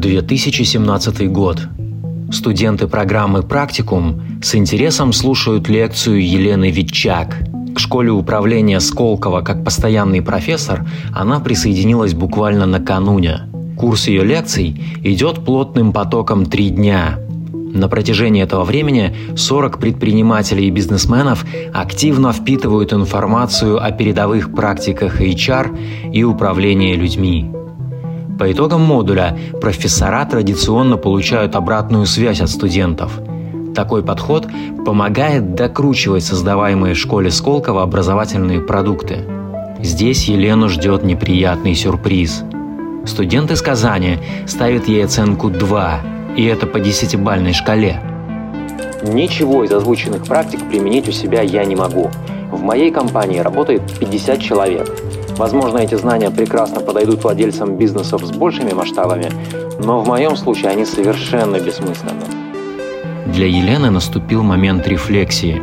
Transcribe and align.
2017 0.00 1.30
год. 1.30 1.60
Студенты 2.32 2.88
программы 2.88 3.42
«Практикум» 3.42 4.22
с 4.42 4.54
интересом 4.54 5.12
слушают 5.12 5.68
лекцию 5.68 6.26
Елены 6.26 6.70
Витчак. 6.70 7.36
К 7.74 7.78
школе 7.78 8.10
управления 8.10 8.80
Сколково 8.80 9.42
как 9.42 9.62
постоянный 9.62 10.22
профессор 10.22 10.86
она 11.14 11.38
присоединилась 11.40 12.14
буквально 12.14 12.64
накануне. 12.66 13.42
Курс 13.76 14.08
ее 14.08 14.24
лекций 14.24 14.80
идет 15.04 15.44
плотным 15.44 15.92
потоком 15.92 16.46
три 16.46 16.70
дня. 16.70 17.18
На 17.52 17.88
протяжении 17.88 18.42
этого 18.42 18.64
времени 18.64 19.14
40 19.36 19.78
предпринимателей 19.78 20.68
и 20.68 20.70
бизнесменов 20.70 21.44
активно 21.74 22.32
впитывают 22.32 22.92
информацию 22.92 23.84
о 23.84 23.90
передовых 23.92 24.54
практиках 24.54 25.20
HR 25.20 26.10
и 26.10 26.24
управления 26.24 26.96
людьми. 26.96 27.50
По 28.40 28.50
итогам 28.50 28.80
модуля 28.80 29.36
профессора 29.60 30.24
традиционно 30.24 30.96
получают 30.96 31.54
обратную 31.54 32.06
связь 32.06 32.40
от 32.40 32.48
студентов. 32.48 33.20
Такой 33.74 34.02
подход 34.02 34.46
помогает 34.86 35.54
докручивать 35.54 36.24
создаваемые 36.24 36.94
в 36.94 36.98
школе 36.98 37.30
Сколково 37.30 37.82
образовательные 37.82 38.62
продукты. 38.62 39.26
Здесь 39.82 40.24
Елену 40.24 40.70
ждет 40.70 41.04
неприятный 41.04 41.74
сюрприз. 41.74 42.44
Студент 43.04 43.50
из 43.50 43.60
Казани 43.60 44.16
ставит 44.46 44.88
ей 44.88 45.04
оценку 45.04 45.50
2, 45.50 46.00
и 46.38 46.44
это 46.46 46.66
по 46.66 46.80
десятибальной 46.80 47.52
шкале. 47.52 48.00
Ничего 49.02 49.64
из 49.64 49.72
озвученных 49.72 50.24
практик 50.24 50.60
применить 50.66 51.06
у 51.10 51.12
себя 51.12 51.42
я 51.42 51.62
не 51.66 51.76
могу. 51.76 52.10
В 52.50 52.62
моей 52.62 52.90
компании 52.90 53.40
работает 53.40 53.82
50 54.00 54.40
человек. 54.40 54.88
Возможно, 55.36 55.78
эти 55.78 55.94
знания 55.94 56.30
прекрасно 56.30 56.80
подойдут 56.80 57.22
владельцам 57.22 57.76
бизнесов 57.76 58.22
с 58.22 58.30
большими 58.30 58.72
масштабами, 58.72 59.30
но 59.82 60.00
в 60.00 60.06
моем 60.06 60.36
случае 60.36 60.70
они 60.70 60.84
совершенно 60.84 61.58
бессмысленны. 61.58 62.24
Для 63.26 63.46
Елены 63.46 63.90
наступил 63.90 64.42
момент 64.42 64.86
рефлексии. 64.88 65.62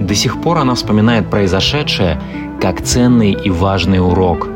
До 0.00 0.14
сих 0.14 0.40
пор 0.40 0.58
она 0.58 0.74
вспоминает 0.74 1.28
произошедшее 1.28 2.20
как 2.60 2.82
ценный 2.82 3.32
и 3.32 3.50
важный 3.50 3.98
урок. 3.98 4.48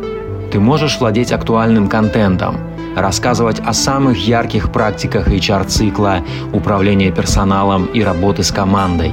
Ты 0.53 0.61
можешь 0.61 0.99
владеть 1.01 1.33
актуальным 1.33 1.89
контентом, 1.89 2.57
рассказывать 2.97 3.61
о 3.61 3.73
самых 3.73 4.19
ярких 4.19 4.73
практиках 4.73 5.29
HR-цикла, 5.29 6.23
управления 6.53 7.11
персоналом 7.11 7.87
и 7.87 8.03
работы 8.03 8.43
с 8.43 8.53
командой. 8.53 9.13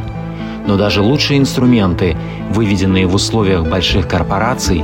Но 0.67 0.77
даже 0.77 1.01
лучшие 1.01 1.39
инструменты, 1.39 2.15
выведенные 2.51 3.07
в 3.07 3.15
условиях 3.15 3.65
больших 3.67 4.07
корпораций, 4.07 4.83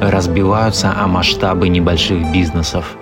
разбиваются 0.00 0.92
о 0.96 1.06
масштабы 1.06 1.68
небольших 1.68 2.32
бизнесов. 2.32 2.96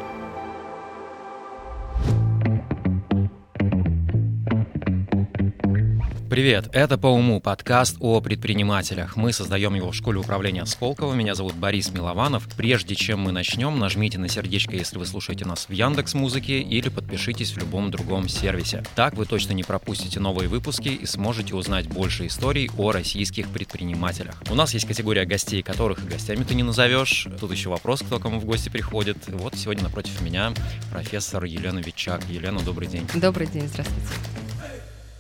Привет, 6.32 6.70
это 6.72 6.96
«По 6.96 7.08
уму» 7.08 7.42
подкаст 7.42 7.98
о 8.00 8.22
предпринимателях. 8.22 9.16
Мы 9.16 9.34
создаем 9.34 9.74
его 9.74 9.90
в 9.90 9.94
школе 9.94 10.18
управления 10.18 10.64
Сколково. 10.64 11.12
Меня 11.12 11.34
зовут 11.34 11.54
Борис 11.56 11.90
Милованов. 11.92 12.48
Прежде 12.56 12.94
чем 12.94 13.20
мы 13.20 13.32
начнем, 13.32 13.78
нажмите 13.78 14.18
на 14.18 14.30
сердечко, 14.30 14.74
если 14.74 14.96
вы 14.96 15.04
слушаете 15.04 15.44
нас 15.44 15.68
в 15.68 15.72
Яндекс 15.72 16.14
Музыке 16.14 16.60
или 16.60 16.88
подпишитесь 16.88 17.52
в 17.52 17.58
любом 17.58 17.90
другом 17.90 18.30
сервисе. 18.30 18.82
Так 18.94 19.12
вы 19.12 19.26
точно 19.26 19.52
не 19.52 19.62
пропустите 19.62 20.20
новые 20.20 20.48
выпуски 20.48 20.88
и 20.88 21.04
сможете 21.04 21.54
узнать 21.54 21.86
больше 21.88 22.26
историй 22.26 22.70
о 22.78 22.92
российских 22.92 23.50
предпринимателях. 23.50 24.42
У 24.50 24.54
нас 24.54 24.72
есть 24.72 24.86
категория 24.86 25.26
гостей, 25.26 25.62
которых 25.62 26.02
и 26.02 26.08
гостями 26.08 26.44
ты 26.44 26.54
не 26.54 26.62
назовешь. 26.62 27.28
Тут 27.40 27.52
еще 27.52 27.68
вопрос, 27.68 28.00
кто 28.00 28.18
кому 28.18 28.40
в 28.40 28.46
гости 28.46 28.70
приходит. 28.70 29.18
Вот 29.28 29.54
сегодня 29.54 29.82
напротив 29.82 30.18
меня 30.22 30.54
профессор 30.90 31.44
Елена 31.44 31.80
Вичак. 31.80 32.22
Елена, 32.30 32.60
добрый 32.62 32.88
день. 32.88 33.06
Добрый 33.12 33.48
день, 33.48 33.68
здравствуйте. 33.68 34.41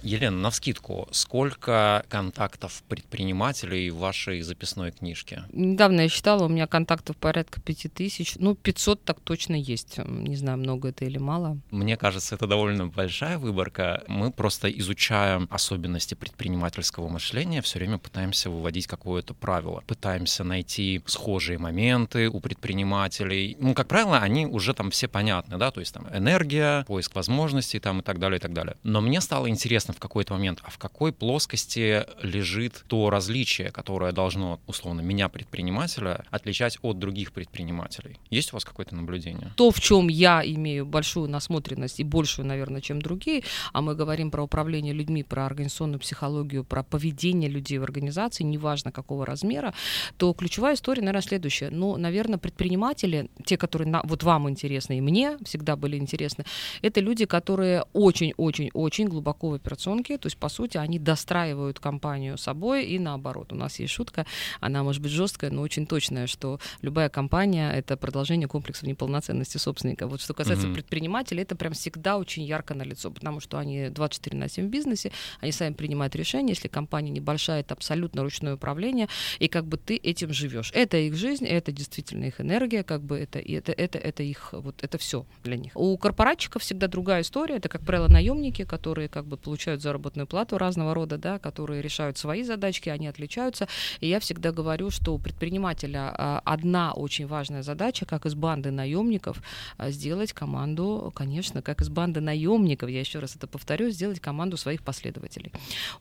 Елена, 0.02 0.36
на 0.36 0.50
вскидку, 0.50 1.08
сколько 1.12 2.04
контактов 2.08 2.82
предпринимателей 2.88 3.90
в 3.90 3.98
вашей 3.98 4.42
записной 4.42 4.90
книжке? 4.90 5.44
Недавно 5.52 6.02
я 6.02 6.08
считала, 6.08 6.44
у 6.44 6.48
меня 6.48 6.66
контактов 6.66 7.16
порядка 7.16 7.60
пяти 7.60 7.88
тысяч. 7.88 8.34
Ну, 8.36 8.54
500 8.54 9.04
так 9.04 9.20
точно 9.20 9.54
есть. 9.54 9.98
Не 9.98 10.36
знаю, 10.36 10.58
много 10.58 10.88
это 10.88 11.04
или 11.04 11.18
мало. 11.18 11.58
Мне 11.70 11.96
кажется, 11.96 12.34
это 12.34 12.46
довольно 12.46 12.88
большая 12.88 13.38
выборка. 13.38 14.02
Мы 14.08 14.32
просто 14.32 14.68
изучаем 14.70 15.48
особенности 15.50 16.14
предпринимательского 16.14 17.08
мышления, 17.08 17.62
все 17.62 17.78
время 17.78 17.98
пытаемся 17.98 18.50
выводить 18.50 18.86
какое-то 18.86 19.34
правило. 19.34 19.82
Пытаемся 19.86 20.44
найти 20.44 21.02
схожие 21.06 21.58
моменты 21.58 22.28
у 22.28 22.40
предпринимателей. 22.40 23.56
Ну, 23.60 23.74
как 23.74 23.88
правило, 23.88 24.18
они 24.18 24.46
уже 24.46 24.74
там 24.74 24.90
все 24.90 25.08
понятны, 25.08 25.58
да, 25.58 25.70
то 25.70 25.80
есть 25.80 25.94
там 25.94 26.06
энергия, 26.12 26.84
поиск 26.84 27.14
возможностей 27.14 27.78
там 27.78 28.00
и 28.00 28.02
так 28.02 28.18
далее, 28.18 28.38
и 28.38 28.40
так 28.40 28.52
далее. 28.52 28.76
Но 28.82 29.00
мне 29.00 29.20
стало 29.20 29.48
интересно 29.48 29.91
в 29.92 30.00
какой-то 30.00 30.34
момент, 30.34 30.60
а 30.62 30.70
в 30.70 30.78
какой 30.78 31.12
плоскости 31.12 32.04
лежит 32.22 32.84
то 32.86 33.10
различие, 33.10 33.70
которое 33.70 34.12
должно, 34.12 34.60
условно, 34.66 35.00
меня, 35.00 35.28
предпринимателя, 35.28 36.24
отличать 36.30 36.78
от 36.82 36.98
других 36.98 37.32
предпринимателей? 37.32 38.18
Есть 38.30 38.52
у 38.52 38.56
вас 38.56 38.64
какое-то 38.64 38.94
наблюдение? 38.94 39.52
То, 39.56 39.70
в 39.70 39.80
чем 39.80 40.08
я 40.08 40.42
имею 40.44 40.86
большую 40.86 41.28
насмотренность 41.28 42.00
и 42.00 42.04
большую, 42.04 42.46
наверное, 42.46 42.80
чем 42.80 43.00
другие, 43.00 43.44
а 43.72 43.82
мы 43.82 43.94
говорим 43.94 44.30
про 44.30 44.42
управление 44.42 44.92
людьми, 44.92 45.22
про 45.22 45.46
организационную 45.46 46.00
психологию, 46.00 46.64
про 46.64 46.82
поведение 46.82 47.50
людей 47.50 47.78
в 47.78 47.82
организации, 47.82 48.44
неважно 48.44 48.92
какого 48.92 49.26
размера, 49.26 49.74
то 50.16 50.32
ключевая 50.32 50.74
история, 50.74 51.02
наверное, 51.02 51.22
следующая. 51.22 51.70
Ну, 51.70 51.96
наверное, 51.96 52.38
предприниматели, 52.38 53.30
те, 53.44 53.56
которые 53.56 53.88
на, 53.88 54.02
вот 54.04 54.22
вам 54.22 54.48
интересны 54.48 54.98
и 54.98 55.00
мне 55.00 55.38
всегда 55.44 55.76
были 55.76 55.96
интересны, 55.96 56.44
это 56.82 57.00
люди, 57.00 57.26
которые 57.26 57.84
очень-очень-очень 57.92 59.08
глубоко 59.08 59.50
в 59.50 59.54
операционном 59.54 59.81
операционки, 59.82 60.16
то 60.16 60.26
есть, 60.26 60.36
по 60.36 60.48
сути, 60.48 60.76
они 60.76 60.98
достраивают 60.98 61.78
компанию 61.78 62.38
собой 62.38 62.86
и 62.86 62.98
наоборот. 62.98 63.52
У 63.52 63.56
нас 63.56 63.80
есть 63.80 63.92
шутка, 63.92 64.26
она 64.60 64.82
может 64.82 65.02
быть 65.02 65.10
жесткая, 65.10 65.50
но 65.50 65.62
очень 65.62 65.86
точная, 65.86 66.26
что 66.26 66.60
любая 66.82 67.08
компания— 67.08 67.72
это 67.74 67.96
продолжение 67.96 68.48
комплексов 68.48 68.88
неполноценности 68.88 69.58
собственника. 69.58 70.06
Вот 70.06 70.20
что 70.20 70.34
касается 70.34 70.66
mm-hmm. 70.66 70.74
предпринимателей, 70.74 71.42
это 71.42 71.56
прям 71.56 71.72
всегда 71.72 72.16
очень 72.18 72.44
ярко 72.44 72.74
на 72.74 72.82
лицо, 72.82 73.10
потому 73.10 73.40
что 73.40 73.58
они 73.58 73.88
24 73.88 74.38
на 74.38 74.48
7 74.48 74.66
в 74.66 74.70
бизнесе, 74.70 75.12
они 75.40 75.52
сами 75.52 75.74
принимают 75.74 76.16
решения, 76.16 76.52
если 76.52 76.68
компания 76.68 77.10
небольшая, 77.10 77.60
это 77.60 77.74
абсолютно 77.74 78.22
ручное 78.22 78.54
управление, 78.54 79.08
и 79.40 79.48
как 79.48 79.64
бы 79.64 79.76
ты 79.76 79.96
этим 79.96 80.32
живешь. 80.32 80.70
Это 80.74 80.96
их 80.96 81.14
жизнь, 81.14 81.46
это 81.46 81.72
действительно 81.72 82.26
их 82.26 82.40
энергия, 82.40 82.82
как 82.82 83.02
бы 83.02 83.18
это, 83.18 83.38
это, 83.38 83.72
это, 83.72 83.98
это 83.98 84.22
их, 84.22 84.52
вот 84.52 84.82
это 84.82 84.98
все 84.98 85.24
для 85.44 85.56
них. 85.56 85.72
У 85.74 85.96
корпоратчиков 85.96 86.62
всегда 86.62 86.86
другая 86.86 87.22
история, 87.22 87.56
это, 87.56 87.68
как 87.68 87.82
правило, 87.82 88.08
наемники, 88.08 88.64
которые 88.64 89.08
как 89.08 89.26
бы 89.26 89.36
получают 89.36 89.71
получают 89.72 89.82
заработную 89.82 90.26
плату 90.26 90.58
разного 90.58 90.94
рода, 90.94 91.18
да, 91.18 91.38
которые 91.38 91.82
решают 91.82 92.18
свои 92.18 92.44
задачки, 92.44 92.90
они 92.90 93.08
отличаются. 93.08 93.66
И 94.00 94.08
я 94.08 94.18
всегда 94.18 94.52
говорю, 94.52 94.90
что 94.90 95.14
у 95.14 95.18
предпринимателя 95.18 96.14
а, 96.16 96.42
одна 96.44 96.92
очень 96.92 97.26
важная 97.26 97.62
задача, 97.62 98.04
как 98.06 98.26
из 98.26 98.34
банды 98.34 98.70
наемников, 98.70 99.42
а, 99.78 99.90
сделать 99.90 100.32
команду, 100.32 101.12
конечно, 101.14 101.62
как 101.62 101.80
из 101.80 101.88
банды 101.88 102.20
наемников, 102.20 102.90
я 102.90 103.00
еще 103.00 103.20
раз 103.20 103.36
это 103.36 103.46
повторю, 103.46 103.90
сделать 103.90 104.20
команду 104.20 104.56
своих 104.56 104.82
последователей. 104.82 105.52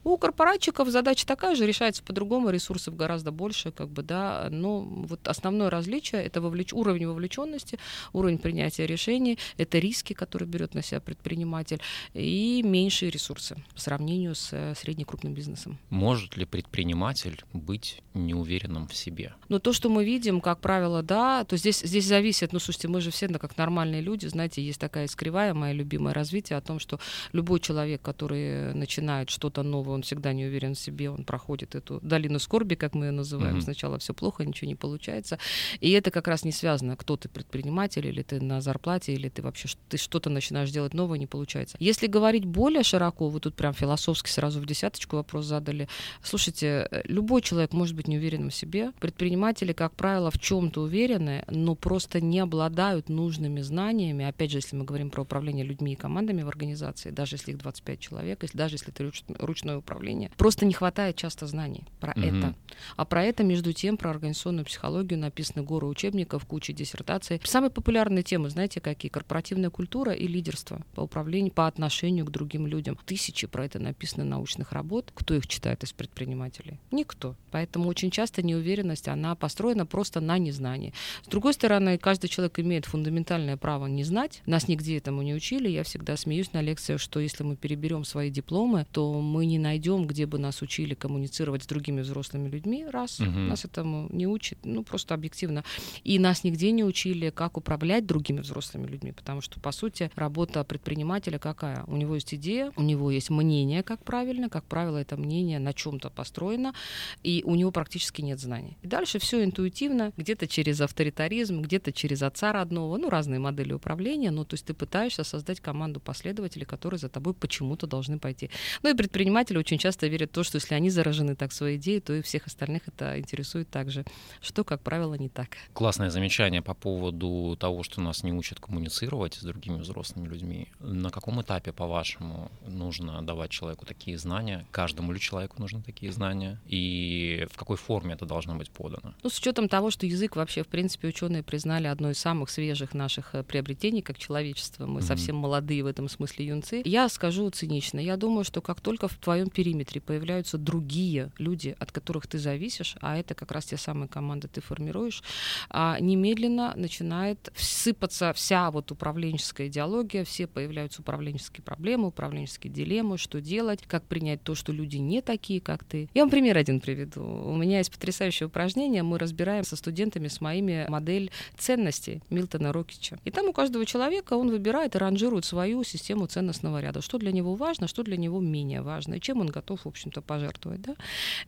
У 0.04 0.16
корпоратчиков 0.18 0.88
задача 0.88 1.26
такая 1.26 1.54
же, 1.54 1.66
решается 1.66 2.02
по-другому, 2.02 2.50
ресурсов 2.50 2.96
гораздо 2.96 3.30
больше, 3.30 3.70
как 3.72 3.88
бы, 3.88 4.02
да, 4.02 4.48
но 4.50 4.80
вот 4.80 5.28
основное 5.28 5.70
различие 5.70 6.22
это 6.22 6.40
вовлеч... 6.40 6.72
уровень 6.72 7.06
вовлеченности, 7.06 7.78
уровень 8.12 8.38
принятия 8.38 8.86
решений, 8.86 9.38
это 9.58 9.78
риски, 9.78 10.14
которые 10.14 10.48
берет 10.48 10.74
на 10.74 10.82
себя 10.82 11.00
предприниматель, 11.00 11.80
и 12.14 12.62
меньшие 12.64 13.10
ресурсы 13.10 13.61
по 13.74 13.80
сравнению 13.80 14.34
с 14.34 14.52
э, 14.52 14.74
средним 14.76 15.06
крупным 15.06 15.34
бизнесом. 15.34 15.78
Может 15.90 16.36
ли 16.36 16.44
предприниматель 16.44 17.42
быть 17.52 18.02
неуверенным 18.14 18.86
в 18.86 18.94
себе? 18.94 19.34
Ну, 19.48 19.58
то, 19.58 19.72
что 19.72 19.88
мы 19.88 20.04
видим, 20.04 20.40
как 20.40 20.60
правило, 20.60 21.02
да, 21.02 21.44
то 21.44 21.56
здесь, 21.56 21.80
здесь 21.80 22.06
зависит, 22.06 22.52
ну, 22.52 22.58
слушайте, 22.58 22.88
мы 22.88 23.00
же 23.00 23.10
все, 23.10 23.28
как 23.28 23.56
нормальные 23.56 24.02
люди, 24.02 24.26
знаете, 24.26 24.62
есть 24.62 24.80
такая 24.80 25.06
искривая, 25.06 25.54
моя 25.54 25.72
любимое 25.72 26.14
развитие 26.14 26.56
о 26.56 26.60
том, 26.60 26.78
что 26.78 27.00
любой 27.32 27.60
человек, 27.60 28.02
который 28.02 28.74
начинает 28.74 29.30
что-то 29.30 29.62
новое, 29.62 29.94
он 29.94 30.02
всегда 30.02 30.32
не 30.32 30.44
уверен 30.46 30.74
в 30.74 30.78
себе, 30.78 31.10
он 31.10 31.24
проходит 31.24 31.74
эту 31.74 32.00
долину 32.02 32.38
скорби, 32.38 32.74
как 32.74 32.94
мы 32.94 33.06
ее 33.06 33.12
называем. 33.12 33.56
Mm-hmm. 33.56 33.62
Сначала 33.62 33.98
все 33.98 34.14
плохо, 34.14 34.44
ничего 34.44 34.68
не 34.68 34.74
получается. 34.74 35.38
И 35.80 35.90
это 35.90 36.10
как 36.10 36.28
раз 36.28 36.44
не 36.44 36.52
связано, 36.52 36.96
кто 36.96 37.16
ты 37.16 37.28
предприниматель, 37.28 38.06
или 38.06 38.22
ты 38.22 38.40
на 38.40 38.60
зарплате, 38.60 39.14
или 39.14 39.28
ты 39.28 39.42
вообще 39.42 39.68
ты 39.88 39.96
что-то 39.96 40.30
начинаешь 40.30 40.70
делать 40.70 40.94
новое, 40.94 41.18
не 41.18 41.26
получается. 41.26 41.76
Если 41.80 42.06
говорить 42.06 42.44
более 42.44 42.82
широко, 42.82 43.28
вот 43.28 43.42
тут 43.42 43.51
прям 43.54 43.74
философски 43.74 44.28
сразу 44.30 44.60
в 44.60 44.66
десяточку 44.66 45.16
вопрос 45.16 45.46
задали. 45.46 45.88
Слушайте, 46.22 46.88
э, 46.90 47.02
любой 47.04 47.42
человек 47.42 47.72
может 47.72 47.96
быть 47.96 48.08
не 48.08 48.18
уверенным 48.18 48.50
в 48.50 48.54
себе. 48.54 48.92
Предприниматели, 49.00 49.72
как 49.72 49.94
правило, 49.94 50.30
в 50.30 50.38
чем-то 50.38 50.82
уверены, 50.82 51.44
но 51.48 51.74
просто 51.74 52.20
не 52.20 52.40
обладают 52.40 53.08
нужными 53.08 53.60
знаниями. 53.60 54.24
Опять 54.24 54.50
же, 54.50 54.58
если 54.58 54.76
мы 54.76 54.84
говорим 54.84 55.10
про 55.10 55.22
управление 55.22 55.64
людьми 55.64 55.92
и 55.92 55.96
командами 55.96 56.42
в 56.42 56.48
организации, 56.48 57.10
даже 57.10 57.36
если 57.36 57.52
их 57.52 57.58
25 57.58 58.00
человек, 58.00 58.42
если, 58.42 58.56
даже 58.56 58.74
если 58.74 58.92
это 58.92 59.10
ручное 59.38 59.76
управление, 59.76 60.30
просто 60.36 60.66
не 60.66 60.72
хватает 60.72 61.16
часто 61.16 61.46
знаний 61.46 61.84
про 62.00 62.12
mm-hmm. 62.12 62.38
это. 62.38 62.54
А 62.96 63.04
про 63.04 63.24
это, 63.24 63.44
между 63.44 63.72
тем, 63.72 63.96
про 63.96 64.10
организационную 64.10 64.64
психологию 64.64 65.18
написаны 65.18 65.64
горы 65.64 65.86
учебников, 65.86 66.46
куча 66.46 66.72
диссертаций. 66.72 67.40
Самые 67.44 67.70
популярные 67.70 68.22
темы, 68.22 68.50
знаете, 68.50 68.80
какие? 68.80 69.10
Корпоративная 69.10 69.70
культура 69.70 70.12
и 70.12 70.26
лидерство 70.26 70.82
по 70.94 71.00
управлению, 71.00 71.52
по 71.52 71.66
отношению 71.66 72.26
к 72.26 72.30
другим 72.30 72.66
людям. 72.66 72.98
Тысячи 73.04 73.31
про 73.48 73.64
это 73.64 73.78
написано 73.78 74.24
научных 74.24 74.72
работ. 74.72 75.10
Кто 75.14 75.34
их 75.34 75.46
читает 75.46 75.82
из 75.84 75.92
предпринимателей? 75.92 76.78
Никто. 76.90 77.36
Поэтому 77.50 77.88
очень 77.88 78.10
часто 78.10 78.42
неуверенность, 78.42 79.08
она 79.08 79.34
построена 79.34 79.86
просто 79.86 80.20
на 80.20 80.38
незнании. 80.38 80.92
С 81.24 81.28
другой 81.28 81.52
стороны, 81.54 81.98
каждый 81.98 82.28
человек 82.28 82.58
имеет 82.58 82.86
фундаментальное 82.86 83.56
право 83.56 83.86
не 83.86 84.04
знать. 84.04 84.42
Нас 84.46 84.68
нигде 84.68 84.98
этому 84.98 85.22
не 85.22 85.34
учили. 85.34 85.68
Я 85.68 85.82
всегда 85.82 86.16
смеюсь 86.16 86.52
на 86.52 86.60
лекциях, 86.62 87.00
что 87.00 87.20
если 87.20 87.42
мы 87.42 87.56
переберем 87.56 88.04
свои 88.04 88.30
дипломы, 88.30 88.86
то 88.92 89.20
мы 89.20 89.46
не 89.46 89.58
найдем, 89.58 90.06
где 90.06 90.26
бы 90.26 90.38
нас 90.38 90.62
учили 90.62 90.94
коммуницировать 90.94 91.64
с 91.64 91.66
другими 91.66 92.00
взрослыми 92.00 92.48
людьми. 92.48 92.86
Раз. 92.90 93.20
Угу. 93.20 93.30
Нас 93.30 93.64
этому 93.64 94.08
не 94.10 94.26
учат. 94.26 94.58
Ну, 94.64 94.82
просто 94.82 95.14
объективно. 95.14 95.64
И 96.04 96.18
нас 96.18 96.44
нигде 96.44 96.70
не 96.70 96.84
учили, 96.84 97.30
как 97.30 97.56
управлять 97.56 98.06
другими 98.06 98.40
взрослыми 98.40 98.86
людьми. 98.86 99.12
Потому 99.12 99.40
что, 99.40 99.60
по 99.60 99.72
сути, 99.72 100.10
работа 100.14 100.64
предпринимателя 100.64 101.38
какая? 101.38 101.84
У 101.86 101.96
него 101.96 102.14
есть 102.14 102.34
идея, 102.34 102.72
у 102.76 102.82
него 102.82 103.10
есть 103.10 103.21
мнение, 103.30 103.82
как 103.82 104.04
правильно. 104.04 104.48
Как 104.48 104.64
правило, 104.64 104.98
это 104.98 105.16
мнение 105.16 105.58
на 105.58 105.72
чем-то 105.72 106.10
построено. 106.10 106.74
И 107.22 107.42
у 107.44 107.54
него 107.54 107.70
практически 107.70 108.22
нет 108.22 108.40
знаний. 108.40 108.76
И 108.82 108.86
дальше 108.86 109.18
все 109.18 109.44
интуитивно, 109.44 110.12
где-то 110.16 110.46
через 110.46 110.80
авторитаризм, 110.80 111.60
где-то 111.60 111.92
через 111.92 112.22
отца 112.22 112.52
родного, 112.52 112.96
ну, 112.96 113.10
разные 113.10 113.40
модели 113.40 113.72
управления. 113.72 114.30
Ну, 114.30 114.44
то 114.44 114.54
есть 114.54 114.66
ты 114.66 114.74
пытаешься 114.74 115.24
создать 115.24 115.60
команду 115.60 116.00
последователей, 116.00 116.66
которые 116.66 116.98
за 116.98 117.08
тобой 117.08 117.34
почему-то 117.34 117.86
должны 117.86 118.18
пойти. 118.18 118.50
Ну 118.82 118.90
и 118.90 118.94
предприниматели 118.94 119.58
очень 119.58 119.78
часто 119.78 120.06
верят 120.06 120.30
в 120.30 120.34
то, 120.34 120.42
что 120.42 120.56
если 120.56 120.74
они 120.74 120.90
заражены 120.90 121.36
так 121.36 121.52
своей 121.52 121.76
идеей, 121.76 122.00
то 122.00 122.14
и 122.14 122.22
всех 122.22 122.46
остальных 122.46 122.88
это 122.88 123.18
интересует 123.18 123.68
также, 123.70 124.04
что, 124.40 124.64
как 124.64 124.80
правило, 124.82 125.14
не 125.14 125.28
так. 125.28 125.56
Классное 125.72 126.10
замечание 126.10 126.62
по 126.62 126.74
поводу 126.74 127.56
того, 127.58 127.82
что 127.82 128.00
нас 128.00 128.22
не 128.22 128.32
учат 128.32 128.60
коммуницировать 128.60 129.34
с 129.34 129.42
другими 129.42 129.78
взрослыми 129.78 130.28
людьми. 130.28 130.68
На 130.80 131.10
каком 131.10 131.40
этапе, 131.42 131.72
по-вашему, 131.72 132.50
нужно 132.66 133.11
давать 133.20 133.50
человеку 133.50 133.84
такие 133.84 134.16
знания? 134.16 134.66
Каждому 134.70 135.12
ли 135.12 135.20
человеку 135.20 135.60
нужны 135.60 135.82
такие 135.82 136.10
знания? 136.12 136.60
И 136.66 137.46
в 137.50 137.56
какой 137.56 137.76
форме 137.76 138.14
это 138.14 138.24
должно 138.24 138.54
быть 138.54 138.70
подано? 138.70 139.14
Ну, 139.22 139.28
с 139.28 139.38
учетом 139.38 139.68
того, 139.68 139.90
что 139.90 140.06
язык 140.06 140.36
вообще, 140.36 140.62
в 140.62 140.68
принципе, 140.68 141.08
ученые 141.08 141.42
признали 141.42 141.86
одной 141.86 142.12
из 142.12 142.18
самых 142.18 142.48
свежих 142.48 142.94
наших 142.94 143.34
э, 143.34 143.42
приобретений 143.42 144.02
как 144.02 144.18
человечество. 144.18 144.86
Мы 144.86 145.00
mm-hmm. 145.00 145.02
совсем 145.02 145.36
молодые 145.36 145.82
в 145.82 145.86
этом 145.86 146.08
смысле 146.08 146.46
юнцы. 146.46 146.82
Я 146.84 147.08
скажу 147.08 147.50
цинично. 147.50 148.00
Я 148.00 148.16
думаю, 148.16 148.44
что 148.44 148.60
как 148.60 148.80
только 148.80 149.08
в 149.08 149.16
твоем 149.16 149.50
периметре 149.50 150.00
появляются 150.00 150.58
другие 150.58 151.32
люди, 151.38 151.76
от 151.78 151.92
которых 151.92 152.26
ты 152.26 152.38
зависишь, 152.38 152.96
а 153.00 153.16
это 153.16 153.34
как 153.34 153.50
раз 153.52 153.66
те 153.66 153.76
самые 153.76 154.08
команды 154.08 154.48
ты 154.48 154.60
формируешь, 154.60 155.22
а 155.68 155.98
немедленно 156.00 156.72
начинает 156.76 157.52
сыпаться 157.56 158.32
вся 158.32 158.70
вот 158.70 158.90
управленческая 158.92 159.68
идеология, 159.68 160.24
все 160.24 160.46
появляются 160.46 161.00
управленческие 161.02 161.64
проблемы, 161.64 162.08
управленческие 162.08 162.72
дилеммы, 162.72 163.01
что 163.16 163.40
делать, 163.40 163.80
как 163.86 164.04
принять 164.04 164.42
то, 164.42 164.54
что 164.54 164.72
люди 164.72 164.96
не 164.96 165.20
такие, 165.20 165.60
как 165.60 165.84
ты. 165.84 166.08
Я 166.14 166.22
вам 166.22 166.30
пример 166.30 166.56
один 166.56 166.80
приведу. 166.80 167.22
У 167.22 167.56
меня 167.56 167.78
есть 167.78 167.90
потрясающее 167.90 168.46
упражнение, 168.46 169.02
мы 169.02 169.18
разбираем 169.18 169.64
со 169.64 169.76
студентами 169.76 170.28
с 170.28 170.40
моими 170.40 170.86
модель 170.88 171.30
ценностей 171.58 172.22
Милтона 172.30 172.72
Рокича. 172.72 173.18
И 173.24 173.30
там 173.30 173.46
у 173.48 173.52
каждого 173.52 173.86
человека 173.86 174.34
он 174.34 174.50
выбирает 174.50 174.94
и 174.94 174.98
ранжирует 174.98 175.44
свою 175.44 175.84
систему 175.84 176.26
ценностного 176.26 176.80
ряда, 176.80 177.02
что 177.02 177.18
для 177.18 177.32
него 177.32 177.54
важно, 177.54 177.88
что 177.88 178.02
для 178.02 178.16
него 178.16 178.40
менее 178.40 178.82
важно, 178.82 179.14
и 179.14 179.20
чем 179.20 179.40
он 179.40 179.48
готов, 179.48 179.84
в 179.84 179.88
общем-то, 179.88 180.22
пожертвовать. 180.22 180.82
Да? 180.82 180.96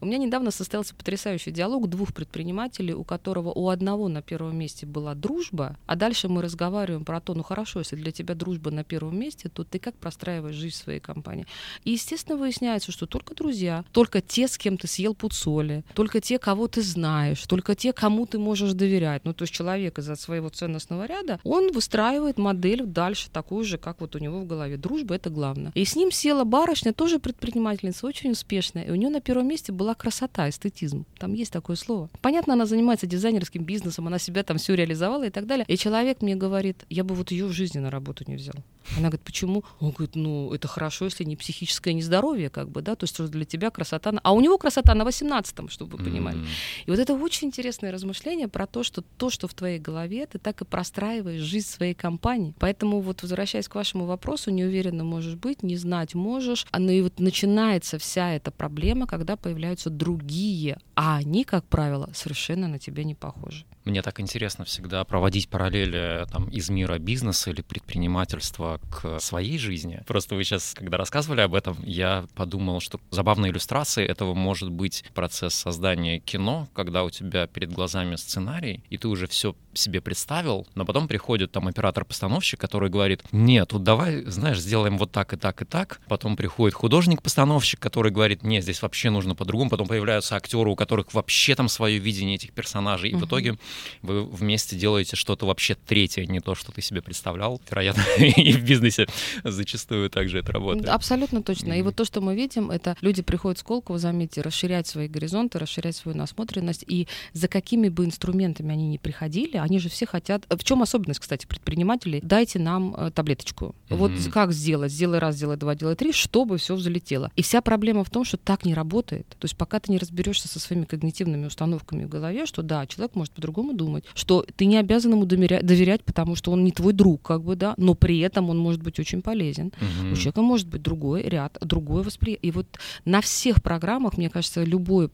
У 0.01 0.07
меня 0.07 0.19
недавно 0.19 0.51
состоялся 0.51 0.95
потрясающий 0.95 1.51
диалог 1.51 1.89
двух 1.89 2.13
предпринимателей, 2.13 2.95
у 2.95 3.05
которого 3.05 3.53
у 3.53 3.69
одного 3.69 4.09
на 4.09 4.23
первом 4.23 4.57
месте 4.57 4.87
была 4.87 5.15
дружба, 5.15 5.77
а 5.87 5.97
дальше 5.97 6.29
мы 6.29 6.43
разговариваем 6.43 7.05
про 7.05 7.21
то, 7.21 7.35
ну 7.35 7.43
хорошо, 7.43 7.81
если 7.81 7.97
для 7.97 8.13
тебя 8.13 8.35
дружба 8.35 8.71
на 8.71 8.85
первом 8.85 9.19
месте, 9.19 9.49
то 9.49 9.65
ты 9.65 9.79
как 9.79 9.95
простраиваешь 9.97 10.55
жизнь 10.55 10.77
своей 10.77 11.01
компании. 11.01 11.44
И, 11.85 11.93
естественно, 11.93 12.37
выясняется, 12.37 12.93
что 12.93 13.07
только 13.07 13.35
друзья, 13.35 13.85
только 13.93 14.21
те, 14.21 14.49
с 14.49 14.59
кем 14.59 14.77
ты 14.77 14.87
съел 14.87 15.15
пуд 15.15 15.33
соли, 15.33 15.85
только 15.95 16.21
те, 16.21 16.39
кого 16.39 16.69
ты 16.69 16.83
знаешь, 16.83 17.45
только 17.47 17.75
те, 17.75 17.93
кому 17.93 18.27
ты 18.27 18.39
можешь 18.39 18.73
доверять. 18.73 19.25
Ну, 19.25 19.35
то 19.35 19.43
есть 19.43 19.55
человек 19.55 19.99
из-за 19.99 20.17
своего 20.17 20.49
ценностного 20.49 21.07
ряда, 21.07 21.41
он 21.45 21.73
выстраивает 21.73 22.39
модель 22.39 22.85
дальше 22.85 23.29
такую 23.31 23.65
же, 23.65 23.79
как 23.79 24.01
вот 24.01 24.17
у 24.17 24.19
него 24.19 24.41
в 24.41 24.47
голове. 24.47 24.77
Дружба— 24.77 25.15
это 25.17 25.31
главное. 25.31 25.73
И 25.75 25.85
с 25.85 25.97
ним 25.97 26.11
села 26.11 26.45
барышня, 26.45 26.93
тоже 26.93 27.19
предпринимательница, 27.19 28.07
очень 28.07 28.31
успешная. 28.31 28.85
И 28.85 28.91
у 28.91 28.95
нее 28.95 29.11
на 29.11 29.21
первом 29.21 29.49
месте 29.49 29.73
была 29.73 29.95
красота, 29.95 30.49
эстетизм. 30.49 31.05
Там 31.19 31.35
есть 31.35 31.53
такое 31.53 31.77
слово. 31.77 32.11
Понятно, 32.21 32.55
она 32.55 32.67
занимается 32.67 33.07
дизайнерским 33.07 33.65
бизнесом, 33.65 34.07
она 34.07 34.19
себя 34.19 34.43
там 34.43 34.59
все 34.59 34.75
реализовала 34.75 35.25
и 35.25 35.31
так 35.31 35.47
далее. 35.47 35.65
И 35.69 35.77
человек 35.77 36.23
мне 36.23 36.37
говорит, 36.37 36.85
я 36.91 37.05
бы 37.05 37.15
вот 37.15 37.31
ее 37.31 37.47
в 37.47 37.53
жизни 37.53 37.79
на 37.79 37.91
работу 37.91 38.25
не 38.27 38.37
взял. 38.37 38.55
Она 38.93 39.09
говорит, 39.09 39.23
почему? 39.23 39.65
Он 39.81 39.91
говорит, 39.91 40.15
ну, 40.15 40.53
это 40.53 40.69
хорошо, 40.69 41.07
если 41.07 41.25
не 41.25 41.34
психическое 41.37 41.93
нездоровье, 41.93 42.51
как 42.51 42.71
бы, 42.71 42.83
да, 42.83 42.95
то 42.95 43.05
есть 43.05 43.15
что 43.15 43.29
для 43.29 43.45
тебя 43.45 43.71
красота... 43.71 44.13
А 44.23 44.33
у 44.33 44.41
него 44.41 44.59
красота 44.59 44.95
на 44.95 45.03
18-м, 45.03 45.69
чтобы 45.69 45.97
вы 45.97 46.05
понимали. 46.05 46.39
Mm-hmm. 46.39 46.85
И 46.87 46.91
вот 46.91 46.99
это 46.99 47.15
очень 47.15 47.49
интересное 47.49 47.93
размышление 47.93 48.49
про 48.49 48.67
то, 48.67 48.83
что 48.83 49.03
то, 49.03 49.31
что 49.31 49.49
в 49.49 49.55
твоей 49.55 49.79
голове, 49.79 50.27
ты 50.27 50.39
так 50.39 50.61
и 50.61 50.65
простраиваешь 50.65 51.41
жизнь 51.41 51.69
своей 51.69 51.95
компании. 51.95 52.55
Поэтому 52.59 53.01
вот 53.01 53.23
возвращаясь 53.23 53.69
к 53.69 53.75
вашему 53.75 54.07
вопросу, 54.07 54.51
неуверенно 54.51 55.05
можешь 55.05 55.35
быть, 55.35 55.63
не 55.63 55.77
знать 55.77 56.15
можешь, 56.15 56.67
а, 56.71 56.79
ну 56.79 56.91
и 56.91 57.01
вот 57.03 57.21
начинается 57.21 57.99
вся 57.99 58.33
эта 58.33 58.51
проблема, 58.51 59.07
когда 59.07 59.37
появляются 59.37 59.91
другие, 59.91 60.79
а 60.95 61.17
они, 61.17 61.45
как 61.45 61.65
правило, 61.67 62.11
совершенно 62.15 62.69
на 62.69 62.79
тебя 62.79 63.05
не 63.05 63.15
похожи. 63.15 63.65
Мне 63.85 64.01
так 64.01 64.19
интересно 64.19 64.65
всегда 64.65 65.05
проводить 65.05 65.49
параллели 65.49 66.27
там, 66.33 66.49
из 66.49 66.71
мира 66.71 66.99
бизнеса 66.99 67.51
или 67.51 67.61
предпринимательства 67.61 68.81
к 68.91 69.21
своей 69.21 69.59
жизни. 69.59 70.03
Просто 70.07 70.35
вы 70.35 70.45
сейчас, 70.45 70.73
когда 70.75 70.97
рассказывали 70.97 71.43
об 71.43 71.55
этом, 71.55 71.77
я 71.85 72.27
подумал, 72.35 72.81
что 72.81 72.99
забавной 73.11 73.51
иллюстрацией 73.51 74.09
этого 74.09 74.33
может 74.35 74.71
быть 74.71 75.05
процесс 75.15 75.55
создания 75.55 76.19
кино, 76.19 76.69
когда 76.73 77.05
у 77.05 77.11
тебя 77.11 77.47
перед 77.47 77.73
глазами 77.73 78.17
сценарий, 78.17 78.83
и 78.89 78.97
ты 78.97 79.09
уже 79.09 79.27
все 79.27 79.55
себе 79.79 80.01
представил, 80.01 80.67
но 80.75 80.85
потом 80.85 81.09
приходит 81.09 81.53
там 81.53 81.69
оператор-постановщик, 81.69 82.61
который 82.61 82.91
говорит, 82.91 83.23
нет, 83.33 83.69
тут 83.69 83.83
давай, 83.83 84.25
знаешь, 84.25 84.59
сделаем 84.59 84.99
вот 84.99 85.13
так 85.13 85.33
и 85.33 85.37
так 85.37 85.63
и 85.63 85.65
так. 85.65 86.01
Потом 86.09 86.37
приходит 86.37 86.75
художник-постановщик, 86.75 87.81
который 87.81 88.13
говорит, 88.13 88.43
нет, 88.43 88.63
здесь 88.63 88.83
вообще 88.83 89.11
нужно 89.11 89.35
по-другому. 89.35 89.71
Потом 89.71 89.87
появляются 89.87 90.37
актеры, 90.37 90.71
у 90.71 90.77
которых 90.77 91.13
вообще 91.15 91.55
там 91.55 91.69
свое 91.69 91.99
видение 91.99 92.37
этих 92.37 92.53
персонажей. 92.53 93.11
И 93.11 93.15
uh-huh. 93.15 93.19
в 93.19 93.27
итоге 93.27 93.59
вы 94.03 94.25
вместе 94.25 94.77
делаете 94.77 95.17
что-то 95.17 95.47
вообще 95.47 95.75
третье, 95.75 96.27
не 96.27 96.41
то, 96.41 96.55
что 96.55 96.73
ты 96.73 96.83
себе 96.83 97.03
представлял. 97.03 97.61
Вероятно, 97.71 98.03
и 98.19 98.53
в 98.53 98.65
бизнесе 98.65 99.07
зачастую 99.43 100.11
также 100.11 100.39
это 100.39 100.53
работает. 100.53 100.89
Абсолютно 100.89 101.43
точно. 101.43 101.73
И 101.73 101.83
вот 101.83 101.97
то, 101.97 102.05
что 102.05 102.21
мы 102.21 102.35
видим, 102.35 102.71
это 102.71 102.97
люди 103.01 103.23
приходят 103.23 103.59
с 103.59 103.63
Колково, 103.63 103.99
заметьте, 103.99 104.41
расширять 104.41 104.87
свои 104.87 105.09
горизонты, 105.09 105.59
расширять 105.59 105.97
свою 105.97 106.17
насмотренность. 106.17 106.85
И 106.87 107.09
за 107.33 107.49
какими 107.49 107.89
бы 107.89 108.05
инструментами 108.05 108.73
они 108.73 108.89
ни 108.89 108.97
приходили, 108.97 109.57
они 109.65 109.79
же 109.79 109.89
все 109.89 110.07
хотят... 110.07 110.47
В 110.51 110.63
чем 110.63 110.83
особенность, 110.83 111.21
кстати, 111.21 111.47
предпринимателей? 111.47 112.21
Дайте 112.23 112.59
нам 112.59 112.95
э, 112.95 113.11
таблеточку. 113.11 113.75
Mm-hmm. 113.89 113.97
Вот 113.97 114.13
как 114.33 114.53
сделать? 114.53 114.93
Сделай 114.93 115.19
раз, 115.19 115.37
сделай 115.37 115.57
два, 115.57 115.75
делай 115.75 115.97
три, 115.97 116.13
чтобы 116.13 116.59
все 116.59 116.75
взлетело. 116.75 117.31
И 117.37 117.43
вся 117.43 117.61
проблема 117.61 118.05
в 118.05 118.11
том, 118.11 118.25
что 118.25 118.37
так 118.37 118.65
не 118.65 118.75
работает. 118.75 119.27
То 119.39 119.45
есть 119.45 119.57
пока 119.57 119.81
ты 119.81 119.91
не 119.91 119.99
разберешься 119.99 120.49
со 120.49 120.61
своими 120.61 120.85
когнитивными 120.85 121.47
установками 121.47 122.05
в 122.05 122.09
голове, 122.09 122.47
что 122.47 122.63
да, 122.63 122.87
человек 122.87 123.15
может 123.15 123.33
по-другому 123.33 123.73
думать, 123.73 124.05
что 124.15 124.45
ты 124.57 124.67
не 124.67 124.77
обязан 124.77 125.13
ему 125.13 125.25
доверять, 125.25 125.65
доверять, 125.65 126.05
потому 126.05 126.37
что 126.37 126.53
он 126.53 126.65
не 126.65 126.73
твой 126.73 126.93
друг, 126.93 127.23
как 127.23 127.43
бы, 127.43 127.57
да, 127.57 127.75
но 127.77 127.95
при 127.95 128.19
этом 128.21 128.51
он 128.51 128.59
может 128.59 128.83
быть 128.83 128.99
очень 128.99 129.23
полезен. 129.23 129.69
Mm-hmm. 129.69 130.13
У 130.13 130.17
человека 130.17 130.43
может 130.43 130.69
быть 130.69 130.83
другой 130.83 131.23
ряд, 131.23 131.57
другое 131.61 132.03
восприятие. 132.03 132.49
И 132.49 132.51
вот 132.51 132.67
на 133.05 133.21
всех 133.21 133.63
программах, 133.63 134.19
мне 134.19 134.29
кажется, 134.29 134.63
любой 134.63 135.09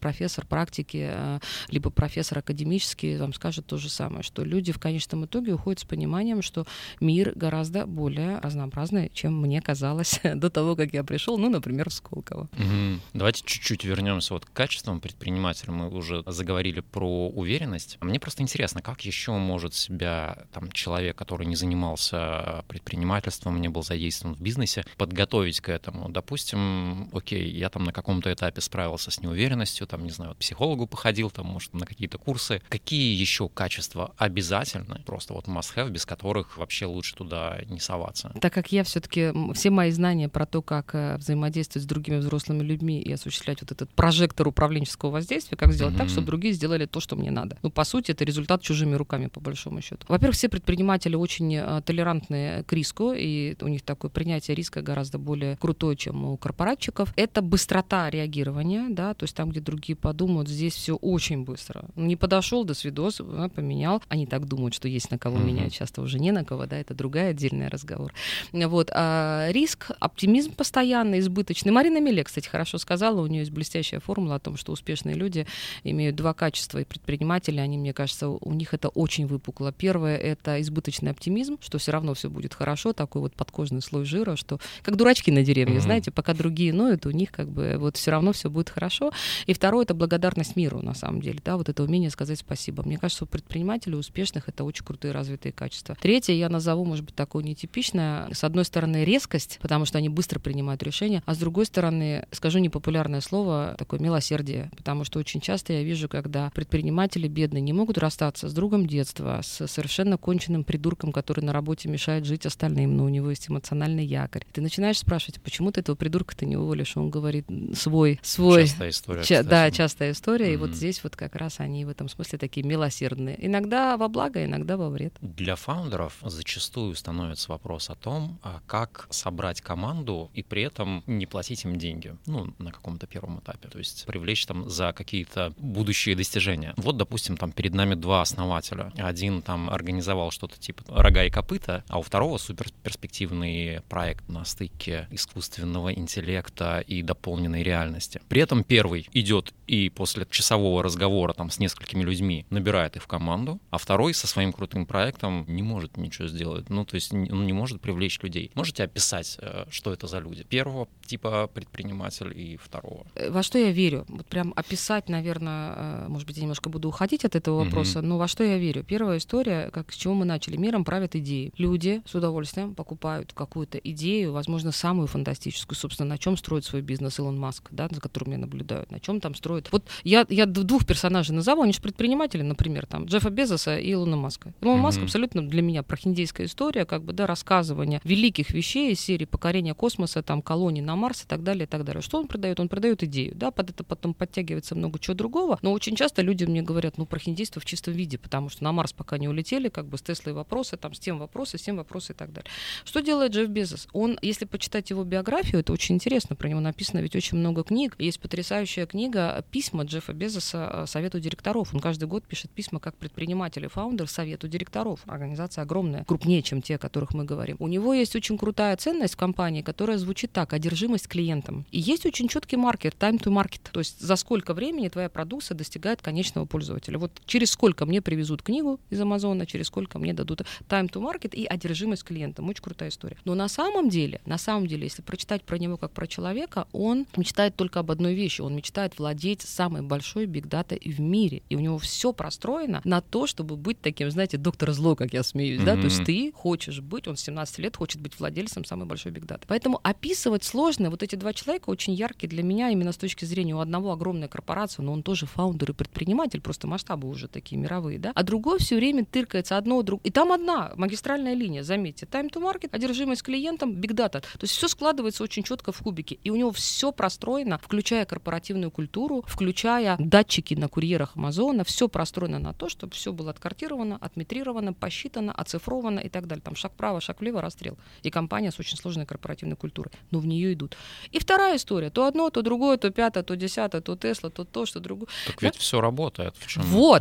профессор 0.00 0.46
практики, 0.46 1.08
э, 1.10 1.38
либо 1.68 1.90
профессор 1.90 2.38
академический 2.38 3.16
вам 3.16 3.32
скажет 3.32 3.66
тоже 3.66 3.85
же 3.86 3.92
самое, 3.92 4.22
что 4.22 4.44
люди 4.44 4.72
в 4.72 4.78
конечном 4.78 5.24
итоге 5.24 5.54
уходят 5.54 5.80
с 5.80 5.84
пониманием, 5.84 6.42
что 6.42 6.66
мир 7.00 7.32
гораздо 7.34 7.86
более 7.86 8.38
разнообразный, 8.38 9.10
чем 9.14 9.40
мне 9.40 9.62
казалось 9.62 10.20
до 10.34 10.50
того, 10.50 10.76
как 10.76 10.92
я 10.92 11.04
пришел, 11.04 11.38
ну, 11.38 11.48
например, 11.48 11.88
в 11.88 11.92
Сколково. 11.92 12.48
Угу. 12.52 13.00
Давайте 13.14 13.42
чуть-чуть 13.44 13.84
вернемся 13.84 14.34
вот 14.34 14.44
к 14.44 14.52
качествам 14.52 15.00
предпринимателя. 15.00 15.72
Мы 15.72 15.88
уже 15.88 16.22
заговорили 16.26 16.80
про 16.80 17.28
уверенность. 17.28 17.98
Мне 18.00 18.18
просто 18.18 18.42
интересно, 18.42 18.82
как 18.82 19.02
еще 19.02 19.32
может 19.32 19.74
себя 19.74 20.46
там 20.52 20.70
человек, 20.72 21.16
который 21.16 21.46
не 21.46 21.56
занимался 21.56 22.64
предпринимательством, 22.68 23.60
не 23.60 23.68
был 23.68 23.82
задействован 23.82 24.34
в 24.34 24.40
бизнесе, 24.40 24.84
подготовить 24.96 25.60
к 25.60 25.68
этому? 25.68 26.08
Допустим, 26.08 27.08
окей, 27.12 27.50
я 27.50 27.68
там 27.68 27.84
на 27.84 27.92
каком-то 27.92 28.32
этапе 28.32 28.60
справился 28.60 29.10
с 29.10 29.20
неуверенностью, 29.20 29.86
там, 29.86 30.04
не 30.04 30.10
знаю, 30.10 30.30
вот 30.30 30.38
психологу 30.38 30.86
походил, 30.86 31.30
там, 31.30 31.46
может, 31.46 31.72
на 31.74 31.86
какие-то 31.86 32.18
курсы. 32.18 32.60
Какие 32.68 33.14
еще 33.18 33.48
качества 33.48 33.75
обязательны, 34.16 35.02
просто 35.04 35.34
вот 35.34 35.46
must-have, 35.46 35.90
без 35.90 36.06
которых 36.06 36.56
вообще 36.56 36.86
лучше 36.86 37.14
туда 37.14 37.58
не 37.68 37.80
соваться? 37.80 38.32
Так 38.40 38.52
как 38.52 38.72
я 38.72 38.84
все-таки, 38.84 39.32
все 39.54 39.70
мои 39.70 39.90
знания 39.90 40.28
про 40.28 40.46
то, 40.46 40.62
как 40.62 40.94
э, 40.94 41.16
взаимодействовать 41.16 41.84
с 41.84 41.86
другими 41.86 42.16
взрослыми 42.16 42.62
людьми 42.62 43.00
и 43.00 43.12
осуществлять 43.12 43.60
вот 43.60 43.72
этот 43.72 43.90
прожектор 43.90 44.46
управленческого 44.48 45.10
воздействия, 45.10 45.56
как 45.56 45.72
сделать 45.72 45.94
mm-hmm. 45.94 45.98
так, 45.98 46.08
чтобы 46.08 46.26
другие 46.26 46.54
сделали 46.54 46.86
то, 46.86 47.00
что 47.00 47.16
мне 47.16 47.30
надо. 47.30 47.58
Ну, 47.62 47.70
по 47.70 47.84
сути, 47.84 48.12
это 48.12 48.24
результат 48.24 48.62
чужими 48.62 48.94
руками, 48.94 49.26
по 49.26 49.40
большому 49.40 49.80
счету. 49.80 50.06
Во-первых, 50.08 50.36
все 50.36 50.48
предприниматели 50.48 51.14
очень 51.14 51.54
э, 51.54 51.82
толерантны 51.84 52.64
к 52.64 52.72
риску, 52.72 53.12
и 53.12 53.56
у 53.60 53.68
них 53.68 53.82
такое 53.82 54.10
принятие 54.10 54.54
риска 54.54 54.82
гораздо 54.82 55.18
более 55.18 55.56
крутое, 55.56 55.96
чем 55.96 56.24
у 56.24 56.36
корпоратчиков. 56.36 57.12
Это 57.16 57.42
быстрота 57.42 58.10
реагирования, 58.10 58.86
да, 58.90 59.14
то 59.14 59.24
есть 59.24 59.34
там, 59.34 59.50
где 59.50 59.60
другие 59.60 59.96
подумают, 59.96 60.48
здесь 60.48 60.74
все 60.74 60.96
очень 60.96 61.44
быстро. 61.44 61.84
Не 61.96 62.16
подошел 62.16 62.64
до 62.64 62.74
свидос, 62.74 63.20
поменял. 63.66 64.00
Они 64.08 64.26
так 64.26 64.46
думают, 64.46 64.74
что 64.74 64.86
есть 64.86 65.10
на 65.10 65.18
кого 65.18 65.38
mm-hmm. 65.38 65.44
менять, 65.44 65.74
часто 65.74 66.00
уже 66.00 66.20
не 66.20 66.30
на 66.30 66.44
кого, 66.44 66.66
да, 66.66 66.78
это 66.78 66.94
другая 66.94 67.30
отдельный 67.30 67.66
разговор. 67.66 68.12
Вот. 68.52 68.90
А 68.94 69.48
риск, 69.50 69.90
оптимизм 69.98 70.52
постоянный, 70.54 71.18
избыточный. 71.18 71.72
Марина 71.72 72.00
Миле, 72.00 72.22
кстати, 72.22 72.48
хорошо 72.48 72.78
сказала, 72.78 73.20
у 73.20 73.26
нее 73.26 73.40
есть 73.40 73.50
блестящая 73.50 73.98
формула 73.98 74.36
о 74.36 74.38
том, 74.38 74.56
что 74.56 74.72
успешные 74.72 75.16
люди 75.16 75.46
имеют 75.82 76.14
два 76.14 76.32
качества, 76.32 76.78
и 76.78 76.84
предприниматели, 76.84 77.58
они, 77.58 77.76
мне 77.76 77.92
кажется, 77.92 78.28
у 78.28 78.52
них 78.52 78.72
это 78.72 78.88
очень 78.88 79.26
выпукло. 79.26 79.72
Первое— 79.72 80.16
это 80.18 80.60
избыточный 80.60 81.10
оптимизм, 81.10 81.58
что 81.60 81.78
все 81.78 81.90
равно 81.90 82.14
все 82.14 82.30
будет 82.30 82.54
хорошо, 82.54 82.92
такой 82.92 83.22
вот 83.22 83.34
подкожный 83.34 83.82
слой 83.82 84.04
жира, 84.04 84.36
что 84.36 84.60
как 84.82 84.96
дурачки 84.96 85.32
на 85.32 85.42
деревне, 85.42 85.78
mm-hmm. 85.78 85.80
знаете, 85.80 86.10
пока 86.12 86.34
другие 86.34 86.72
ноют, 86.72 87.04
у 87.06 87.10
них 87.10 87.32
как 87.32 87.48
бы 87.48 87.76
вот 87.78 87.96
все 87.96 88.12
равно 88.12 88.32
все 88.32 88.48
будет 88.48 88.70
хорошо. 88.70 89.10
И 89.46 89.54
второе— 89.54 89.84
это 89.86 89.94
благодарность 89.94 90.54
миру, 90.54 90.82
на 90.82 90.94
самом 90.94 91.20
деле, 91.20 91.40
да, 91.44 91.56
вот 91.56 91.68
это 91.68 91.82
умение 91.82 92.10
сказать 92.10 92.38
спасибо. 92.38 92.84
Мне 92.84 92.96
кажется, 92.98 93.24
у 93.24 93.26
предпринимателей 93.26 93.55
успешных 93.96 94.48
это 94.48 94.64
очень 94.64 94.84
крутые 94.84 95.12
развитые 95.12 95.52
качества. 95.52 95.96
Третье, 96.00 96.32
я 96.32 96.48
назову, 96.48 96.84
может 96.84 97.04
быть, 97.04 97.14
такое 97.14 97.42
нетипичное. 97.44 98.28
С 98.32 98.44
одной 98.44 98.64
стороны, 98.64 99.04
резкость, 99.04 99.58
потому 99.62 99.84
что 99.84 99.98
они 99.98 100.08
быстро 100.08 100.38
принимают 100.38 100.82
решения, 100.82 101.22
а 101.26 101.34
с 101.34 101.38
другой 101.38 101.66
стороны, 101.66 102.26
скажу 102.32 102.58
непопулярное 102.58 103.20
слово, 103.20 103.74
такое 103.78 104.00
милосердие, 104.00 104.70
потому 104.76 105.04
что 105.04 105.18
очень 105.18 105.40
часто 105.40 105.72
я 105.72 105.82
вижу, 105.82 106.08
когда 106.08 106.50
предприниматели 106.50 107.28
бедные 107.28 107.60
не 107.60 107.72
могут 107.72 107.98
расстаться 107.98 108.48
с 108.48 108.52
другом 108.52 108.86
детства, 108.86 109.40
с 109.42 109.66
совершенно 109.66 110.16
конченным 110.18 110.64
придурком, 110.64 111.12
который 111.12 111.44
на 111.44 111.52
работе 111.52 111.88
мешает 111.88 112.24
жить 112.24 112.46
остальным, 112.46 112.96
но 112.96 113.04
у 113.04 113.08
него 113.08 113.30
есть 113.30 113.48
эмоциональный 113.48 114.04
якорь. 114.04 114.44
Ты 114.52 114.60
начинаешь 114.60 114.98
спрашивать, 114.98 115.40
почему 115.40 115.72
ты 115.72 115.80
этого 115.80 115.96
придурка 115.96 116.36
ты 116.36 116.46
не 116.46 116.56
уволишь? 116.56 116.96
Он 116.96 117.10
говорит, 117.10 117.46
свой, 117.74 118.18
свой. 118.22 118.66
Частая 118.66 118.90
история. 118.90 119.22
Ча- 119.22 119.42
да, 119.42 119.70
частая 119.70 120.12
история. 120.12 120.50
Mm-hmm. 120.50 120.54
И 120.54 120.56
вот 120.56 120.70
здесь 120.74 121.02
вот 121.02 121.16
как 121.16 121.34
раз 121.36 121.60
они 121.60 121.84
в 121.84 121.88
этом 121.88 122.08
смысле 122.08 122.38
такие 122.38 122.66
милосердные. 122.66 123.35
Иногда 123.38 123.96
во 123.96 124.08
благо, 124.08 124.44
иногда 124.44 124.76
во 124.76 124.90
вред. 124.90 125.14
Для 125.20 125.56
фаундеров 125.56 126.18
зачастую 126.22 126.94
становится 126.94 127.50
вопрос 127.50 127.90
о 127.90 127.94
том, 127.94 128.38
а 128.42 128.60
как 128.66 129.06
собрать 129.10 129.60
команду 129.60 130.30
и 130.34 130.42
при 130.42 130.62
этом 130.62 131.02
не 131.06 131.26
платить 131.26 131.64
им 131.64 131.76
деньги, 131.76 132.16
ну, 132.26 132.52
на 132.58 132.72
каком-то 132.72 133.06
первом 133.06 133.40
этапе, 133.40 133.68
то 133.68 133.78
есть 133.78 134.06
привлечь 134.06 134.46
там 134.46 134.68
за 134.68 134.92
какие-то 134.92 135.52
будущие 135.58 136.14
достижения. 136.14 136.74
Вот, 136.76 136.96
допустим, 136.96 137.36
там 137.36 137.52
перед 137.52 137.74
нами 137.74 137.94
два 137.94 138.22
основателя. 138.22 138.92
Один 138.96 139.42
там 139.42 139.70
организовал 139.70 140.30
что-то 140.30 140.58
типа 140.58 140.84
рога 140.88 141.24
и 141.24 141.30
копыта, 141.30 141.84
а 141.88 141.98
у 141.98 142.02
второго 142.02 142.38
супер 142.38 142.66
перспективный 142.82 143.80
проект 143.88 144.28
на 144.28 144.44
стыке 144.44 145.08
искусственного 145.10 145.92
интеллекта 145.92 146.80
и 146.80 147.02
дополненной 147.02 147.62
реальности. 147.62 148.20
При 148.28 148.40
этом 148.40 148.64
первый 148.64 149.08
идет 149.12 149.52
и 149.66 149.88
после 149.90 150.26
часового 150.30 150.82
разговора 150.82 151.32
там 151.32 151.50
с 151.50 151.58
несколькими 151.58 152.02
людьми 152.02 152.46
набирает 152.50 152.96
их 152.96 153.02
в 153.02 153.06
команду, 153.06 153.25
а 153.70 153.78
второй 153.78 154.14
со 154.14 154.26
своим 154.26 154.52
крутым 154.52 154.86
проектом 154.86 155.44
не 155.48 155.62
может 155.62 155.96
ничего 155.96 156.28
сделать. 156.28 156.70
Ну, 156.70 156.84
то 156.84 156.94
есть 156.94 157.12
он 157.12 157.46
не 157.46 157.52
может 157.52 157.80
привлечь 157.80 158.20
людей. 158.22 158.50
Можете 158.54 158.84
описать, 158.84 159.38
э, 159.40 159.64
что 159.70 159.92
это 159.92 160.06
за 160.06 160.18
люди? 160.18 160.44
Первого 160.44 160.88
типа 161.06 161.48
предприниматель 161.52 162.32
и 162.34 162.56
второго. 162.56 163.06
Э, 163.14 163.30
во 163.30 163.42
что 163.42 163.58
я 163.58 163.72
верю? 163.72 164.04
Вот 164.08 164.26
прям 164.26 164.52
описать, 164.56 165.08
наверное, 165.08 165.74
э, 165.76 166.08
может 166.08 166.26
быть, 166.26 166.36
я 166.36 166.42
немножко 166.42 166.68
буду 166.68 166.88
уходить 166.88 167.24
от 167.24 167.36
этого 167.36 167.64
вопроса, 167.64 167.98
mm-hmm. 167.98 168.06
но 168.06 168.18
во 168.18 168.28
что 168.28 168.44
я 168.44 168.58
верю? 168.58 168.84
Первая 168.84 169.18
история, 169.18 169.70
как 169.70 169.92
с 169.92 169.96
чего 169.96 170.14
мы 170.14 170.24
начали. 170.24 170.56
Миром 170.56 170.84
правят 170.84 171.16
идеи. 171.16 171.52
Люди 171.58 172.02
с 172.06 172.14
удовольствием 172.14 172.74
покупают 172.74 173.32
какую-то 173.32 173.78
идею, 173.78 174.32
возможно, 174.32 174.72
самую 174.72 175.08
фантастическую. 175.08 175.76
Собственно, 175.76 176.10
на 176.10 176.18
чем 176.18 176.36
строит 176.36 176.64
свой 176.64 176.82
бизнес 176.82 177.18
Илон 177.18 177.38
Маск, 177.38 177.68
да, 177.70 177.88
за 177.90 178.00
которым 178.00 178.32
я 178.32 178.38
наблюдаю, 178.38 178.86
на 178.90 179.00
чем 179.00 179.20
там 179.20 179.34
строит. 179.34 179.68
Вот 179.72 179.84
я, 180.04 180.26
я 180.28 180.46
двух 180.46 180.86
персонажей 180.86 181.34
назову, 181.34 181.62
они 181.62 181.72
же 181.72 181.80
предприниматели, 181.80 182.42
например, 182.42 182.86
там, 182.86 183.08
Джеффа 183.16 183.30
Безоса 183.30 183.78
и 183.78 183.92
Илона 183.92 184.16
Маска. 184.16 184.52
Илон 184.60 184.76
mm-hmm. 184.76 184.80
Маск 184.82 185.02
абсолютно 185.02 185.48
для 185.48 185.62
меня 185.62 185.82
прохиндейская 185.82 186.46
история, 186.46 186.84
как 186.84 187.02
бы, 187.02 187.14
да, 187.14 187.26
рассказывание 187.26 188.02
великих 188.04 188.50
вещей 188.50 188.92
из 188.92 189.00
серии 189.00 189.24
покорения 189.24 189.72
космоса, 189.72 190.22
там, 190.22 190.42
колоний 190.42 190.82
на 190.82 190.96
Марс 190.96 191.24
и 191.24 191.26
так 191.26 191.42
далее, 191.42 191.64
и 191.64 191.66
так 191.66 191.84
далее. 191.84 192.02
Что 192.02 192.18
он 192.18 192.26
продает? 192.26 192.60
Он 192.60 192.68
продает 192.68 193.02
идею, 193.04 193.34
да, 193.34 193.50
под 193.50 193.70
это 193.70 193.84
потом 193.84 194.12
подтягивается 194.12 194.74
много 194.74 194.98
чего 194.98 195.14
другого, 195.14 195.58
но 195.62 195.72
очень 195.72 195.96
часто 195.96 196.20
люди 196.20 196.44
мне 196.44 196.60
говорят, 196.60 196.98
ну, 196.98 197.06
прохиндейство 197.06 197.62
в 197.62 197.64
чистом 197.64 197.94
виде, 197.94 198.18
потому 198.18 198.50
что 198.50 198.64
на 198.64 198.72
Марс 198.72 198.92
пока 198.92 199.16
не 199.16 199.28
улетели, 199.28 199.70
как 199.70 199.86
бы 199.86 199.96
с 199.96 200.02
Теслой 200.02 200.34
вопросы, 200.34 200.76
там, 200.76 200.92
с 200.92 200.98
тем 200.98 201.18
вопросы, 201.18 201.56
с 201.56 201.62
тем 201.62 201.78
вопросы 201.78 202.12
и 202.12 202.14
так 202.14 202.34
далее. 202.34 202.50
Что 202.84 203.00
делает 203.00 203.32
Джефф 203.32 203.48
Безос? 203.48 203.88
Он, 203.94 204.18
если 204.20 204.44
почитать 204.44 204.90
его 204.90 205.04
биографию, 205.04 205.60
это 205.60 205.72
очень 205.72 205.94
интересно, 205.94 206.36
про 206.36 206.50
него 206.50 206.60
написано 206.60 207.00
ведь 207.00 207.16
очень 207.16 207.38
много 207.38 207.64
книг. 207.64 207.96
Есть 207.98 208.20
потрясающая 208.20 208.84
книга 208.84 209.42
«Письма 209.50 209.84
Джеффа 209.84 210.12
Безоса 210.12 210.70
э, 210.70 210.86
Совету 210.86 211.18
директоров». 211.18 211.72
Он 211.72 211.80
каждый 211.80 212.06
год 212.08 212.26
пишет 212.26 212.50
письма 212.50 212.78
как 212.78 212.94
предприниматель 213.06 213.64
и 213.64 213.68
фаундер 213.68 214.08
Совету 214.08 214.48
директоров. 214.48 215.00
Организация 215.06 215.62
огромная, 215.62 216.04
крупнее, 216.04 216.42
чем 216.42 216.60
те, 216.60 216.74
о 216.74 216.78
которых 216.78 217.14
мы 217.14 217.24
говорим. 217.24 217.56
У 217.60 217.68
него 217.68 217.94
есть 217.94 218.16
очень 218.16 218.36
крутая 218.36 218.76
ценность 218.76 219.14
в 219.14 219.16
компании, 219.16 219.62
которая 219.62 219.98
звучит 219.98 220.32
так, 220.32 220.52
одержимость 220.52 221.06
клиентом. 221.06 221.64
И 221.70 221.78
есть 221.78 222.04
очень 222.04 222.28
четкий 222.28 222.56
маркер, 222.56 222.92
time 222.98 223.20
to 223.22 223.32
market, 223.32 223.60
то 223.70 223.80
есть 223.80 224.00
за 224.00 224.16
сколько 224.16 224.54
времени 224.54 224.88
твоя 224.88 225.08
продукция 225.08 225.56
достигает 225.56 226.02
конечного 226.02 226.46
пользователя. 226.46 226.98
Вот 226.98 227.12
через 227.26 227.50
сколько 227.50 227.86
мне 227.86 228.02
привезут 228.02 228.42
книгу 228.42 228.80
из 228.90 229.00
Амазона, 229.00 229.46
через 229.46 229.66
сколько 229.66 229.98
мне 229.98 230.12
дадут 230.12 230.42
time 230.68 230.90
to 230.90 231.00
market 231.00 231.34
и 231.34 231.46
одержимость 231.46 232.02
клиентом. 232.02 232.48
Очень 232.48 232.64
крутая 232.64 232.88
история. 232.88 233.16
Но 233.24 233.34
на 233.34 233.48
самом 233.48 233.88
деле, 233.88 234.20
на 234.26 234.38
самом 234.38 234.66
деле, 234.66 234.84
если 234.84 235.02
прочитать 235.02 235.42
про 235.42 235.58
него 235.58 235.76
как 235.76 235.92
про 235.92 236.06
человека, 236.06 236.66
он 236.72 237.06
мечтает 237.16 237.54
только 237.54 237.80
об 237.80 237.90
одной 237.90 238.14
вещи. 238.14 238.40
Он 238.40 238.54
мечтает 238.54 238.98
владеть 238.98 239.42
самой 239.42 239.82
большой 239.82 240.26
бигдатой 240.26 240.80
в 240.84 241.00
мире. 241.00 241.42
И 241.48 241.56
у 241.56 241.60
него 241.60 241.78
все 241.78 242.12
простроено 242.12 242.80
на 242.84 242.95
то, 243.00 243.26
чтобы 243.26 243.56
быть 243.56 243.80
таким, 243.80 244.10
знаете, 244.10 244.36
доктор 244.36 244.72
зло, 244.72 244.94
как 244.94 245.12
я 245.12 245.22
смеюсь, 245.22 245.60
mm-hmm. 245.60 245.64
да, 245.64 245.74
то 245.76 245.84
есть 245.84 246.04
ты 246.04 246.32
хочешь 246.32 246.80
быть, 246.80 247.08
он 247.08 247.16
с 247.16 247.22
17 247.22 247.58
лет 247.58 247.76
хочет 247.76 248.00
быть 248.00 248.18
владельцем 248.18 248.64
самой 248.64 248.86
большой 248.86 249.12
бигдаты. 249.12 249.44
Поэтому 249.48 249.80
описывать 249.82 250.44
сложно. 250.44 250.90
Вот 250.90 251.02
эти 251.02 251.16
два 251.16 251.32
человека 251.32 251.70
очень 251.70 251.94
яркие 251.94 252.30
для 252.30 252.42
меня 252.42 252.70
именно 252.70 252.92
с 252.92 252.96
точки 252.96 253.24
зрения 253.24 253.54
у 253.54 253.60
одного 253.60 253.92
огромная 253.92 254.28
корпорация, 254.28 254.82
но 254.82 254.92
он 254.92 255.02
тоже 255.02 255.26
фаундер 255.26 255.70
и 255.70 255.74
предприниматель, 255.74 256.40
просто 256.40 256.66
масштабы 256.66 257.08
уже 257.08 257.28
такие 257.28 257.60
мировые, 257.60 257.98
да, 257.98 258.12
а 258.14 258.22
другой 258.22 258.58
все 258.58 258.76
время 258.76 259.04
тыркается 259.04 259.56
одно, 259.56 259.82
друг. 259.82 260.00
И 260.04 260.10
там 260.10 260.32
одна 260.32 260.72
магистральная 260.76 261.34
линия, 261.34 261.62
заметьте, 261.62 262.06
time 262.06 262.30
to 262.30 262.40
market, 262.40 262.68
одержимость 262.72 263.22
клиентом, 263.22 263.72
data. 263.96 264.20
То 264.20 264.42
есть 264.42 264.54
все 264.54 264.68
складывается 264.68 265.22
очень 265.22 265.42
четко 265.42 265.72
в 265.72 265.78
кубики. 265.78 266.18
И 266.22 266.30
у 266.30 266.36
него 266.36 266.52
все 266.52 266.92
простроено, 266.92 267.58
включая 267.62 268.04
корпоративную 268.04 268.70
культуру, 268.70 269.24
включая 269.26 269.96
датчики 269.98 270.54
на 270.54 270.68
курьерах 270.68 271.16
Амазона, 271.16 271.64
все 271.64 271.88
простроено 271.88 272.38
на 272.38 272.52
то, 272.52 272.68
чтобы 272.86 272.94
все 272.94 273.12
было 273.12 273.30
откартировано, 273.30 273.98
отметрировано, 274.00 274.72
посчитано, 274.72 275.32
оцифровано 275.32 276.00
и 276.00 276.08
так 276.08 276.26
далее. 276.26 276.42
Там 276.42 276.54
шаг 276.54 276.72
вправо, 276.72 277.00
шаг 277.00 277.20
влево, 277.20 277.40
расстрел. 277.40 277.76
И 278.02 278.10
компания 278.10 278.50
с 278.50 278.58
очень 278.58 278.76
сложной 278.76 279.06
корпоративной 279.06 279.56
культурой. 279.56 279.90
Но 280.10 280.18
в 280.18 280.26
нее 280.26 280.52
идут. 280.52 280.76
И 281.12 281.18
вторая 281.18 281.56
история. 281.56 281.90
То 281.90 282.06
одно, 282.06 282.30
то 282.30 282.42
другое, 282.42 282.76
то 282.76 282.90
пятое, 282.90 283.22
то 283.22 283.36
десятое, 283.36 283.80
то 283.80 283.96
Тесла, 283.96 284.30
то 284.30 284.44
то, 284.44 284.66
что 284.66 284.80
другое. 284.80 285.08
Так 285.26 285.42
ведь 285.42 285.54
да? 285.54 285.58
все 285.58 285.80
работает. 285.80 286.36
В 286.36 286.46
чем 286.46 286.62
вот. 286.62 287.00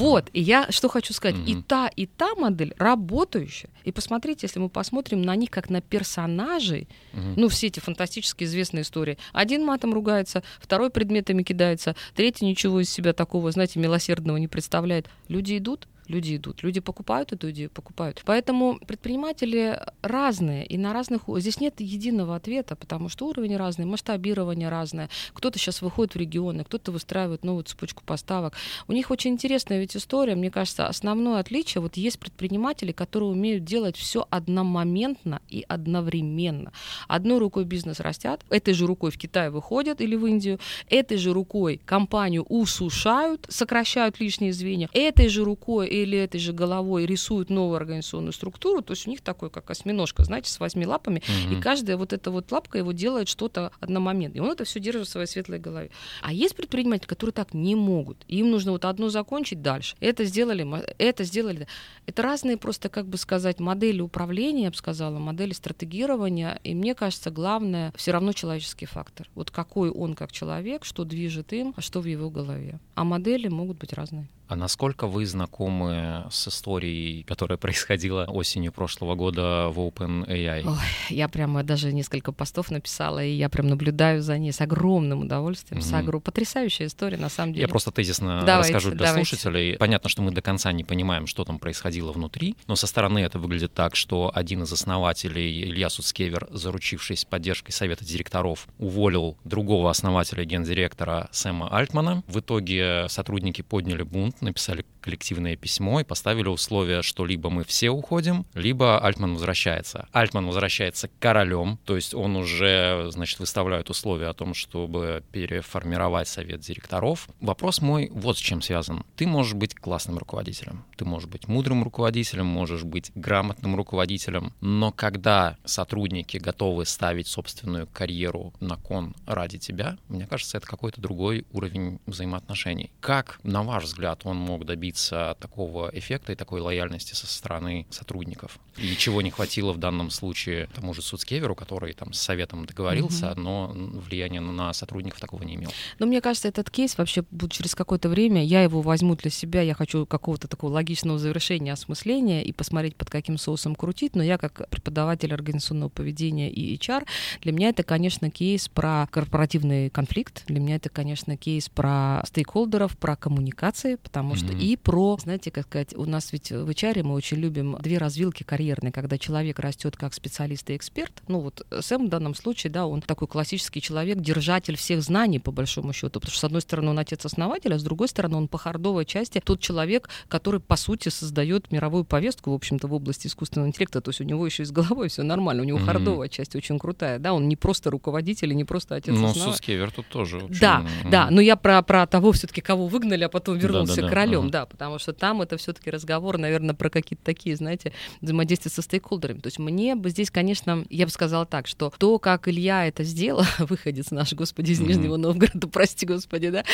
Вот. 0.00 0.30
И 0.32 0.40
я 0.40 0.70
что 0.70 0.88
хочу 0.88 1.12
сказать. 1.12 1.38
Угу. 1.38 1.46
И 1.46 1.62
та, 1.62 1.88
и 1.88 2.06
та 2.06 2.34
модель 2.34 2.74
работающая. 2.78 3.70
И 3.84 3.92
посмотрите, 3.92 4.46
если 4.46 4.60
мы 4.60 4.68
посмотрим 4.68 5.22
на 5.22 5.34
них 5.36 5.50
как 5.50 5.70
на 5.70 5.80
персонажей, 5.80 6.88
угу. 7.12 7.22
ну, 7.36 7.48
все 7.48 7.68
эти 7.68 7.80
фантастически 7.80 8.44
известные 8.44 8.82
истории. 8.82 9.18
Один 9.32 9.64
матом 9.64 9.92
ругается, 9.92 10.42
второй 10.60 10.90
предметами 10.90 11.42
кидается, 11.42 11.96
третий 12.14 12.44
ничего 12.44 12.80
из 12.80 12.90
себя 12.90 13.12
такого, 13.12 13.50
знаете, 13.50 13.80
милосердного 13.80 14.36
не 14.36 14.48
представляет. 14.48 14.99
Люди 15.28 15.58
идут, 15.58 15.88
люди 16.10 16.36
идут, 16.36 16.62
люди 16.62 16.80
покупают 16.80 17.32
эту 17.32 17.50
идею, 17.50 17.70
покупают. 17.70 18.22
Поэтому 18.26 18.78
предприниматели 18.86 19.80
разные, 20.02 20.66
и 20.66 20.76
на 20.76 20.92
разных... 20.92 21.22
Здесь 21.36 21.60
нет 21.60 21.80
единого 21.80 22.36
ответа, 22.36 22.76
потому 22.76 23.08
что 23.08 23.26
уровень 23.26 23.56
разный, 23.56 23.86
масштабирование 23.86 24.68
разное. 24.68 25.08
Кто-то 25.32 25.58
сейчас 25.58 25.80
выходит 25.82 26.14
в 26.14 26.18
регионы, 26.18 26.64
кто-то 26.64 26.92
выстраивает 26.92 27.44
новую 27.44 27.64
цепочку 27.64 28.02
поставок. 28.04 28.54
У 28.88 28.92
них 28.92 29.10
очень 29.10 29.32
интересная 29.32 29.78
ведь 29.80 29.96
история. 29.96 30.34
Мне 30.34 30.50
кажется, 30.50 30.86
основное 30.86 31.40
отличие, 31.40 31.80
вот 31.80 31.96
есть 31.96 32.18
предприниматели, 32.18 32.92
которые 32.92 33.30
умеют 33.30 33.64
делать 33.64 33.96
все 33.96 34.26
одномоментно 34.30 35.40
и 35.48 35.64
одновременно. 35.68 36.72
Одной 37.08 37.38
рукой 37.38 37.64
бизнес 37.64 38.00
растят, 38.00 38.44
этой 38.50 38.74
же 38.74 38.86
рукой 38.86 39.10
в 39.10 39.18
Китай 39.18 39.50
выходят 39.50 40.00
или 40.00 40.16
в 40.16 40.26
Индию, 40.26 40.58
этой 40.88 41.16
же 41.16 41.32
рукой 41.32 41.80
компанию 41.84 42.42
усушают, 42.42 43.46
сокращают 43.48 44.18
лишние 44.20 44.52
звенья, 44.52 44.88
этой 44.92 45.28
же 45.28 45.44
рукой 45.44 45.99
или 46.02 46.18
этой 46.18 46.40
же 46.40 46.52
головой 46.52 47.06
рисуют 47.06 47.50
новую 47.50 47.76
организационную 47.76 48.32
структуру, 48.32 48.82
то 48.82 48.92
есть 48.92 49.06
у 49.06 49.10
них 49.10 49.20
такой, 49.20 49.50
как 49.50 49.70
осьминожка, 49.70 50.24
знаете, 50.24 50.50
с 50.50 50.60
восьми 50.60 50.86
лапами, 50.86 51.18
mm-hmm. 51.20 51.58
и 51.58 51.60
каждая 51.60 51.96
вот 51.96 52.12
эта 52.12 52.30
вот 52.30 52.50
лапка 52.52 52.78
его 52.78 52.92
делает 52.92 53.28
что-то 53.28 53.72
одномоментно, 53.80 54.38
и 54.38 54.40
он 54.40 54.50
это 54.50 54.64
все 54.64 54.80
держит 54.80 55.06
в 55.06 55.10
своей 55.10 55.26
светлой 55.26 55.58
голове. 55.58 55.90
А 56.22 56.32
есть 56.32 56.56
предприниматели, 56.56 57.06
которые 57.06 57.32
так 57.32 57.54
не 57.54 57.74
могут, 57.74 58.24
им 58.28 58.50
нужно 58.50 58.72
вот 58.72 58.84
одно 58.84 59.08
закончить 59.08 59.62
дальше, 59.62 59.96
это 60.00 60.24
сделали, 60.24 60.66
это 60.98 61.24
сделали. 61.24 61.66
Это 62.06 62.22
разные 62.22 62.56
просто, 62.56 62.88
как 62.88 63.06
бы 63.06 63.16
сказать, 63.16 63.60
модели 63.60 64.00
управления, 64.00 64.64
я 64.64 64.70
бы 64.70 64.76
сказала, 64.76 65.18
модели 65.18 65.52
стратегирования, 65.52 66.60
и 66.64 66.74
мне 66.74 66.94
кажется, 66.94 67.30
главное 67.30 67.92
все 67.96 68.12
равно 68.12 68.32
человеческий 68.32 68.86
фактор. 68.86 69.28
Вот 69.34 69.50
какой 69.50 69.90
он 69.90 70.14
как 70.14 70.32
человек, 70.32 70.84
что 70.84 71.04
движет 71.04 71.52
им, 71.52 71.74
а 71.76 71.80
что 71.80 72.00
в 72.00 72.06
его 72.06 72.30
голове. 72.30 72.80
А 72.94 73.04
модели 73.04 73.48
могут 73.48 73.78
быть 73.78 73.92
разные. 73.92 74.26
А 74.50 74.56
насколько 74.56 75.06
вы 75.06 75.26
знакомы 75.26 76.26
с 76.28 76.48
историей, 76.48 77.22
которая 77.22 77.56
происходила 77.56 78.24
осенью 78.24 78.72
прошлого 78.72 79.14
года 79.14 79.68
в 79.68 79.78
OpenAI? 79.78 80.64
Ой, 80.66 80.76
я 81.08 81.28
прямо 81.28 81.62
даже 81.62 81.92
несколько 81.92 82.32
постов 82.32 82.72
написала, 82.72 83.24
и 83.24 83.30
я 83.30 83.48
прям 83.48 83.68
наблюдаю 83.68 84.22
за 84.22 84.36
ней 84.38 84.50
с 84.50 84.60
огромным 84.60 85.20
удовольствием. 85.20 85.80
Mm-hmm. 85.80 85.88
С 85.88 85.92
огр... 85.92 86.20
Потрясающая 86.20 86.88
история, 86.88 87.16
на 87.16 87.28
самом 87.28 87.52
деле. 87.52 87.62
Я 87.62 87.68
просто 87.68 87.92
тезисно 87.92 88.42
давайте, 88.44 88.74
расскажу 88.74 88.90
для 88.90 89.06
давайте. 89.06 89.28
слушателей. 89.28 89.76
Понятно, 89.76 90.10
что 90.10 90.22
мы 90.22 90.32
до 90.32 90.42
конца 90.42 90.72
не 90.72 90.82
понимаем, 90.82 91.28
что 91.28 91.44
там 91.44 91.60
происходило 91.60 92.10
внутри, 92.10 92.56
но 92.66 92.74
со 92.74 92.88
стороны 92.88 93.20
это 93.20 93.38
выглядит 93.38 93.72
так, 93.72 93.94
что 93.94 94.32
один 94.34 94.64
из 94.64 94.72
основателей, 94.72 95.62
Илья 95.62 95.88
Суцкевер, 95.88 96.48
заручившись 96.50 97.24
поддержкой 97.24 97.70
совета 97.70 98.04
директоров, 98.04 98.66
уволил 98.78 99.36
другого 99.44 99.90
основателя 99.90 100.44
гендиректора 100.44 101.28
Сэма 101.30 101.68
Альтмана. 101.68 102.24
В 102.26 102.40
итоге 102.40 103.06
сотрудники 103.08 103.62
подняли 103.62 104.02
бунт, 104.02 104.39
написали 104.42 104.84
коллективное 105.00 105.56
письмо 105.56 106.00
и 106.00 106.04
поставили 106.04 106.48
условие, 106.48 107.02
что 107.02 107.24
либо 107.24 107.50
мы 107.50 107.64
все 107.64 107.90
уходим, 107.90 108.46
либо 108.54 108.98
Альтман 108.98 109.34
возвращается. 109.34 110.08
Альтман 110.12 110.46
возвращается 110.46 111.10
королем, 111.18 111.78
то 111.84 111.96
есть 111.96 112.14
он 112.14 112.36
уже, 112.36 113.06
значит, 113.10 113.40
выставляет 113.40 113.90
условия 113.90 114.28
о 114.28 114.34
том, 114.34 114.54
чтобы 114.54 115.22
переформировать 115.32 116.28
совет 116.28 116.60
директоров. 116.60 117.28
Вопрос 117.40 117.80
мой 117.80 118.10
вот 118.12 118.38
с 118.38 118.40
чем 118.40 118.62
связан. 118.62 119.04
Ты 119.16 119.26
можешь 119.26 119.54
быть 119.54 119.74
классным 119.74 120.18
руководителем, 120.18 120.84
ты 120.96 121.04
можешь 121.04 121.28
быть 121.28 121.48
мудрым 121.48 121.82
руководителем, 121.82 122.46
можешь 122.46 122.84
быть 122.84 123.10
грамотным 123.14 123.76
руководителем, 123.76 124.52
но 124.60 124.92
когда 124.92 125.56
сотрудники 125.64 126.36
готовы 126.36 126.84
ставить 126.84 127.26
собственную 127.26 127.86
карьеру 127.86 128.52
на 128.60 128.76
кон 128.76 129.14
ради 129.26 129.58
тебя, 129.58 129.96
мне 130.08 130.26
кажется, 130.26 130.58
это 130.58 130.66
какой-то 130.66 131.00
другой 131.00 131.46
уровень 131.52 132.00
взаимоотношений. 132.06 132.90
Как, 133.00 133.40
на 133.42 133.62
ваш 133.62 133.84
взгляд, 133.84 134.20
он 134.24 134.36
мог 134.36 134.64
добиться 134.64 134.89
такого 134.98 135.90
эффекта 135.92 136.32
и 136.32 136.34
такой 136.34 136.60
лояльности 136.60 137.14
со 137.14 137.26
стороны 137.26 137.86
сотрудников. 137.90 138.58
И 138.76 138.96
чего 138.96 139.22
не 139.22 139.30
хватило 139.30 139.72
в 139.72 139.78
данном 139.78 140.10
случае 140.10 140.68
тому 140.74 140.94
же 140.94 141.02
Суцкеверу, 141.02 141.54
который 141.54 141.92
там 141.92 142.12
с 142.12 142.20
советом 142.20 142.66
договорился, 142.66 143.32
угу. 143.32 143.40
но 143.40 143.72
влияния 143.74 144.40
на 144.40 144.72
сотрудников 144.72 145.20
такого 145.20 145.42
не 145.42 145.54
имел. 145.54 145.70
Но 145.98 146.06
мне 146.06 146.20
кажется, 146.20 146.48
этот 146.48 146.70
кейс 146.70 146.96
вообще 146.96 147.24
будет 147.30 147.52
через 147.52 147.74
какое-то 147.74 148.08
время, 148.08 148.44
я 148.44 148.62
его 148.62 148.80
возьму 148.80 149.16
для 149.16 149.30
себя, 149.30 149.62
я 149.62 149.74
хочу 149.74 150.06
какого-то 150.06 150.48
такого 150.48 150.72
логичного 150.72 151.18
завершения, 151.18 151.72
осмысления 151.72 152.42
и 152.42 152.52
посмотреть, 152.52 152.96
под 152.96 153.10
каким 153.10 153.38
соусом 153.38 153.74
крутить, 153.74 154.14
но 154.16 154.22
я 154.22 154.38
как 154.38 154.68
преподаватель 154.70 155.32
организационного 155.32 155.88
поведения 155.88 156.50
и 156.50 156.76
HR, 156.76 157.06
для 157.42 157.52
меня 157.52 157.68
это, 157.70 157.82
конечно, 157.82 158.30
кейс 158.30 158.68
про 158.68 159.06
корпоративный 159.10 159.90
конфликт, 159.90 160.44
для 160.46 160.60
меня 160.60 160.76
это, 160.76 160.88
конечно, 160.88 161.36
кейс 161.36 161.68
про 161.68 162.22
стейкхолдеров, 162.26 162.96
про 162.96 163.16
коммуникации, 163.16 163.96
потому 163.96 164.34
что 164.36 164.46
mm-hmm. 164.46 164.60
и 164.60 164.76
про, 164.82 165.16
знаете, 165.20 165.50
как 165.50 165.66
сказать, 165.66 165.94
у 165.94 166.04
нас 166.04 166.32
ведь 166.32 166.50
в 166.50 166.68
HR 166.68 167.02
мы 167.02 167.14
очень 167.14 167.38
любим 167.38 167.76
две 167.80 167.98
развилки 167.98 168.42
карьерные, 168.42 168.92
когда 168.92 169.18
человек 169.18 169.58
растет 169.58 169.96
как 169.96 170.14
специалист 170.14 170.68
и 170.70 170.76
эксперт. 170.76 171.12
Ну 171.28 171.40
вот 171.40 171.66
Сэм 171.80 172.06
в 172.06 172.08
данном 172.08 172.34
случае, 172.34 172.72
да, 172.72 172.86
он 172.86 173.00
такой 173.02 173.28
классический 173.28 173.80
человек, 173.80 174.18
держатель 174.18 174.76
всех 174.76 175.02
знаний, 175.02 175.38
по 175.38 175.52
большому 175.52 175.92
счету, 175.92 176.20
потому 176.20 176.32
что, 176.32 176.40
с 176.40 176.44
одной 176.44 176.60
стороны, 176.62 176.90
он 176.90 176.98
отец-основатель, 176.98 177.72
а 177.74 177.78
с 177.78 177.82
другой 177.82 178.08
стороны, 178.08 178.36
он 178.36 178.48
по 178.48 178.58
хардовой 178.58 179.04
части 179.04 179.40
тот 179.44 179.60
человек, 179.60 180.08
который, 180.28 180.60
по 180.60 180.76
сути, 180.76 181.08
создает 181.08 181.70
мировую 181.70 182.04
повестку, 182.04 182.50
в 182.50 182.54
общем-то, 182.54 182.88
в 182.88 182.94
области 182.94 183.26
искусственного 183.26 183.68
интеллекта. 183.68 184.00
То 184.00 184.10
есть 184.10 184.20
у 184.20 184.24
него 184.24 184.44
еще 184.46 184.62
и 184.62 184.66
с 184.66 184.72
головой 184.72 185.08
все 185.08 185.22
нормально, 185.22 185.62
у 185.62 185.66
него 185.66 185.78
mm-hmm. 185.78 185.84
хардовая 185.84 186.28
часть 186.28 186.56
очень 186.56 186.78
крутая, 186.78 187.18
да, 187.18 187.32
он 187.32 187.48
не 187.48 187.56
просто 187.56 187.90
руководитель 187.90 188.52
и 188.52 188.54
не 188.54 188.64
просто 188.64 188.96
отец-основатель. 188.96 189.42
Ну, 189.44 189.52
Сускевер 189.52 189.90
тут 189.90 190.08
тоже. 190.08 190.38
Очень... 190.38 190.60
Да, 190.60 190.84
mm-hmm. 190.84 191.10
да, 191.10 191.30
но 191.30 191.40
я 191.40 191.56
про, 191.56 191.82
про 191.82 192.06
того 192.06 192.32
все-таки, 192.32 192.60
кого 192.60 192.86
выгнали, 192.86 193.24
а 193.24 193.28
потом 193.28 193.58
вернулся 193.58 193.96
да, 193.96 194.02
да, 194.02 194.08
королем, 194.08 194.46
uh-huh. 194.46 194.50
да, 194.50 194.68
потому 194.70 194.98
что 194.98 195.12
там 195.12 195.42
это 195.42 195.56
все-таки 195.56 195.90
разговор, 195.90 196.38
наверное, 196.38 196.74
про 196.74 196.88
какие-то 196.88 197.24
такие, 197.24 197.56
знаете, 197.56 197.92
взаимодействия 198.20 198.70
со 198.70 198.80
стейкхолдерами. 198.80 199.40
То 199.40 199.48
есть 199.48 199.58
мне 199.58 199.94
бы 199.94 200.10
здесь, 200.10 200.30
конечно, 200.30 200.84
я 200.88 201.04
бы 201.04 201.12
сказала 201.12 201.44
так, 201.44 201.66
что 201.66 201.92
то, 201.98 202.18
как 202.18 202.48
Илья 202.48 202.86
это 202.86 203.04
сделал, 203.04 203.44
выходец 203.58 204.10
наш, 204.10 204.32
господи, 204.32 204.72
из 204.72 204.80
Нижнего 204.80 205.16
Новгорода, 205.16 205.68
прости, 205.72 206.06
господи, 206.06 206.50
да, 206.50 206.64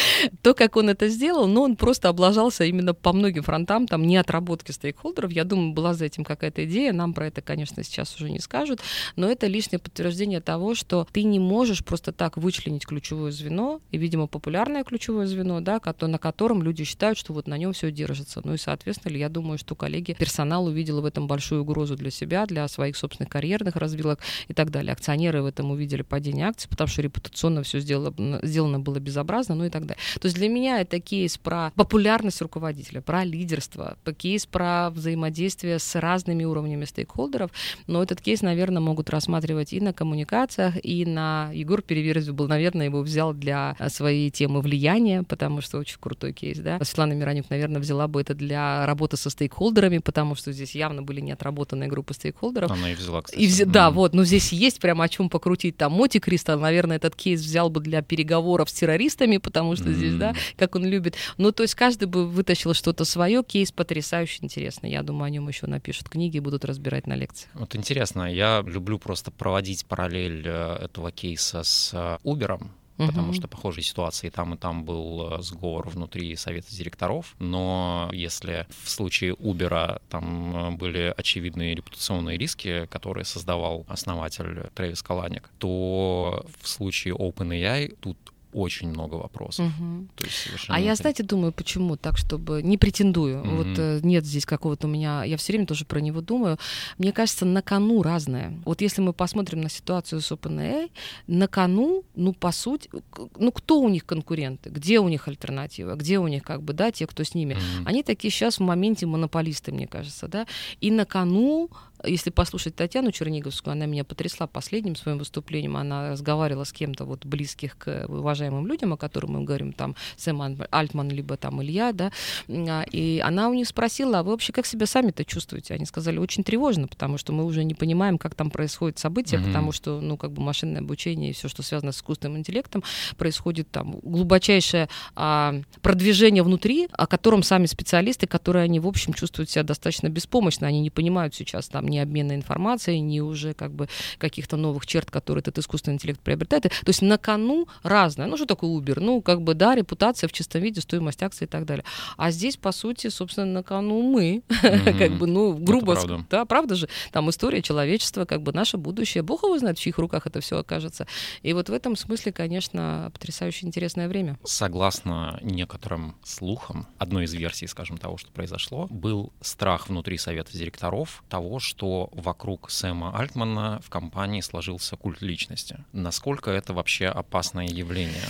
то, 0.42 0.54
как 0.54 0.76
он 0.76 0.90
это 0.90 1.08
сделал, 1.08 1.46
но 1.46 1.62
он 1.62 1.76
просто 1.76 2.08
облажался 2.08 2.64
именно 2.64 2.94
по 2.94 3.12
многим 3.12 3.42
фронтам, 3.42 3.86
там, 3.86 4.06
не 4.06 4.16
отработки 4.16 4.72
стейкхолдеров. 4.72 5.32
Я 5.32 5.44
думаю, 5.44 5.72
была 5.72 5.94
за 5.94 6.04
этим 6.04 6.24
какая-то 6.24 6.64
идея, 6.66 6.92
нам 6.92 7.14
про 7.14 7.26
это, 7.26 7.40
конечно, 7.40 7.82
сейчас 7.82 8.14
уже 8.16 8.30
не 8.30 8.38
скажут, 8.38 8.80
но 9.16 9.28
это 9.30 9.46
лишнее 9.46 9.78
подтверждение 9.78 10.40
того, 10.40 10.74
что 10.74 11.06
ты 11.12 11.22
не 11.22 11.38
можешь 11.38 11.84
просто 11.84 12.12
так 12.12 12.36
вычленить 12.36 12.86
ключевое 12.86 13.32
звено, 13.32 13.80
и, 13.90 13.98
видимо, 13.98 14.26
популярное 14.26 14.84
ключевое 14.84 15.26
звено, 15.26 15.60
да, 15.60 15.80
на 16.00 16.18
котором 16.18 16.62
люди 16.62 16.84
считают, 16.84 17.18
что 17.18 17.32
вот 17.32 17.46
на 17.46 17.56
нем 17.56 17.72
все 17.72 17.85
держится. 17.90 18.40
Ну 18.44 18.54
и, 18.54 18.56
соответственно, 18.56 19.16
я 19.16 19.28
думаю, 19.28 19.58
что 19.58 19.74
коллеги, 19.74 20.14
персонал 20.18 20.66
увидел 20.66 21.00
в 21.00 21.04
этом 21.04 21.26
большую 21.26 21.62
угрозу 21.62 21.96
для 21.96 22.10
себя, 22.10 22.46
для 22.46 22.66
своих 22.68 22.96
собственных 22.96 23.30
карьерных 23.30 23.76
развилок 23.76 24.20
и 24.48 24.54
так 24.54 24.70
далее. 24.70 24.92
Акционеры 24.92 25.42
в 25.42 25.46
этом 25.46 25.70
увидели 25.70 26.02
падение 26.02 26.46
акций, 26.46 26.68
потому 26.68 26.88
что 26.88 27.02
репутационно 27.02 27.62
все 27.62 27.80
сделано, 27.80 28.40
сделано 28.42 28.80
было 28.80 28.98
безобразно, 28.98 29.54
ну 29.54 29.64
и 29.64 29.70
так 29.70 29.86
далее. 29.86 30.02
То 30.20 30.26
есть 30.26 30.36
для 30.36 30.48
меня 30.48 30.80
это 30.80 31.00
кейс 31.00 31.38
про 31.38 31.72
популярность 31.74 32.40
руководителя, 32.40 33.00
про 33.00 33.24
лидерство, 33.24 33.96
кейс 34.16 34.46
про 34.46 34.90
взаимодействие 34.90 35.78
с 35.78 36.00
разными 36.00 36.44
уровнями 36.44 36.84
стейкхолдеров, 36.84 37.50
но 37.86 38.02
этот 38.02 38.20
кейс, 38.20 38.42
наверное, 38.42 38.80
могут 38.80 39.10
рассматривать 39.10 39.72
и 39.72 39.80
на 39.80 39.92
коммуникациях, 39.92 40.74
и 40.82 41.04
на... 41.04 41.50
Егор 41.52 41.82
Переверзев 41.82 42.34
был, 42.34 42.48
наверное, 42.48 42.86
его 42.86 43.00
взял 43.00 43.34
для 43.34 43.76
своей 43.88 44.30
темы 44.30 44.60
влияния, 44.60 45.22
потому 45.22 45.60
что 45.60 45.78
очень 45.78 45.98
крутой 46.00 46.32
кейс, 46.32 46.58
да. 46.58 46.78
Светлана 46.82 47.12
Миронюк, 47.12 47.50
наверное, 47.50 47.75
взяла 47.78 48.08
бы 48.08 48.20
это 48.20 48.34
для 48.34 48.86
работы 48.86 49.16
со 49.16 49.30
стейкхолдерами, 49.30 49.98
потому 49.98 50.34
что 50.34 50.52
здесь 50.52 50.74
явно 50.74 51.02
были 51.02 51.20
неотработанные 51.20 51.88
группы 51.88 52.14
стейкхолдеров. 52.14 52.70
Она 52.70 52.92
и 52.92 52.94
взяла, 52.94 53.22
кстати. 53.22 53.40
И 53.40 53.46
вз... 53.46 53.60
mm 53.60 53.66
Да, 53.66 53.90
вот, 53.90 54.14
но 54.14 54.24
здесь 54.24 54.52
есть 54.52 54.80
прямо 54.80 55.04
о 55.04 55.08
чем 55.08 55.28
покрутить. 55.28 55.76
Там 55.76 55.92
Моти 55.92 56.18
Кристал, 56.18 56.58
наверное, 56.58 56.96
этот 56.96 57.14
кейс 57.16 57.40
взял 57.40 57.70
бы 57.70 57.80
для 57.80 58.02
переговоров 58.02 58.70
с 58.70 58.72
террористами, 58.72 59.38
потому 59.38 59.76
что 59.76 59.90
mm 59.90 59.94
здесь, 59.94 60.14
да, 60.14 60.34
как 60.56 60.74
он 60.74 60.84
любит. 60.84 61.16
Ну, 61.38 61.52
то 61.52 61.62
есть 61.62 61.74
каждый 61.74 62.06
бы 62.06 62.26
вытащил 62.26 62.74
что-то 62.74 63.04
свое. 63.04 63.42
Кейс 63.42 63.72
потрясающе 63.72 64.38
интересный. 64.42 64.90
Я 64.90 65.02
думаю, 65.02 65.26
о 65.26 65.30
нем 65.30 65.48
еще 65.48 65.66
напишут 65.66 66.08
книги 66.08 66.36
и 66.36 66.40
будут 66.40 66.64
разбирать 66.64 67.06
на 67.06 67.14
лекциях. 67.14 67.50
Вот 67.54 67.74
интересно, 67.76 68.32
я 68.32 68.62
люблю 68.66 68.98
просто 68.98 69.30
проводить 69.30 69.86
параллель 69.86 70.42
э, 70.46 70.84
этого 70.84 71.10
кейса 71.12 71.62
с 71.62 71.92
э, 71.94 72.18
Uber, 72.24 72.60
угу. 72.98 73.08
потому 73.08 73.32
что 73.32 73.48
похожие 73.48 73.84
ситуации 73.84 74.28
там 74.28 74.54
и 74.54 74.56
там 74.56 74.84
был 74.84 75.32
э, 75.32 75.42
сговор 75.42 75.88
внутри 75.88 76.36
совета 76.36 76.74
директоров, 76.74 77.34
но 77.38 78.10
если 78.12 78.66
в 78.84 78.88
случае 78.88 79.34
Uber 79.34 80.00
там 80.08 80.56
э, 80.56 80.70
были 80.76 81.14
очевидные 81.16 81.74
репутационные 81.74 82.38
риски, 82.38 82.86
которые 82.86 83.24
создавал 83.24 83.84
основатель 83.88 84.68
Трэвис 84.74 85.02
Каланик, 85.02 85.50
то 85.58 86.44
в 86.60 86.68
случае 86.68 87.14
OpenAI 87.14 87.96
тут 88.00 88.16
очень 88.52 88.88
много 88.88 89.16
вопросов. 89.16 89.66
Угу. 89.66 90.08
То 90.16 90.24
есть 90.24 90.48
а 90.68 90.80
я, 90.80 90.94
знаете, 90.94 91.22
думаю, 91.22 91.52
почему 91.52 91.96
так, 91.96 92.16
чтобы 92.16 92.62
не 92.62 92.78
претендую. 92.78 93.40
Угу. 93.40 93.50
Вот 93.50 93.78
э, 93.78 94.00
нет 94.02 94.24
здесь 94.24 94.46
какого-то 94.46 94.86
у 94.86 94.90
меня, 94.90 95.24
я 95.24 95.36
все 95.36 95.52
время 95.52 95.66
тоже 95.66 95.84
про 95.84 96.00
него 96.00 96.20
думаю. 96.20 96.58
Мне 96.98 97.12
кажется, 97.12 97.44
на 97.44 97.62
кону 97.62 98.02
разное. 98.02 98.54
Вот 98.64 98.80
если 98.80 99.02
мы 99.02 99.12
посмотрим 99.12 99.60
на 99.60 99.68
ситуацию 99.68 100.20
с 100.20 100.30
OpenAI, 100.32 100.90
на 101.26 101.48
кону, 101.48 102.04
ну, 102.14 102.32
по 102.32 102.52
сути, 102.52 102.90
ну, 103.36 103.52
кто 103.52 103.80
у 103.80 103.88
них 103.88 104.06
конкуренты, 104.06 104.70
где 104.70 105.00
у 105.00 105.08
них 105.08 105.28
альтернатива, 105.28 105.94
где 105.94 106.18
у 106.18 106.28
них, 106.28 106.42
как 106.42 106.62
бы, 106.62 106.72
да, 106.72 106.90
те, 106.90 107.06
кто 107.06 107.24
с 107.24 107.34
ними. 107.34 107.54
Угу. 107.54 107.86
Они 107.86 108.02
такие 108.02 108.30
сейчас 108.30 108.58
в 108.58 108.62
моменте 108.62 109.06
монополисты, 109.06 109.72
мне 109.72 109.86
кажется, 109.86 110.28
да. 110.28 110.46
И 110.80 110.90
на 110.90 111.04
кону 111.04 111.70
если 112.04 112.30
послушать 112.30 112.74
Татьяну 112.76 113.12
Черниговскую, 113.12 113.72
она 113.72 113.86
меня 113.86 114.04
потрясла 114.04 114.46
последним 114.46 114.96
своим 114.96 115.18
выступлением. 115.18 115.76
Она 115.76 116.10
разговаривала 116.10 116.64
с 116.64 116.72
кем-то 116.72 117.04
вот 117.04 117.24
близких 117.24 117.76
к 117.78 118.06
уважаемым 118.08 118.66
людям, 118.66 118.92
о 118.92 118.96
которых 118.96 119.30
мы 119.30 119.44
говорим, 119.44 119.72
там 119.72 119.94
Сэм 120.16 120.58
Альтман, 120.70 121.10
либо 121.10 121.36
там 121.36 121.62
Илья, 121.62 121.92
да, 121.92 122.12
а, 122.48 122.84
и 122.90 123.20
она 123.24 123.48
у 123.48 123.54
них 123.54 123.68
спросила, 123.68 124.20
а 124.20 124.22
вы 124.22 124.32
вообще 124.32 124.52
как 124.52 124.66
себя 124.66 124.86
сами-то 124.86 125.24
чувствуете? 125.24 125.74
Они 125.74 125.86
сказали, 125.86 126.18
очень 126.18 126.44
тревожно, 126.44 126.88
потому 126.88 127.18
что 127.18 127.32
мы 127.32 127.44
уже 127.44 127.64
не 127.64 127.74
понимаем, 127.74 128.18
как 128.18 128.34
там 128.34 128.50
происходит 128.50 128.98
события, 128.98 129.36
mm-hmm. 129.36 129.46
потому 129.46 129.72
что, 129.72 130.00
ну, 130.00 130.16
как 130.16 130.32
бы 130.32 130.42
машинное 130.42 130.80
обучение 130.80 131.30
и 131.30 131.32
все, 131.32 131.48
что 131.48 131.62
связано 131.62 131.92
с 131.92 131.96
искусственным 131.96 132.38
интеллектом, 132.38 132.82
происходит 133.16 133.70
там 133.70 133.98
глубочайшее 134.02 134.88
а, 135.14 135.54
продвижение 135.82 136.42
внутри, 136.42 136.88
о 136.92 137.06
котором 137.06 137.42
сами 137.42 137.66
специалисты, 137.66 138.26
которые 138.26 138.64
они, 138.64 138.80
в 138.80 138.86
общем, 138.86 139.12
чувствуют 139.12 139.50
себя 139.50 139.62
достаточно 139.62 140.08
беспомощно, 140.08 140.66
они 140.66 140.80
не 140.80 140.90
понимают 140.90 141.34
сейчас 141.34 141.68
там 141.68 141.85
ни 141.86 141.98
обмена 141.98 142.34
информацией, 142.34 143.00
ни 143.00 143.20
уже 143.20 143.54
как 143.54 143.72
бы 143.72 143.88
каких-то 144.18 144.56
новых 144.56 144.86
черт, 144.86 145.10
которые 145.10 145.40
этот 145.40 145.58
искусственный 145.58 145.94
интеллект 145.94 146.20
приобретает. 146.20 146.62
То 146.64 146.88
есть 146.88 147.02
на 147.02 147.18
кону 147.18 147.68
разное. 147.82 148.26
Ну, 148.26 148.36
что 148.36 148.46
такое 148.46 148.70
Uber? 148.70 149.00
Ну, 149.00 149.20
как 149.22 149.42
бы, 149.42 149.54
да, 149.54 149.74
репутация 149.74 150.28
в 150.28 150.32
чистом 150.32 150.62
виде, 150.62 150.80
стоимость 150.80 151.22
акций 151.22 151.44
и 151.44 151.48
так 151.48 151.64
далее. 151.64 151.84
А 152.16 152.30
здесь, 152.30 152.56
по 152.56 152.72
сути, 152.72 153.08
собственно, 153.08 153.46
на 153.46 153.62
кону 153.62 154.02
мы. 154.02 154.42
Mm-hmm. 154.48 154.98
как 154.98 155.12
бы, 155.18 155.26
ну, 155.26 155.54
грубо... 155.54 155.94
правда. 155.94 156.26
Да, 156.30 156.44
правда 156.44 156.74
же? 156.74 156.88
Там 157.12 157.30
история 157.30 157.62
человечества, 157.62 158.24
как 158.24 158.42
бы 158.42 158.52
наше 158.52 158.76
будущее. 158.76 159.22
Бог 159.22 159.42
его 159.44 159.58
знает, 159.58 159.78
в 159.78 159.80
чьих 159.80 159.98
руках 159.98 160.26
это 160.26 160.40
все 160.40 160.58
окажется. 160.58 161.06
И 161.42 161.52
вот 161.52 161.68
в 161.68 161.72
этом 161.72 161.96
смысле, 161.96 162.32
конечно, 162.32 163.10
потрясающе 163.12 163.66
интересное 163.66 164.08
время. 164.08 164.38
Согласно 164.44 165.38
некоторым 165.42 166.16
слухам, 166.24 166.86
одной 166.98 167.24
из 167.24 167.34
версий, 167.34 167.66
скажем, 167.66 167.98
того, 167.98 168.16
что 168.16 168.30
произошло, 168.30 168.86
был 168.90 169.32
страх 169.40 169.88
внутри 169.88 170.18
совета 170.18 170.52
директоров 170.52 171.22
того, 171.28 171.58
что 171.58 171.75
что 171.76 172.08
вокруг 172.12 172.70
Сэма 172.70 173.14
Альтмана 173.14 173.80
в 173.84 173.90
компании 173.90 174.40
сложился 174.40 174.96
культ 174.96 175.20
личности. 175.20 175.84
Насколько 175.92 176.50
это 176.50 176.72
вообще 176.72 177.06
опасное 177.06 177.66
явление? 177.66 178.24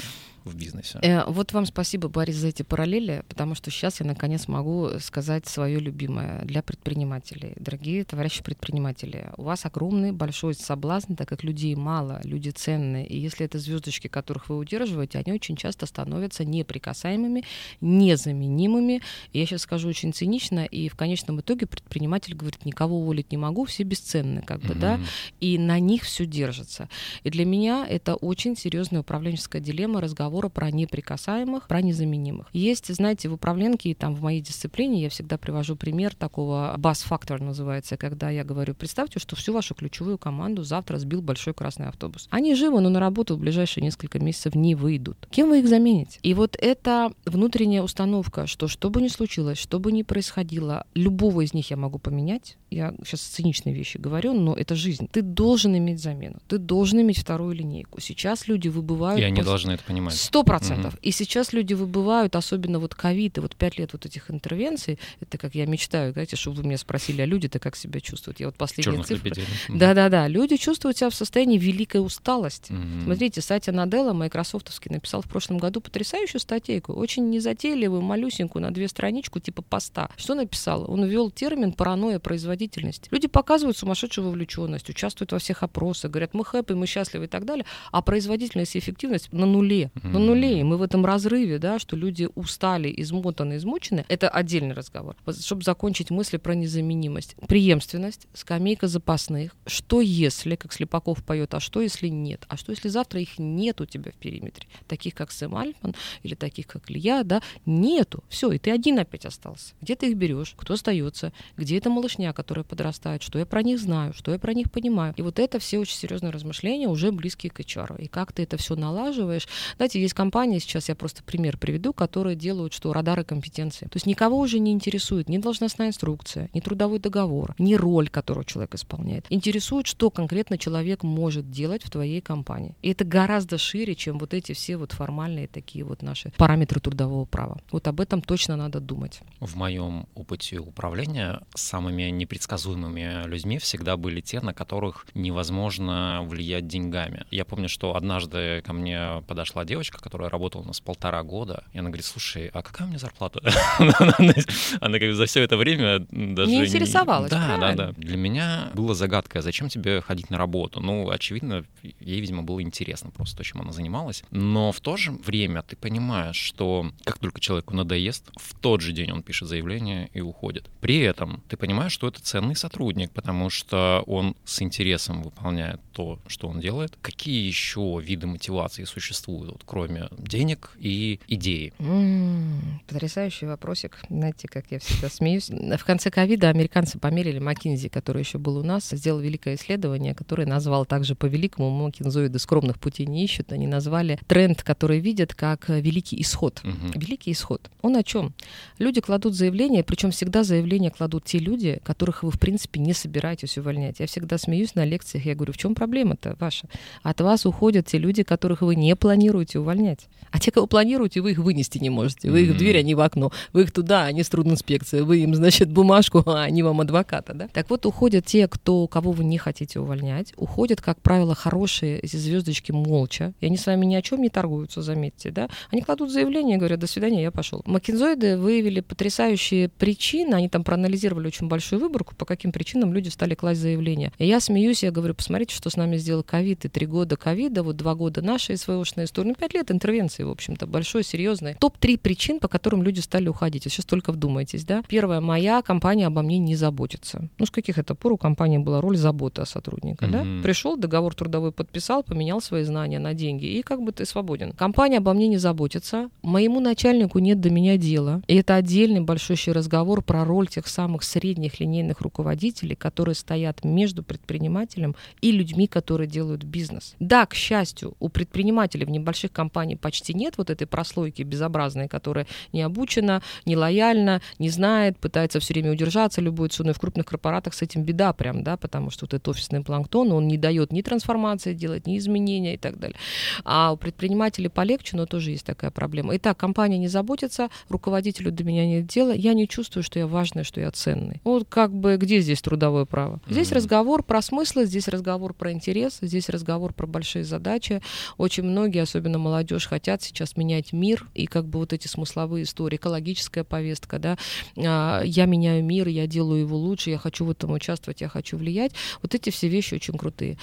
В 0.46 0.56
бизнесе. 0.56 0.98
Э, 1.02 1.24
вот 1.26 1.52
вам 1.52 1.66
спасибо, 1.66 2.09
Борис, 2.09 2.37
за 2.37 2.48
эти 2.48 2.62
параллели, 2.62 3.22
потому 3.28 3.54
что 3.54 3.70
сейчас 3.70 4.00
я 4.00 4.06
наконец 4.06 4.48
могу 4.48 4.90
сказать 5.00 5.46
свое 5.46 5.78
любимое 5.78 6.42
для 6.44 6.62
предпринимателей. 6.62 7.54
Дорогие 7.56 8.04
товарищи 8.04 8.42
предприниматели, 8.42 9.30
у 9.37 9.42
вас 9.44 9.66
огромный 9.66 10.12
большой 10.12 10.54
соблазн, 10.54 11.14
так 11.14 11.28
как 11.28 11.42
людей 11.42 11.74
мало, 11.74 12.20
люди 12.24 12.50
ценные, 12.50 13.06
и 13.06 13.18
если 13.18 13.46
это 13.46 13.59
звездочки, 13.59 14.09
которых 14.09 14.48
вы 14.48 14.59
удерживаете, 14.59 15.18
они 15.18 15.32
очень 15.32 15.56
часто 15.56 15.87
становятся 15.87 16.44
неприкасаемыми, 16.44 17.44
незаменимыми. 17.80 19.02
И 19.32 19.38
я 19.40 19.46
сейчас 19.46 19.62
скажу 19.62 19.88
очень 19.88 20.12
цинично, 20.12 20.64
и 20.64 20.88
в 20.88 20.96
конечном 20.96 21.40
итоге 21.40 21.66
предприниматель 21.66 22.35
говорит, 22.35 22.64
никого 22.64 23.00
уволить 23.00 23.30
не 23.32 23.37
могу, 23.37 23.64
все 23.64 23.82
бесценны, 23.82 24.42
как 24.42 24.61
бы, 24.61 24.74
mm-hmm. 24.74 24.78
да, 24.78 25.00
и 25.40 25.59
на 25.59 25.78
них 25.78 26.02
все 26.02 26.26
держится. 26.26 26.88
И 27.24 27.30
для 27.30 27.44
меня 27.44 27.87
это 27.88 28.14
очень 28.14 28.56
серьезная 28.56 29.00
управленческая 29.00 29.61
дилемма, 29.61 30.00
разговор 30.00 30.36
разговора 30.37 30.49
про 30.49 30.70
неприкасаемых, 30.70 31.66
про 31.66 31.81
незаменимых. 31.81 32.49
Есть, 32.53 32.94
знаете, 32.94 33.29
в 33.29 33.35
управленке, 33.35 33.94
там 33.94 34.14
в 34.14 34.22
моей 34.22 34.40
дисциплине 34.40 35.03
я 35.03 35.09
всегда 35.09 35.38
привожу 35.38 35.77
пример 35.77 36.14
такого 36.14 36.75
бас-фактор 36.79 37.40
называется, 37.40 37.96
когда 37.96 38.31
я 38.31 38.44
говорю, 38.44 38.75
представьте, 38.75 39.18
что 39.18 39.37
всю 39.37 39.53
вашу 39.53 39.75
ключевую 39.75 40.18
команду 40.18 40.62
завтра 40.62 40.99
сбил 40.99 41.22
большой 41.22 41.55
красный 41.55 41.88
автобус. 41.88 42.29
Они 42.31 42.55
живы, 42.55 42.81
но 42.81 42.88
на 42.88 43.01
работу 43.01 43.37
в 43.37 43.38
ближайшие 43.38 43.85
несколько 43.85 44.18
месяцев 44.18 44.55
не 44.55 44.75
выйдут. 44.75 45.27
Кем 45.31 45.49
вы 45.49 45.61
их 45.61 45.68
замените? 45.68 46.18
И 46.22 46.35
вот 46.35 46.57
эта 46.61 47.12
внутренняя 47.25 47.83
установка, 47.83 48.46
что 48.46 48.68
что 48.68 48.90
бы 48.90 49.01
ни 49.01 49.09
случилось, 49.09 49.59
что 49.59 49.79
бы 49.79 49.92
ни 49.92 50.03
происходило, 50.03 50.85
любого 50.94 51.42
из 51.42 51.55
них 51.55 51.70
я 51.70 51.77
могу 51.77 51.99
поменять, 51.99 52.57
я 52.70 52.94
сейчас 53.05 53.20
циничные 53.20 53.74
вещи 53.74 53.96
говорю, 53.96 54.35
но 54.35 54.55
это 54.55 54.74
жизнь. 54.74 55.09
Ты 55.11 55.22
должен 55.22 55.76
иметь 55.76 56.00
замену, 56.00 56.38
ты 56.48 56.59
должен 56.59 57.00
иметь 57.00 57.18
вторую 57.18 57.55
линейку. 57.55 58.00
Сейчас 58.00 58.48
люди 58.48 58.68
выбывают... 58.68 59.20
И 59.20 59.24
они 59.24 59.37
после... 59.37 59.50
должны 59.50 59.72
это 59.72 59.85
понимать. 59.85 60.14
Сто 60.14 60.42
процентов. 60.42 60.94
Угу. 60.94 61.00
И 61.02 61.11
сейчас 61.12 61.52
люди 61.52 61.74
выбывают, 61.74 62.35
особенно 62.35 62.79
вот 62.79 62.94
ковид 62.94 63.38
и 63.38 63.40
вот 63.40 63.55
пять 63.55 63.79
лет 63.79 63.92
вот 63.92 64.05
этих 64.07 64.31
интервенций. 64.31 64.98
Это 65.20 65.38
как 65.38 65.55
я 65.55 65.66
мечтаю, 65.66 66.12
знаете, 66.12 66.37
чтобы 66.37 66.59
вы 66.59 66.64
меня 66.64 66.79
спросили, 66.79 67.22
а 67.22 67.26
люди-то 67.26 67.59
как 67.59 67.76
себя 67.76 68.00
чувствуют? 68.00 68.40
Я 68.40 68.46
вот 68.46 68.57
последние 68.57 69.05
Черных 69.05 69.07
цифры... 69.07 69.33
Да-да-да. 69.68 70.29
Люди 70.29 70.57
чувствуют 70.57 70.98
себя 70.98 71.11
в 71.11 71.14
состоянии 71.14 71.59
великой 71.59 72.05
усталости. 72.05 72.72
Угу. 72.72 73.05
Смотрите, 73.05 73.40
Сатя 73.40 73.72
Наделла, 73.72 74.12
майкрософтовский, 74.12 74.90
написал 74.92 75.22
в 75.22 75.29
прошлом 75.29 75.59
году 75.59 75.81
потрясающую 75.81 76.40
статейку, 76.40 76.92
очень 76.92 77.31
незатейливую, 77.31 78.02
малюсенькую, 78.02 78.62
на 78.62 78.72
две 78.72 78.88
страничку, 78.88 79.38
типа 79.38 79.62
поста. 79.62 80.11
Что 80.16 80.35
написал? 80.35 80.90
Он 80.90 81.05
ввел 81.05 81.31
термин 81.31 81.72
паранойя 81.72 82.18
производительности. 82.57 83.09
Люди 83.12 83.29
показывают 83.29 83.77
сумасшедшую 83.77 84.27
вовлеченность, 84.27 84.88
участвуют 84.88 85.33
во 85.33 85.38
всех 85.38 85.62
опросах, 85.62 86.11
говорят, 86.11 86.35
мы 86.35 86.45
хэппи, 86.45 86.73
мы 86.73 86.87
счастливы 86.87 87.25
и 87.25 87.29
так 87.29 87.45
далее, 87.45 87.64
а 87.92 88.03
производительность 88.03 88.77
и 88.77 88.79
эффективность 88.79 89.33
на 89.33 89.47
нуле. 89.47 89.90
Угу 89.97 90.16
на 90.16 90.19
нуле, 90.19 90.61
и 90.61 90.62
мы 90.62 90.77
в 90.79 90.83
этом 90.83 91.05
разрыве, 91.05 91.59
да, 91.59 91.79
что 91.79 91.97
люди 91.97 92.29
устали, 92.35 92.92
измотаны, 92.97 93.57
измучены, 93.57 94.05
это 94.09 94.29
отдельный 94.29 94.75
разговор. 94.75 95.16
Вот, 95.27 95.40
чтобы 95.40 95.62
закончить 95.62 96.11
мысли 96.11 96.38
про 96.38 96.55
незаменимость. 96.55 97.37
Преемственность, 97.47 98.27
скамейка 98.35 98.88
запасных. 98.88 99.55
Что 99.66 100.01
если, 100.01 100.57
как 100.57 100.73
Слепаков 100.73 101.23
поет, 101.23 101.55
а 101.55 101.61
что 101.61 101.83
если 101.83 102.09
нет? 102.09 102.45
А 102.49 102.57
что 102.57 102.73
если 102.73 102.88
завтра 102.88 103.21
их 103.21 103.38
нет 103.38 103.81
у 103.81 103.87
тебя 103.87 104.11
в 104.11 104.14
периметре? 104.14 104.69
Таких, 104.87 105.14
как 105.14 105.33
Сэм 105.33 105.55
Альфман 105.55 105.95
или 106.23 106.35
таких, 106.35 106.66
как 106.66 106.90
Илья, 106.90 107.23
да, 107.25 107.42
нету. 107.66 108.25
Все, 108.29 108.51
и 108.53 108.59
ты 108.59 108.71
один 108.71 108.99
опять 108.99 109.27
остался. 109.27 109.75
Где 109.83 109.97
ты 109.97 110.11
их 110.11 110.16
берешь? 110.16 110.55
Кто 110.57 110.75
остается? 110.75 111.33
Где 111.57 111.77
эта 111.77 111.90
малышня, 111.90 112.33
которая 112.46 112.62
подрастает? 112.62 113.24
Что 113.24 113.40
я 113.40 113.46
про 113.46 113.62
них 113.62 113.80
знаю? 113.80 114.12
Что 114.12 114.30
я 114.30 114.38
про 114.38 114.54
них 114.54 114.70
понимаю? 114.70 115.12
И 115.16 115.22
вот 115.22 115.40
это 115.40 115.59
все 115.59 115.80
очень 115.80 115.96
серьезные 115.96 116.30
размышления, 116.30 116.87
уже 116.87 117.11
близкие 117.11 117.50
к 117.50 117.59
HR. 117.59 118.00
И 118.00 118.06
как 118.06 118.32
ты 118.32 118.44
это 118.44 118.56
все 118.56 118.76
налаживаешь? 118.76 119.48
Знаете, 119.76 120.00
есть 120.00 120.14
компании, 120.14 120.61
сейчас 120.61 120.88
я 120.88 120.94
просто 120.94 121.24
пример 121.24 121.59
приведу, 121.59 121.92
которые 121.92 122.37
делают, 122.37 122.72
что 122.72 122.92
радары 122.92 123.24
компетенции. 123.24 123.87
То 123.87 123.96
есть 123.96 124.06
никого 124.06 124.38
уже 124.38 124.61
не 124.61 124.70
интересует 124.70 125.28
ни 125.28 125.38
должностная 125.38 125.88
инструкция, 125.88 126.48
ни 126.54 126.61
трудовой 126.61 127.00
договор, 127.00 127.56
ни 127.59 127.74
роль, 127.74 128.09
которую 128.09 128.44
человек 128.44 128.76
исполняет. 128.76 129.26
Интересует, 129.28 129.88
что 129.88 130.11
конкретно 130.11 130.56
человек 130.56 131.02
может 131.02 131.50
делать 131.50 131.82
в 131.82 131.90
твоей 131.90 132.20
компании. 132.20 132.76
И 132.80 132.92
это 132.92 133.04
гораздо 133.04 133.59
шире, 133.59 133.96
чем 133.96 134.18
вот 134.18 134.35
эти 134.35 134.52
все 134.52 134.76
вот 134.76 134.92
формальные 134.92 135.48
такие 135.48 135.85
вот 135.85 136.02
наши 136.02 136.32
параметры 136.37 136.78
трудового 136.78 137.24
права. 137.24 137.59
Вот 137.72 137.88
об 137.88 138.00
этом 138.00 138.22
точно 138.22 138.54
надо 138.54 138.78
думать. 138.78 139.20
В 139.40 139.56
моем 139.56 140.06
опыте 140.14 140.59
управления 140.61 141.40
самыми 141.56 142.04
непредсказуемыми 142.37 143.27
людьми 143.27 143.59
всегда 143.59 143.96
были 143.96 144.20
те, 144.20 144.40
на 144.40 144.53
которых 144.53 145.07
невозможно 145.14 146.20
влиять 146.25 146.66
деньгами. 146.66 147.25
Я 147.31 147.44
помню, 147.44 147.68
что 147.68 147.96
однажды 147.96 148.62
ко 148.64 148.72
мне 148.72 149.22
подошла 149.27 149.64
девочка, 149.64 149.99
которая 149.99 150.29
работала 150.29 150.62
у 150.62 150.66
нас 150.66 150.81
полтора 150.81 151.22
года, 151.22 151.64
и 151.72 151.79
она 151.79 151.88
говорит, 151.88 152.05
слушай, 152.05 152.51
а 152.53 152.62
какая 152.62 152.85
у 152.85 152.88
меня 152.88 152.99
зарплата? 152.99 153.40
Она 154.81 154.99
как 154.99 155.14
за 155.14 155.27
все 155.27 155.42
это 155.42 155.57
время 155.57 156.01
даже... 156.11 156.51
Не 156.51 156.64
интересовалась, 156.64 157.31
Да, 157.31 157.57
да, 157.59 157.72
да. 157.75 157.92
Для 157.96 158.16
меня 158.16 158.70
было 158.75 158.94
загадкой, 158.94 159.40
а 159.40 159.42
зачем 159.42 159.68
тебе 159.68 160.01
ходить 160.01 160.31
на 160.31 160.38
работу? 160.38 160.81
Ну, 160.81 161.11
очевидно, 161.11 161.64
ей, 161.83 162.20
видимо, 162.20 162.42
было 162.42 162.62
интересно 162.62 163.11
просто 163.11 163.38
то, 163.38 163.44
чем 163.44 163.62
она 163.62 163.72
занималась. 163.72 164.25
Но 164.31 164.72
в 164.72 164.81
то 164.81 164.96
же 164.96 165.12
время 165.12 165.62
ты 165.62 165.77
понимаешь, 165.77 166.37
что 166.37 166.90
как 167.05 167.18
только 167.18 167.40
человеку 167.40 167.75
надоест, 167.75 168.31
в 168.37 168.59
тот 168.59 168.81
же 168.81 168.92
день 168.92 169.11
он 169.11 169.22
пишет 169.22 169.49
заявление 169.49 170.11
и 170.12 170.20
уходит. 170.20 170.68
При 170.81 170.99
этом 170.99 171.42
ты 171.49 171.57
понимаешь, 171.57 171.92
что 171.92 172.09
это 172.09 172.20
ценный 172.26 172.56
сотрудник, 172.56 173.12
потому 173.12 173.50
что 173.50 174.02
он 174.06 174.34
с 174.44 174.60
интересом 174.60 175.22
выполняет 175.22 175.80
то, 175.92 176.18
что 176.26 176.48
он 176.48 176.60
делает. 176.60 176.98
Какие 177.00 177.46
еще 177.46 178.00
виды 178.02 178.26
мотивации 178.26 178.84
существуют, 178.84 179.52
вот, 179.52 179.62
кроме 179.64 180.08
денег 180.18 180.72
и 180.78 181.20
идеи? 181.28 181.72
М-м, 181.78 182.80
потрясающий 182.88 183.46
вопросик. 183.46 183.98
Знаете, 184.10 184.48
как 184.48 184.64
я 184.70 184.80
всегда 184.80 185.08
смеюсь. 185.08 185.50
В 185.50 185.84
конце 185.84 186.10
ковида 186.10 186.48
американцы 186.48 186.98
померили 186.98 187.38
Маккинзи, 187.38 187.88
который 187.88 188.22
еще 188.22 188.38
был 188.38 188.58
у 188.58 188.64
нас, 188.64 188.90
сделал 188.90 189.20
великое 189.20 189.54
исследование, 189.54 190.14
которое 190.14 190.46
назвал 190.46 190.84
также 190.84 191.14
по 191.14 191.26
великому 191.26 191.70
Маккинзоиды 191.70 192.40
скромных 192.40 192.80
путей 192.80 193.06
не 193.06 193.24
ищут. 193.24 193.52
Они 193.52 193.68
назвали 193.68 194.18
тренд, 194.26 194.64
который 194.64 194.98
видят 194.98 195.32
как 195.34 195.68
великий 195.68 196.20
исход. 196.20 196.60
Угу. 196.64 196.98
Великий 196.98 197.30
исход. 197.30 197.70
Он 197.82 197.96
о 197.96 198.02
чем? 198.02 198.34
Люди 198.78 199.00
кладут 199.00 199.34
заявление, 199.34 199.84
причем 199.84 200.10
всегда 200.10 200.42
заявление 200.42 200.90
кладут 200.90 201.24
те 201.24 201.38
люди, 201.38 201.80
которых 201.84 202.15
которых 202.16 202.22
вы, 202.22 202.31
в 202.31 202.40
принципе, 202.40 202.81
не 202.81 202.92
собираетесь 202.92 203.59
увольнять. 203.59 204.00
Я 204.00 204.07
всегда 204.07 204.38
смеюсь 204.38 204.74
на 204.74 204.85
лекциях, 204.85 205.26
я 205.26 205.35
говорю, 205.35 205.52
в 205.52 205.59
чем 205.59 205.74
проблема-то 205.74 206.37
ваша? 206.40 206.68
От 207.02 207.20
вас 207.20 207.46
уходят 207.46 207.87
те 207.87 207.98
люди, 207.98 208.22
которых 208.22 208.62
вы 208.62 208.76
не 208.76 208.96
планируете 208.96 209.59
увольнять. 209.59 210.09
А 210.31 210.38
те, 210.38 210.50
кого 210.50 210.66
планируете, 210.66 211.20
вы 211.20 211.33
их 211.33 211.38
вынести 211.38 211.79
не 211.79 211.90
можете. 211.90 212.31
Вы 212.31 212.42
их 212.42 212.55
в 212.55 212.59
дверь, 212.59 212.79
они 212.79 212.94
в 212.94 213.00
окно. 213.00 213.33
Вы 213.52 213.62
их 213.62 213.72
туда, 213.72 214.05
они 214.05 214.22
с 214.22 214.29
трудинспекцией. 214.29 215.05
Вы 215.05 215.18
им, 215.18 215.35
значит, 215.35 215.70
бумажку, 215.70 216.22
а 216.26 216.44
они 216.44 216.62
вам 216.62 216.81
адвоката, 216.81 217.35
да? 217.35 217.48
Так 217.48 217.70
вот, 217.70 217.87
уходят 217.87 218.24
те, 218.26 218.48
кто, 218.48 218.87
кого 218.87 219.12
вы 219.12 219.24
не 219.24 219.38
хотите 219.38 219.81
увольнять. 219.81 220.33
Уходят, 220.37 220.81
как 220.81 221.00
правило, 221.00 221.35
хорошие 221.35 221.98
эти 222.00 222.16
звездочки 222.16 222.72
молча. 222.72 223.33
И 223.40 223.46
они 223.46 223.57
с 223.57 223.66
вами 223.66 223.87
ни 223.87 223.94
о 223.94 224.02
чем 224.02 224.22
не 224.22 224.29
торгуются, 224.29 224.83
заметьте, 224.83 225.31
да? 225.31 225.48
Они 225.70 225.83
кладут 225.83 226.11
заявление, 226.11 226.59
говорят, 226.59 226.81
до 226.81 226.87
свидания, 226.87 227.22
я 227.22 227.31
пошел. 227.31 227.62
Макинзоиды 227.66 228.38
выявили 228.38 228.81
потрясающие 228.81 229.68
причины, 229.68 230.35
они 230.35 230.48
там 230.48 230.64
проанализировали 230.64 231.26
очень 231.26 231.48
большую 231.48 231.81
выборку, 231.81 232.06
по 232.14 232.25
каким 232.25 232.53
причинам 232.53 232.92
люди 232.92 233.09
стали 233.09 233.35
класть 233.35 233.61
заявления. 233.61 234.12
И 234.19 234.27
я 234.27 234.40
смеюсь, 234.40 234.83
я 234.83 234.90
говорю, 234.90 235.14
посмотрите, 235.14 235.55
что 235.55 235.71
с 235.71 235.77
нами 235.77 235.97
сделал 235.97 236.23
ковид, 236.23 236.64
и 236.64 236.69
три 236.69 236.87
года 236.87 237.16
ковида, 237.16 237.62
вот 237.62 237.77
два 237.77 237.95
года 237.95 238.23
нашей 238.23 238.57
СВОшной 238.57 239.05
истории, 239.05 239.29
ну, 239.29 239.35
пять 239.35 239.55
лет 239.55 239.71
интервенции, 239.71 240.23
в 240.23 240.31
общем-то, 240.31 240.66
большой, 240.66 241.05
серьезной. 241.05 241.55
Топ-3 241.55 241.99
причин, 241.99 242.38
по 242.40 242.49
которым 242.49 242.83
люди 242.83 243.01
стали 243.01 243.29
уходить. 243.29 243.64
Сейчас 243.64 243.85
только 243.85 244.12
вдумайтесь, 244.12 244.64
да. 244.64 244.83
Первое, 244.88 245.21
моя 245.21 245.62
компания 245.62 246.07
обо 246.07 246.23
мне 246.23 246.38
не 246.38 246.57
заботится. 246.57 247.29
Ну, 247.38 247.47
с 247.47 247.51
каких 247.51 247.79
это 247.79 247.95
пор 247.95 248.12
у 248.12 248.16
компании 248.16 248.59
была 248.59 248.81
роль 248.81 248.97
заботы 248.97 249.42
о 249.42 249.47
сотруднике, 249.47 250.07
mm-hmm. 250.07 250.11
да? 250.38 250.42
Пришел, 250.42 250.77
договор 250.77 251.14
трудовой 251.14 251.53
подписал, 251.53 252.03
поменял 252.03 252.40
свои 252.40 252.62
знания 252.64 252.99
на 252.99 253.14
деньги, 253.14 253.47
и 253.47 253.62
как 253.62 253.83
бы 253.83 253.92
ты 253.92 254.05
свободен. 254.05 254.53
Компания 254.53 254.99
обо 254.99 255.12
мне 255.12 255.29
не 255.29 255.38
заботится, 255.38 256.11
моему 256.23 256.61
начальнику 256.61 257.19
нет 257.19 257.40
до 257.40 257.51
меня 257.51 257.77
дела. 257.77 258.23
И 258.27 258.37
это 258.37 258.55
отдельный 258.55 259.01
большущий 259.01 259.53
разговор 259.53 260.03
про 260.03 260.25
роль 260.25 260.49
тех 260.49 260.66
самых 260.66 261.03
средних 261.03 261.61
линейных 261.61 261.95
руководителей, 262.00 262.74
которые 262.74 263.14
стоят 263.14 263.64
между 263.64 264.02
предпринимателем 264.02 264.94
и 265.20 265.32
людьми, 265.32 265.66
которые 265.66 266.09
делают 266.09 266.44
бизнес. 266.44 266.94
Да, 267.00 267.26
к 267.26 267.35
счастью, 267.35 267.94
у 267.98 268.09
предпринимателей 268.09 268.85
в 268.85 268.90
небольших 268.90 269.32
компаниях 269.32 269.80
почти 269.80 270.14
нет 270.14 270.35
вот 270.38 270.50
этой 270.50 270.66
прослойки 270.66 271.22
безобразной, 271.22 271.88
которая 271.88 272.26
не 272.52 272.62
обучена, 272.62 273.22
не 273.44 273.56
лояльна, 273.56 274.20
не 274.38 274.48
знает, 274.48 274.98
пытается 274.98 275.40
все 275.40 275.54
время 275.54 275.72
удержаться 275.72 276.20
любой 276.20 276.48
ценой. 276.48 276.74
В 276.74 276.80
крупных 276.80 277.06
корпоратах 277.06 277.54
с 277.54 277.62
этим 277.62 277.85
беда 277.85 278.12
прям, 278.12 278.42
да, 278.42 278.56
потому 278.56 278.90
что 278.90 279.04
вот 279.04 279.14
этот 279.14 279.28
офисный 279.28 279.62
планктон, 279.62 280.12
он 280.12 280.28
не 280.28 280.38
дает 280.38 280.72
ни 280.72 280.82
трансформации 280.82 281.54
делать, 281.54 281.87
ни 281.87 281.98
изменения 281.98 282.54
и 282.54 282.59
так 282.59 282.78
далее. 282.78 282.96
А 283.44 283.72
у 283.72 283.76
предпринимателей 283.76 284.48
полегче, 284.48 284.96
но 284.96 285.06
тоже 285.06 285.30
есть 285.30 285.46
такая 285.46 285.70
проблема. 285.70 286.16
Итак, 286.16 286.37
компания 286.37 286.78
не 286.78 286.88
заботится, 286.88 287.48
руководителю 287.68 288.32
до 288.32 288.44
меня 288.44 288.66
нет 288.66 288.87
дела, 288.87 289.12
я 289.12 289.35
не 289.35 289.48
чувствую, 289.48 289.82
что 289.82 289.98
я 289.98 290.06
важный, 290.06 290.44
что 290.44 290.61
я 290.61 290.70
ценный. 290.70 291.20
Вот 291.24 291.46
как 291.48 291.72
бы 291.72 291.86
где 291.94 292.20
здесь 292.20 292.42
трудовое 292.42 292.85
право? 292.85 293.20
Здесь 293.29 293.49
mm-hmm. 293.49 293.55
разговор 293.55 294.03
про 294.03 294.20
смыслы, 294.20 294.66
здесь 294.66 294.88
разговор 294.88 295.33
про 295.33 295.53
интерес, 295.53 295.99
здесь 296.01 296.29
разговор 296.29 296.72
про 296.72 296.87
большие 296.87 297.25
задачи. 297.25 297.81
Очень 298.18 298.44
многие, 298.44 298.83
особенно 298.83 299.18
молодежь, 299.18 299.68
хотят 299.68 300.03
сейчас 300.03 300.37
менять 300.37 300.72
мир 300.72 301.07
и 301.14 301.27
как 301.27 301.46
бы 301.46 301.61
вот 301.61 301.72
эти 301.72 301.87
смысловые 301.87 302.42
истории, 302.42 302.77
экологическая 302.77 303.44
повестка, 303.44 303.99
да, 303.99 304.18
а, 304.57 305.03
я 305.05 305.27
меняю 305.27 305.64
мир, 305.64 305.87
я 305.88 306.07
делаю 306.07 306.40
его 306.40 306.57
лучше, 306.57 306.90
я 306.90 306.99
хочу 306.99 307.25
в 307.25 307.31
этом 307.31 307.53
участвовать, 307.53 308.01
я 308.01 308.09
хочу 308.09 308.37
влиять. 308.37 308.72
Вот 309.03 309.14
эти 309.14 309.31
все 309.31 309.49
вещи 309.49 309.75
очень 309.75 309.96
крутые. 309.96 310.38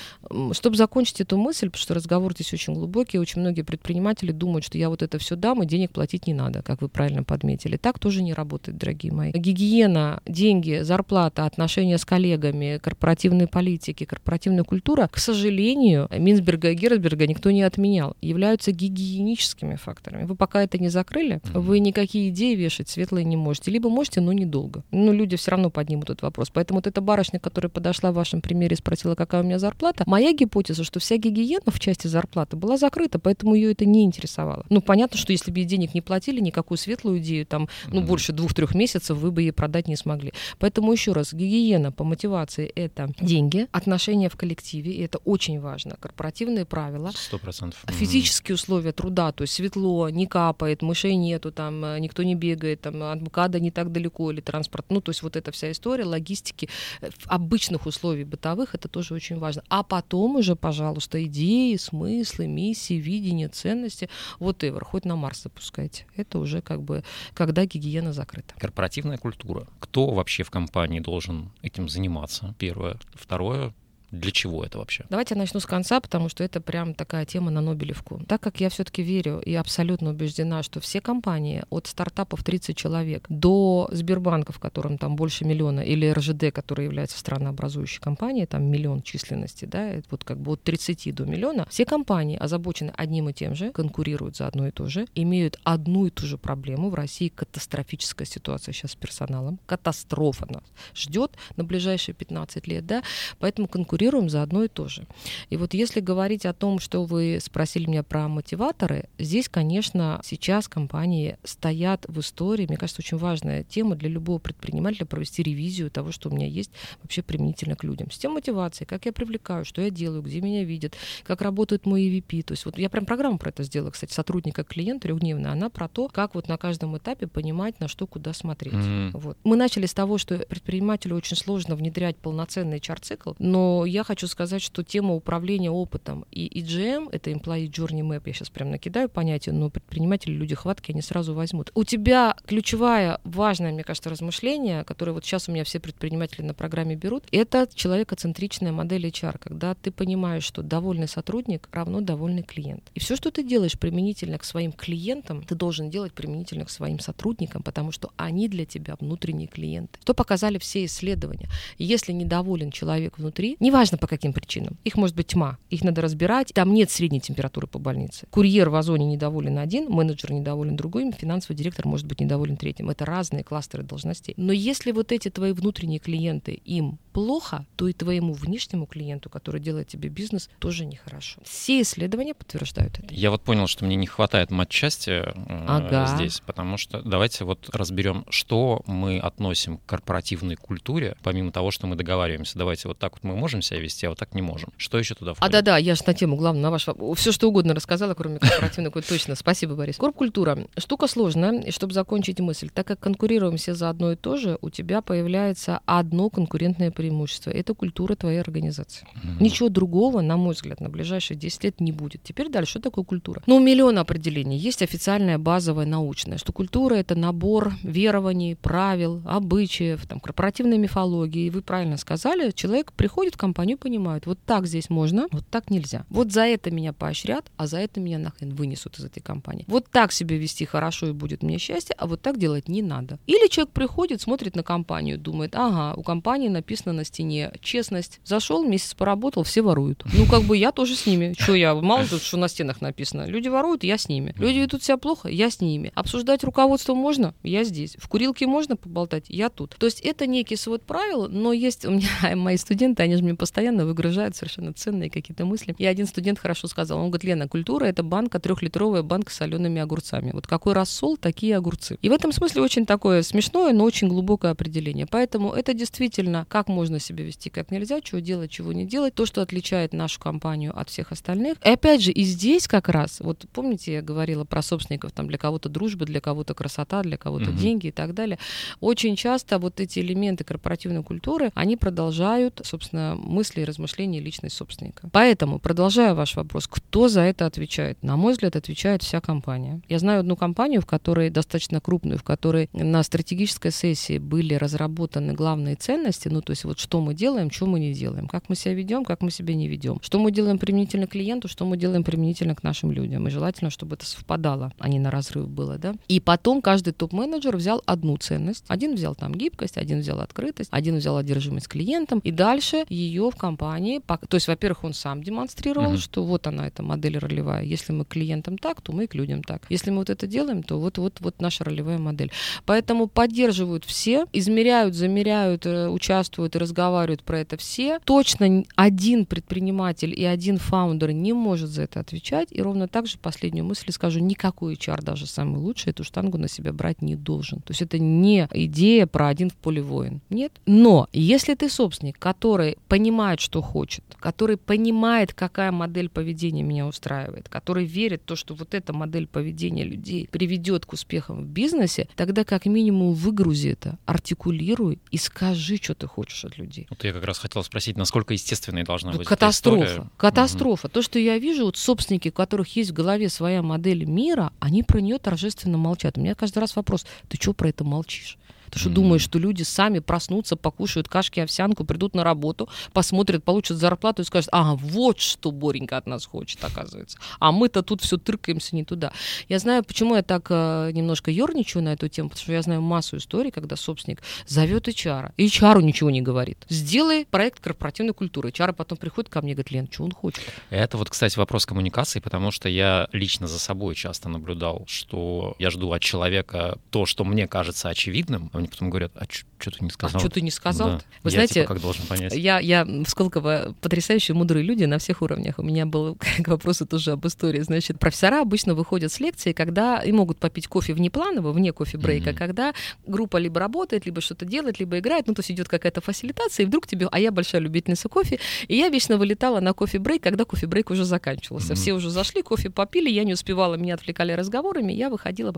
Чтобы 0.52 0.78
закончить 0.78 1.22
эту 1.22 1.38
мысль, 1.38 1.68
потому 1.68 1.82
что 1.82 1.94
разговор 1.94 2.34
здесь 2.34 2.54
очень 2.54 2.74
глубокий, 2.74 3.18
очень 3.18 3.42
многие 3.42 3.64
предприниматели 3.64 4.32
думают, 4.32 4.66
что 4.66 4.78
я 4.78 4.90
вот 4.90 5.02
это 5.02 5.18
все 5.18 5.36
дам, 5.36 5.64
и 5.64 5.66
денег 5.66 5.92
платить 5.92 6.28
не 6.28 6.34
надо, 6.34 6.62
как 6.62 6.82
вы 6.82 6.90
правильно 6.90 7.24
подметили. 7.24 7.78
Так 7.78 8.00
тоже 8.00 8.22
не 8.22 8.34
работает, 8.34 8.78
дорогие 8.78 9.12
мои. 9.12 9.32
Гигиена, 9.32 10.22
деньги, 10.28 10.82
зарплата, 10.82 11.33
отношения 11.40 11.98
с 11.98 12.06
коллегами, 12.06 12.80
корпоративные 12.82 13.48
политики, 13.48 14.06
корпоративная 14.06 14.64
культура, 14.64 15.10
к 15.12 15.18
сожалению, 15.18 16.08
Минсберга 16.12 16.72
и 16.72 16.76
Герцберга 16.76 17.28
никто 17.28 17.52
не 17.52 17.64
отменял, 17.64 18.16
являются 18.22 18.72
гигиеническими 18.72 19.76
факторами. 19.76 20.26
Вы 20.26 20.36
пока 20.36 20.64
это 20.64 20.78
не 20.78 20.90
закрыли, 20.90 21.42
вы 21.54 21.80
никакие 21.80 22.30
идеи 22.30 22.56
вешать 22.56 22.90
светлые 22.90 23.26
не 23.26 23.38
можете. 23.38 23.72
Либо 23.72 23.90
можете, 23.90 24.22
но 24.22 24.34
недолго. 24.34 24.84
Но 24.92 25.12
люди 25.12 25.38
все 25.38 25.52
равно 25.52 25.70
поднимут 25.70 26.10
этот 26.10 26.24
вопрос. 26.24 26.50
Поэтому 26.52 26.78
вот 26.78 26.88
эта 26.88 27.02
барышня, 27.02 27.40
которая 27.40 27.70
подошла 27.70 28.12
в 28.12 28.16
вашем 28.16 28.42
примере 28.42 28.76
и 28.76 28.78
спросила, 28.78 29.16
какая 29.16 29.42
у 29.42 29.46
меня 29.46 29.60
зарплата, 29.60 30.04
моя 30.06 30.34
гипотеза, 30.34 30.84
что 30.84 31.00
вся 31.00 31.18
гигиена 31.18 31.72
в 31.72 31.80
части 31.80 32.08
зарплаты 32.08 32.58
была 32.58 32.78
закрыта, 32.78 33.20
поэтому 33.20 33.56
ее 33.56 33.72
это 33.72 33.86
не 33.86 34.04
интересовало. 34.04 34.66
Ну, 34.70 34.82
понятно, 34.82 35.18
что 35.18 35.32
если 35.32 35.52
бы 35.52 35.60
ей 35.60 35.66
денег 35.66 35.94
не 35.94 36.02
платили, 36.02 36.40
никакую 36.40 36.78
светлую 36.78 37.20
идею, 37.20 37.46
там, 37.46 37.70
ну, 37.88 38.02
больше 38.02 38.34
двух-трех 38.34 38.76
месяцев 38.76 39.18
вы 39.18 39.32
бы 39.32 39.44
ей 39.44 39.52
продать 39.52 39.88
не 39.88 39.96
смогли. 39.96 40.34
Поэтому 40.60 40.92
еще 40.92 41.13
раз, 41.14 41.34
гигиена 41.34 41.92
по 41.92 42.04
мотивации— 42.04 42.66
это 42.76 43.14
деньги, 43.20 43.68
отношения 43.72 44.30
в 44.30 44.36
коллективе, 44.36 44.94
и 44.94 45.04
это 45.04 45.20
очень 45.20 45.60
важно, 45.60 45.98
корпоративные 46.00 46.66
правила. 46.66 47.12
Сто 47.14 47.38
процентов. 47.38 47.84
Физические 47.90 48.56
условия 48.56 48.92
труда, 48.92 49.32
то 49.32 49.44
есть 49.44 49.54
светло, 49.54 50.10
не 50.10 50.26
капает, 50.26 50.82
мышей 50.82 51.16
нету, 51.16 51.52
там, 51.52 51.84
э, 51.86 52.00
никто 52.00 52.24
не 52.24 52.36
бегает, 52.36 52.82
там, 52.82 53.04
от 53.04 53.22
МКАДа 53.22 53.60
не 53.60 53.72
так 53.72 53.92
далеко, 53.92 54.32
или 54.32 54.42
транспорт, 54.42 54.86
ну, 54.90 55.02
то 55.02 55.12
есть 55.12 55.22
вот 55.24 55.36
эта 55.36 55.52
вся 55.52 55.72
история 55.72 56.06
логистики 56.06 56.70
э, 57.02 57.10
обычных 57.26 57.86
условий 57.86 58.24
бытовых, 58.24 58.76
это 58.76 58.88
тоже 58.88 59.14
очень 59.14 59.38
важно. 59.38 59.64
А 59.70 59.84
потом 59.84 60.38
уже, 60.38 60.56
пожалуйста, 60.56 61.24
идеи, 61.26 61.76
смыслы, 61.76 62.48
миссии, 62.48 62.96
видение, 62.96 63.50
ценности, 63.50 64.10
вот 64.40 64.64
whatever, 64.64 64.84
хоть 64.84 65.06
на 65.06 65.16
Марс 65.16 65.44
запускайте. 65.44 66.06
Это 66.16 66.40
уже 66.40 66.62
как 66.62 66.82
бы, 66.82 67.04
когда 67.34 67.66
гигиена 67.66 68.14
закрыта. 68.14 68.54
Корпоративная 68.58 69.18
культура. 69.18 69.68
Кто 69.80 70.12
вообще 70.12 70.44
в 70.44 70.52
компании 70.52 71.00
должен 71.04 71.52
этим 71.62 71.88
заниматься? 71.88 72.56
Первое. 72.58 72.98
Второе, 73.14 73.74
для 74.14 74.32
чего 74.32 74.64
это 74.64 74.78
вообще? 74.78 75.06
Давайте 75.10 75.34
я 75.34 75.40
начну 75.40 75.60
с 75.60 75.66
конца, 75.66 76.00
потому 76.00 76.30
что 76.30 76.44
это 76.44 76.62
прям 76.62 76.94
такая 76.94 77.26
тема 77.26 77.50
на 77.50 77.62
Нобелевку. 77.62 78.22
Так 78.28 78.42
как 78.42 78.62
я 78.62 78.70
все-таки 78.70 79.02
верю 79.02 79.40
и 79.40 79.56
абсолютно 79.56 80.12
убеждена, 80.12 80.62
что 80.62 80.80
все 80.80 81.02
компании 81.02 81.64
от 81.72 81.88
стартапов 81.88 82.44
30 82.44 82.78
человек 82.78 83.26
до 83.28 83.90
Сбербанка, 83.92 84.54
в 84.54 84.60
котором 84.60 85.00
там 85.00 85.16
больше 85.16 85.46
миллиона, 85.46 85.80
или 85.80 86.08
РЖД, 86.08 86.54
который 86.54 86.86
является 86.86 87.18
странообразующей 87.18 88.00
компанией, 88.00 88.46
там 88.46 88.66
миллион 88.66 89.02
численности, 89.02 89.66
да, 89.66 89.94
вот 90.12 90.24
как 90.24 90.40
бы 90.40 90.52
от 90.52 90.62
30 90.62 91.16
до 91.16 91.26
миллиона, 91.26 91.66
все 91.72 91.84
компании 91.84 92.38
озабочены 92.38 92.94
одним 92.96 93.30
и 93.30 93.34
тем 93.34 93.56
же, 93.56 93.72
конкурируют 93.72 94.38
за 94.38 94.46
одно 94.46 94.68
и 94.68 94.72
то 94.72 94.88
же, 94.90 95.08
имеют 95.16 95.60
одну 95.64 96.06
и 96.06 96.12
ту 96.12 96.28
же 96.28 96.38
проблему. 96.38 96.92
В 96.92 96.94
России 96.94 97.30
катастрофическая 97.30 98.28
ситуация 98.28 98.74
сейчас 98.74 98.92
с 98.92 98.96
персоналом. 98.96 99.60
Катастрофа 99.66 100.46
нас 100.52 100.64
ждет 100.94 101.32
на 101.56 101.64
ближайшие 101.64 102.14
15 102.14 102.68
лет, 102.68 102.86
да, 102.86 103.02
поэтому 103.40 103.68
конкурируют 103.68 104.03
конкурируем 104.04 104.30
за 104.30 104.42
одно 104.42 104.64
и 104.64 104.68
то 104.68 104.88
же. 104.88 105.06
И 105.50 105.58
вот 105.58 105.74
если 105.74 106.00
говорить 106.00 106.46
о 106.46 106.54
том, 106.54 106.80
что 106.80 107.06
вы 107.06 107.40
спросили 107.42 107.88
меня 107.88 108.04
про 108.04 108.28
мотиваторы, 108.28 109.06
здесь, 109.18 109.48
конечно, 109.50 110.20
сейчас 110.24 110.68
компании 110.68 111.38
стоят 111.44 112.06
в 112.08 112.20
истории. 112.20 112.66
Мне 112.68 112.78
кажется, 112.78 113.02
очень 113.02 113.18
важная 113.18 113.64
тема 113.64 113.96
для 113.96 114.10
любого 114.10 114.40
предпринимателя 114.40 115.06
провести 115.06 115.44
ревизию 115.44 115.90
того, 115.90 116.12
что 116.12 116.30
у 116.30 116.34
меня 116.34 116.48
есть 116.48 116.72
вообще 117.02 117.22
применительно 117.22 117.76
к 117.76 117.84
людям. 117.84 118.12
Система 118.12 118.36
мотивации, 118.36 118.86
как 118.86 119.06
я 119.06 119.14
привлекаю, 119.14 119.64
что 119.66 119.82
я 119.82 119.90
делаю, 119.90 120.22
где 120.22 120.42
меня 120.42 120.64
видят, 120.64 120.96
как 121.24 121.42
работает 121.42 121.86
мой 121.86 122.04
EVP. 122.04 122.44
То 122.44 122.54
есть 122.54 122.66
вот 122.66 122.78
я 122.78 122.90
прям 122.90 123.06
программу 123.06 123.38
про 123.38 123.50
это 123.50 123.64
сделала, 123.64 123.92
кстати, 123.92 124.14
сотрудника 124.14 124.64
клиента 124.64 125.08
трехдневная. 125.08 125.52
Она 125.52 125.70
про 125.70 125.88
то, 125.88 126.08
как 126.08 126.36
вот 126.36 126.48
на 126.48 126.58
каждом 126.58 126.98
этапе 126.98 127.28
понимать, 127.28 127.80
на 127.80 127.88
что, 127.88 128.08
куда 128.08 128.34
смотреть. 128.34 128.74
Mm-hmm. 128.74 129.12
Вот. 129.14 129.38
Мы 129.44 129.56
начали 129.56 129.86
с 129.86 129.94
того, 129.94 130.18
что 130.18 130.38
предпринимателю 130.40 131.16
очень 131.16 131.38
сложно 131.38 131.76
внедрять 131.76 132.18
полноценный 132.18 132.80
чар-цикл, 132.80 133.34
но 133.40 133.86
я 133.94 134.04
хочу 134.04 134.28
сказать, 134.28 134.62
что 134.62 134.84
тема 134.84 135.14
управления 135.14 135.70
опытом 135.70 136.26
и 136.32 136.50
EGM, 136.60 137.10
это 137.12 137.30
Employee 137.30 137.70
Journey 137.70 138.02
Map, 138.02 138.24
я 138.26 138.34
сейчас 138.34 138.50
прям 138.50 138.72
накидаю 138.72 139.08
понятие, 139.08 139.54
но 139.54 139.70
предприниматели, 139.70 140.34
люди 140.34 140.56
хватки, 140.56 140.92
они 140.92 141.02
сразу 141.02 141.34
возьмут. 141.36 141.72
У 141.76 141.84
тебя 141.84 142.36
ключевая, 142.46 143.20
важное, 143.24 143.72
мне 143.72 143.84
кажется, 143.84 144.10
размышление, 144.10 144.84
которое 144.84 145.12
вот 145.12 145.26
сейчас 145.26 145.48
у 145.48 145.52
меня 145.52 145.64
все 145.64 145.80
предприниматели 145.80 146.42
на 146.42 146.56
программе 146.56 146.96
берут, 146.96 147.26
это 147.32 147.70
человекоцентричная 147.74 148.72
модель 148.72 149.06
HR, 149.06 149.38
когда 149.38 149.76
ты 149.76 149.92
понимаешь, 149.92 150.44
что 150.44 150.64
довольный 150.64 151.08
сотрудник 151.08 151.70
равно 151.72 152.02
довольный 152.02 152.44
клиент. 152.44 152.90
И 152.96 153.00
все, 153.00 153.16
что 153.16 153.30
ты 153.30 153.44
делаешь 153.44 153.78
применительно 153.78 154.40
к 154.40 154.44
своим 154.44 154.72
клиентам, 154.72 155.44
ты 155.44 155.54
должен 155.54 155.92
делать 155.92 156.14
применительно 156.14 156.66
к 156.66 156.72
своим 156.72 157.00
сотрудникам, 157.00 157.62
потому 157.62 157.92
что 157.92 158.10
они 158.18 158.48
для 158.48 158.66
тебя 158.66 158.96
внутренние 159.00 159.48
клиенты. 159.48 160.00
Что 160.02 160.16
показали 160.16 160.58
все 160.58 160.84
исследования? 160.86 161.48
Если 161.78 162.12
недоволен 162.12 162.72
человек 162.72 163.20
внутри, 163.20 163.56
неважно, 163.60 163.83
неважно 163.84 163.98
по 163.98 164.08
каким 164.08 164.32
причинам. 164.32 164.78
Их 164.86 164.96
может 164.96 165.16
быть 165.16 165.28
тьма, 165.28 165.58
их 165.70 165.84
надо 165.84 166.02
разбирать. 166.02 166.54
Там 166.54 166.74
нет 166.74 166.90
средней 166.90 167.20
температуры 167.20 167.68
по 167.68 167.80
больнице. 167.80 168.26
Курьер 168.32 168.70
в 168.70 168.76
озоне 168.76 169.06
недоволен 169.06 169.58
один, 169.58 169.90
менеджер 169.90 170.32
недоволен 170.32 170.78
другим, 170.78 171.12
финансовый 171.12 171.56
директор 171.56 171.86
может 171.86 172.08
быть 172.08 172.22
недоволен 172.22 172.56
третьим. 172.56 172.90
Это 172.90 173.06
разные 173.06 173.44
кластеры 173.44 173.84
должностей. 173.84 174.36
Но 174.38 174.54
если 174.54 174.94
вот 174.94 175.12
эти 175.12 175.30
твои 175.30 175.52
внутренние 175.52 176.00
клиенты 176.00 176.54
им 176.54 176.98
плохо, 177.12 177.66
то 177.76 177.88
и 177.88 177.94
твоему 177.94 178.34
внешнему 178.34 178.86
клиенту, 178.86 179.30
который 179.30 179.60
делает 179.60 179.88
тебе 179.88 180.10
бизнес, 180.10 180.50
тоже 180.60 180.86
нехорошо. 180.86 181.42
Все 181.44 181.82
исследования 181.82 182.34
подтверждают 182.34 183.00
это. 183.00 183.14
Я 183.14 183.32
вот 183.32 183.42
понял, 183.42 183.68
что 183.68 183.86
мне 183.86 183.96
не 183.96 184.08
хватает 184.08 184.50
матчасти 184.50 185.24
ага. 185.68 186.08
здесь, 186.16 186.40
потому 186.40 186.78
что 186.78 187.02
давайте 187.02 187.44
вот 187.44 187.70
разберем, 187.74 188.26
что 188.30 188.82
мы 188.88 189.20
относим 189.20 189.78
к 189.78 189.86
корпоративной 189.86 190.56
культуре, 190.56 191.16
помимо 191.22 191.52
того, 191.52 191.70
что 191.72 191.86
мы 191.86 191.96
договариваемся. 191.96 192.58
Давайте 192.58 192.88
вот 192.88 192.98
так 192.98 193.14
вот 193.14 193.24
мы 193.24 193.36
можем 193.36 193.62
себя 193.62 193.73
вести, 193.80 194.06
а 194.06 194.10
вот 194.10 194.20
так 194.20 194.34
не 194.34 194.42
можем. 194.42 194.70
Что 194.78 194.98
еще 194.98 195.16
туда 195.16 195.34
входит? 195.34 195.54
А 195.54 195.58
да-да, 195.58 195.78
я 195.78 195.96
же 195.96 196.02
на 196.06 196.14
тему 196.14 196.36
главное, 196.36 196.64
на 196.64 196.72
ваш 196.72 196.88
все 197.16 197.32
что 197.32 197.48
угодно 197.48 197.74
рассказала, 197.74 198.14
кроме 198.14 198.40
корпоративной 198.40 198.92
культуры. 198.92 199.18
Точно, 199.20 199.36
спасибо, 199.36 199.76
Борис. 199.76 199.98
Корп-культура. 199.98 200.68
Штука 200.78 201.08
сложная, 201.08 201.62
и 201.62 201.72
чтобы 201.72 201.94
закончить 201.94 202.40
мысль, 202.40 202.70
так 202.74 202.88
как 202.88 203.00
конкурируем 203.00 203.58
все 203.58 203.74
за 203.74 203.90
одно 203.90 204.12
и 204.12 204.16
то 204.16 204.38
же, 204.38 204.58
у 204.62 204.70
тебя 204.70 205.02
появляется 205.02 205.80
одно 205.86 206.30
конкурентное 206.30 206.92
преимущество. 206.92 207.52
Это 207.52 207.74
культура 207.74 208.16
твоей 208.16 208.40
организации. 208.40 209.08
Mm-hmm. 209.16 209.44
Ничего 209.44 209.70
другого, 209.70 210.22
на 210.22 210.38
мой 210.38 210.54
взгляд, 210.54 210.80
на 210.82 210.90
ближайшие 210.90 211.38
10 211.38 211.64
лет 211.64 211.80
не 211.80 211.92
будет. 211.92 212.24
Теперь 212.24 212.50
дальше, 212.50 212.72
что 212.72 212.82
такое 212.82 213.06
культура? 213.06 213.42
Ну, 213.46 213.60
миллион 213.60 213.98
определений. 213.98 214.58
Есть 214.58 214.82
официальная, 214.82 215.38
базовая, 215.38 215.86
научная, 215.86 216.38
что 216.38 216.52
культура— 216.54 216.96
это 216.96 217.16
набор 217.16 217.74
верований, 217.84 218.56
правил, 218.56 219.22
обычаев, 219.26 220.06
там, 220.08 220.20
корпоративной 220.20 220.78
мифологии. 220.78 221.46
И 221.46 221.50
вы 221.50 221.62
правильно 221.62 221.98
сказали, 221.98 222.52
человек 222.52 222.92
приходит 222.94 223.36
в 223.36 223.38
компанию, 223.38 223.53
понимает, 223.54 224.26
вот 224.26 224.40
так 224.46 224.68
здесь 224.68 224.90
можно, 224.90 225.28
вот 225.32 225.46
так 225.50 225.70
нельзя. 225.70 226.06
Вот 226.10 226.32
за 226.32 226.42
это 226.42 226.72
меня 226.72 226.94
поощрят, 226.94 227.52
а 227.58 227.68
за 227.68 227.80
это 227.80 228.00
меня 228.00 228.18
нахрен 228.18 228.54
вынесут 228.54 229.00
из 229.00 229.06
этой 229.06 229.22
компании. 229.22 229.66
Вот 229.68 229.90
так 229.90 230.12
себя 230.12 230.38
вести 230.38 230.66
хорошо 230.66 231.08
и 231.08 231.12
будет 231.12 231.44
мне 231.44 231.58
счастье, 231.58 231.96
а 231.98 232.08
вот 232.08 232.22
так 232.22 232.38
делать 232.38 232.68
не 232.68 232.82
надо. 232.82 233.20
Или 233.28 233.48
человек 233.48 233.74
приходит, 233.74 234.22
смотрит 234.22 234.56
на 234.56 234.64
компанию, 234.64 235.18
думает, 235.18 235.56
ага, 235.56 235.94
у 235.96 236.04
компании 236.04 236.50
написано 236.50 236.94
на 236.94 237.04
стене 237.04 237.52
честность. 237.62 238.20
Зашел, 238.24 238.64
месяц 238.64 238.94
поработал, 238.94 239.44
все 239.44 239.62
воруют. 239.62 240.04
Ну, 240.14 240.26
как 240.26 240.44
бы 240.44 240.58
я 240.58 240.72
тоже 240.72 240.96
с 240.96 241.06
ними. 241.06 241.34
Что 241.38 241.56
я, 241.56 241.76
мало 241.76 242.06
тут, 242.08 242.22
что 242.22 242.38
на 242.38 242.48
стенах 242.48 242.82
написано. 242.82 243.26
Люди 243.26 243.48
воруют, 243.48 243.84
я 243.84 243.98
с 243.98 244.10
ними. 244.10 244.34
Люди 244.38 244.60
ведут 244.60 244.84
себя 244.84 244.98
плохо, 244.98 245.30
я 245.30 245.50
с 245.50 245.62
ними. 245.62 245.92
Обсуждать 245.96 246.44
руководство 246.44 246.94
можно, 246.94 247.34
я 247.44 247.64
здесь. 247.64 247.96
В 247.98 248.08
курилке 248.08 248.48
можно 248.48 248.76
поболтать, 248.76 249.26
я 249.28 249.50
тут. 249.50 249.76
То 249.78 249.86
есть 249.86 250.02
это 250.02 250.28
некий 250.28 250.56
свод 250.56 250.84
правил, 250.84 251.28
но 251.30 251.54
есть 251.54 251.86
у 251.86 251.92
меня 251.92 252.08
мои 252.36 252.58
студенты, 252.58 253.04
они 253.04 253.16
же 253.16 253.24
мне 253.24 253.36
постоянно 253.44 253.86
выгружают 253.86 254.38
совершенно 254.38 254.72
ценные 254.72 255.10
какие-то 255.10 255.44
мысли. 255.44 255.76
И 255.78 255.86
один 255.86 256.08
студент 256.08 256.40
хорошо 256.40 256.70
сказал, 256.70 257.00
он 257.00 257.10
говорит, 257.10 257.26
Лена, 257.26 257.50
культура— 257.50 257.84
это 257.88 258.02
банка, 258.02 258.40
трехлитровая 258.40 259.04
банка 259.04 259.34
с 259.34 259.36
солеными 259.36 259.82
огурцами. 259.82 260.32
Вот 260.32 260.48
какой 260.48 260.72
рассол, 260.72 261.18
такие 261.18 261.58
огурцы. 261.58 261.98
И 262.02 262.08
в 262.08 262.14
этом 262.14 262.32
смысле 262.32 262.62
очень 262.62 262.86
такое 262.86 263.22
смешное, 263.22 263.74
но 263.74 263.84
очень 263.84 264.08
глубокое 264.08 264.52
определение. 264.52 265.06
Поэтому 265.06 265.52
это 265.52 265.74
действительно, 265.74 266.46
как 266.48 266.70
можно 266.70 267.00
себя 267.00 267.26
вести 267.26 267.50
как 267.50 267.70
нельзя, 267.70 268.00
чего 268.00 268.22
делать, 268.22 268.50
чего 268.50 268.72
не 268.72 268.86
делать, 268.86 269.14
то, 269.14 269.26
что 269.26 269.42
отличает 269.42 269.92
нашу 269.92 270.22
компанию 270.22 270.72
от 270.80 270.88
всех 270.88 271.12
остальных. 271.12 271.58
И 271.66 271.70
опять 271.70 272.02
же, 272.02 272.14
и 272.14 272.24
здесь 272.24 272.70
как 272.70 272.88
раз, 272.88 273.20
вот 273.20 273.44
помните, 273.52 273.92
я 273.96 274.02
говорила 274.02 274.46
про 274.46 274.62
собственников, 274.62 275.12
там 275.12 275.28
для 275.28 275.38
кого-то 275.38 275.68
дружба, 275.68 276.06
для 276.06 276.22
кого-то 276.22 276.54
красота, 276.54 277.02
для 277.02 277.18
кого-то 277.18 277.50
mm-hmm. 277.50 277.58
деньги 277.58 277.88
и 277.88 277.92
так 277.92 278.14
далее. 278.14 278.40
Очень 278.80 279.18
часто 279.18 279.60
вот 279.60 279.82
эти 279.82 280.00
элементы 280.00 280.46
корпоративной 280.46 281.04
культуры, 281.04 281.52
они 281.56 281.76
продолжают, 281.76 282.62
собственно, 282.64 283.18
мысли 283.34 283.62
и 283.62 283.66
размышления 283.66 284.20
личной 284.20 284.50
собственника. 284.50 285.10
Поэтому, 285.12 285.60
продолжая 285.60 286.14
ваш 286.14 286.36
вопрос, 286.36 286.68
кто 286.68 287.08
за 287.10 287.22
это 287.22 287.46
отвечает? 287.46 288.02
На 288.02 288.16
мой 288.16 288.34
взгляд, 288.34 288.56
отвечает 288.56 289.04
вся 289.04 289.20
компания. 289.20 289.82
Я 289.90 290.00
знаю 290.00 290.22
одну 290.22 290.36
компанию, 290.36 290.82
в 290.82 290.86
которой 290.86 291.30
достаточно 291.30 291.82
крупную, 291.82 292.18
в 292.18 292.24
которой 292.24 292.70
на 292.74 293.04
стратегической 293.04 293.72
сессии 293.72 294.20
были 294.20 294.54
разработаны 294.54 295.34
главные 295.34 295.76
ценности, 295.76 296.28
ну, 296.30 296.42
то 296.42 296.52
есть 296.52 296.64
вот 296.64 296.80
что 296.80 297.02
мы 297.02 297.14
делаем, 297.14 297.52
что 297.52 297.66
мы 297.66 297.80
не 297.80 297.94
делаем, 297.94 298.28
как 298.28 298.50
мы 298.50 298.56
себя 298.56 298.74
ведем, 298.74 299.04
как 299.04 299.22
мы 299.22 299.32
себя 299.32 299.56
не 299.56 299.68
ведем, 299.68 300.00
что 300.02 300.20
мы 300.20 300.32
делаем 300.32 300.58
применительно 300.58 301.08
клиенту, 301.08 301.48
что 301.48 301.66
мы 301.66 301.78
делаем 301.78 302.04
применительно 302.04 302.56
к 302.56 302.64
нашим 302.64 302.92
людям. 302.92 303.28
И 303.28 303.32
желательно, 303.32 303.70
чтобы 303.70 303.96
это 303.96 304.06
совпадало, 304.06 304.72
а 304.78 304.88
не 304.88 305.00
на 305.00 305.12
разрыв 305.12 305.50
было, 305.50 305.78
да. 305.78 305.96
И 306.08 306.20
потом 306.20 306.62
каждый 306.62 306.94
топ-менеджер 306.94 307.56
взял 307.58 307.82
одну 307.86 308.18
ценность. 308.18 308.66
Один 308.68 308.96
взял 308.96 309.16
там 309.16 309.34
гибкость, 309.34 309.78
один 309.78 310.00
взял 310.00 310.20
открытость, 310.20 310.70
один 310.72 310.98
взял 310.98 311.18
одержимость 311.18 311.68
клиентом, 311.68 312.20
и 312.20 312.32
дальше 312.32 312.86
ее 312.90 313.23
в 313.32 313.36
компании, 313.36 314.02
то 314.06 314.36
есть, 314.36 314.48
во-первых, 314.48 314.84
он 314.84 314.94
сам 314.94 315.24
демонстрировал, 315.24 315.94
mm-hmm. 315.94 315.98
что 315.98 316.24
вот 316.24 316.48
она, 316.48 316.68
эта 316.68 316.84
модель 316.84 317.18
ролевая. 317.18 317.64
Если 317.64 317.94
мы 317.94 318.06
к 318.06 318.10
клиентам 318.10 318.58
так, 318.58 318.82
то 318.82 318.92
мы 318.92 319.06
и 319.06 319.08
к 319.08 319.16
людям 319.16 319.44
так. 319.44 319.64
Если 319.70 319.92
мы 319.92 319.98
вот 319.98 320.10
это 320.10 320.28
делаем, 320.28 320.64
то 320.64 320.80
вот 320.80 320.98
вот 320.98 321.20
вот 321.20 321.42
наша 321.42 321.64
ролевая 321.64 321.98
модель. 321.98 322.32
Поэтому 322.66 323.08
поддерживают 323.08 323.86
все, 323.86 324.26
измеряют, 324.34 324.96
замеряют, 324.96 325.66
э, 325.66 325.88
участвуют 325.88 326.56
и 326.56 326.60
разговаривают 326.60 327.24
про 327.24 327.40
это 327.40 327.58
все. 327.58 328.00
Точно 328.04 328.64
один 328.76 329.26
предприниматель 329.26 330.14
и 330.20 330.24
один 330.26 330.58
фаундер 330.58 331.12
не 331.12 331.34
может 331.34 331.70
за 331.70 331.84
это 331.84 332.00
отвечать. 332.00 332.50
И 332.52 332.62
ровно 332.62 332.88
так 332.88 333.08
же 333.08 333.18
последнюю 333.18 333.66
мысль 333.66 333.92
скажу, 333.92 334.20
никакой 334.20 334.76
HR, 334.76 335.04
даже 335.04 335.28
самый 335.28 335.60
лучший, 335.60 335.92
эту 335.92 336.04
штангу 336.04 336.38
на 336.38 336.48
себя 336.48 336.74
брать 336.74 337.02
не 337.02 337.16
должен. 337.16 337.60
То 337.60 337.72
есть 337.72 337.82
это 337.82 338.00
не 338.00 338.48
идея 338.54 339.08
про 339.08 339.28
один 339.28 339.50
в 339.50 339.56
поле 339.56 339.82
воин. 339.82 340.22
Нет. 340.30 340.52
Но 340.66 341.08
если 341.14 341.56
ты 341.56 341.70
собственник, 341.70 342.20
который 342.20 342.78
понимает, 342.88 343.13
что 343.40 343.62
хочет, 343.62 344.04
который 344.20 344.58
понимает, 344.58 345.34
какая 345.34 345.72
модель 345.72 346.10
поведения 346.10 346.64
меня 346.64 346.88
устраивает, 346.88 347.50
который 347.50 347.86
верит 347.86 348.22
в 348.24 348.26
то, 348.26 348.36
что 348.36 348.54
вот 348.56 348.74
эта 348.74 348.94
модель 348.94 349.28
поведения 349.28 349.84
людей 349.84 350.28
приведет 350.32 350.86
к 350.86 350.94
успехам 350.94 351.44
в 351.44 351.48
бизнесе, 351.48 352.08
тогда 352.16 352.44
как 352.44 352.66
минимум 352.66 353.14
выгрузи 353.14 353.70
это, 353.70 353.98
артикулируй 354.06 355.00
и 355.12 355.18
скажи, 355.18 355.78
что 355.78 355.96
ты 355.96 356.08
хочешь 356.08 356.44
от 356.46 356.58
людей. 356.58 356.88
Вот 356.90 357.04
я 357.04 357.14
как 357.14 357.24
раз 357.24 357.40
хотел 357.40 357.64
спросить, 357.64 357.98
насколько 357.98 358.34
естественной 358.34 358.84
должна 358.84 359.12
быть 359.12 359.28
катастрофа, 359.28 359.84
эта 359.84 359.92
история? 359.92 360.10
Катастрофа. 360.18 360.88
Угу. 360.88 360.94
То, 360.94 361.02
что 361.02 361.20
я 361.20 361.38
вижу, 361.38 361.66
вот 361.66 361.78
собственники, 361.78 362.30
у 362.30 362.32
которых 362.32 362.76
есть 362.76 362.92
в 362.92 362.94
голове 362.94 363.30
своя 363.30 363.62
модель 363.62 364.06
мира, 364.06 364.52
они 364.60 364.84
про 364.84 365.00
нее 365.00 365.20
торжественно 365.20 365.78
молчат. 365.78 366.18
У 366.18 366.22
меня 366.22 366.36
каждый 366.36 366.60
раз 366.60 366.76
вопрос, 366.76 367.06
ты 367.30 367.38
что 367.38 367.54
про 367.54 367.70
это 367.70 367.84
молчишь? 367.84 368.38
Ты 368.74 368.80
что 368.80 368.90
mm-hmm. 368.90 368.94
думаешь, 368.94 369.22
что 369.22 369.38
люди 369.38 369.62
сами 369.62 370.00
проснутся, 370.00 370.56
покушают 370.56 371.08
кашки, 371.08 371.40
овсянку, 371.40 371.86
придут 371.86 372.16
на 372.16 372.24
работу, 372.24 372.68
посмотрят, 372.92 373.44
получат 373.44 373.78
зарплату 373.78 374.24
и 374.24 374.26
скажут, 374.26 374.50
ага, 374.52 374.76
вот 374.82 375.20
что 375.20 375.52
Боренька 375.52 375.98
от 375.98 376.08
нас 376.08 376.26
хочет, 376.26 376.64
оказывается. 376.64 377.20
А 377.40 377.52
мы-то 377.52 377.84
тут 377.84 378.02
все 378.02 378.18
тыркаемся 378.18 378.76
не 378.76 378.84
туда. 378.84 379.12
Я 379.48 379.60
знаю, 379.60 379.84
почему 379.84 380.16
я 380.16 380.24
так 380.24 380.48
э, 380.50 380.90
немножко 380.92 381.30
ерничаю 381.30 381.84
на 381.84 381.94
эту 381.94 382.08
тему, 382.08 382.30
потому 382.30 382.44
что 382.44 382.54
я 382.54 382.64
знаю 382.64 382.82
массу 382.82 383.18
историй, 383.18 383.52
когда 383.52 383.76
собственник 383.76 384.24
зовет 384.48 384.88
HR, 384.88 385.34
и 385.38 385.46
HR 385.46 385.84
ничего 385.84 386.10
не 386.10 386.24
говорит. 386.24 386.66
Сделай 386.70 387.26
проект 387.26 387.60
корпоративной 387.60 388.16
культуры. 388.16 388.50
HR 388.50 388.74
потом 388.74 388.98
приходит 388.98 389.30
ко 389.30 389.44
мне 389.44 389.52
и 389.52 389.56
говорит, 389.56 389.72
Лен, 389.72 389.88
что 389.92 390.04
он 390.04 390.14
хочет? 390.14 390.44
Это 390.72 390.98
вот, 390.98 391.12
кстати, 391.12 391.38
вопрос 391.38 391.68
коммуникации, 391.68 392.20
потому 392.20 392.50
что 392.50 392.70
я 392.70 393.08
лично 393.12 393.46
за 393.46 393.60
собой 393.60 393.94
часто 393.94 394.30
наблюдал, 394.30 394.86
что 394.88 395.56
я 395.60 395.70
жду 395.70 395.92
от 395.92 396.02
человека 396.02 396.80
то, 396.90 397.06
что 397.06 397.24
мне 397.24 397.48
кажется 397.48 397.90
очевидным, 397.90 398.50
а 398.64 398.66
они 398.66 398.68
потом 398.68 398.90
говорят, 398.90 399.12
а 399.16 399.26
что 399.30 399.72
ты 399.72 399.84
не 399.84 399.90
сказал? 399.90 400.16
А 400.16 400.20
что 400.20 400.30
ты 400.30 400.42
не 400.42 400.52
сказал? 400.52 400.88
Да. 400.90 401.02
Вы 401.24 401.30
я 401.30 401.36
знаете, 401.36 401.54
типа 401.56 401.74
как 401.74 401.82
должен 401.82 402.06
понять? 402.06 402.34
Я, 402.36 402.60
я 402.60 402.86
в 402.86 403.08
Сколково 403.08 403.76
потрясающие 403.82 404.36
мудрые 404.36 404.64
люди 404.64 404.86
на 404.86 405.00
всех 405.00 405.22
уровнях. 405.22 405.60
У 405.60 405.64
меня 405.64 405.86
был 405.86 406.18
к 406.44 406.48
вопросу 406.48 406.86
тоже 406.86 407.12
об 407.12 407.26
истории. 407.26 407.62
Значит, 407.62 408.00
профессора 408.00 408.42
обычно 408.42 408.76
выходят 408.76 409.12
с 409.12 409.20
лекции, 409.20 409.54
когда 409.54 410.02
и 410.02 410.12
могут 410.12 410.38
попить 410.38 410.68
кофе 410.68 410.94
внепланово, 410.94 411.52
вне 411.52 411.72
кофе-брейка, 411.72 412.32
mm-hmm. 412.32 412.38
когда 412.38 412.74
группа 413.06 413.38
либо 413.38 413.60
работает, 413.60 414.06
либо 414.06 414.22
что-то 414.22 414.46
делает, 414.46 414.80
либо 414.80 415.00
играет, 415.00 415.28
ну, 415.28 415.34
то 415.34 415.40
есть 415.40 415.52
идет 415.52 415.68
какая-то 415.68 416.02
фасилитация, 416.02 416.64
и 416.64 416.68
вдруг 416.68 416.88
тебе... 416.88 417.08
А 417.12 417.20
я 417.20 417.32
большая 417.32 417.62
любительница 417.62 418.10
кофе, 418.10 418.40
и 418.68 418.76
я 418.76 418.90
вечно 418.90 419.18
вылетала 419.18 419.60
на 419.60 419.74
кофе-брейк, 419.74 420.22
когда 420.22 420.46
кофе-брейк 420.46 420.92
уже 420.92 421.06
заканчивался. 421.06 421.74
Mm-hmm. 421.74 421.76
Все 421.76 421.94
уже 421.94 422.10
зашли, 422.10 422.42
кофе 422.42 422.70
попили, 422.70 423.10
я 423.10 423.24
не 423.24 423.34
успевала, 423.34 423.76
меня 423.76 423.96
отвлекали 423.96 424.34
разговорами, 424.34 424.94
я 424.94 425.10
выходила. 425.10 425.54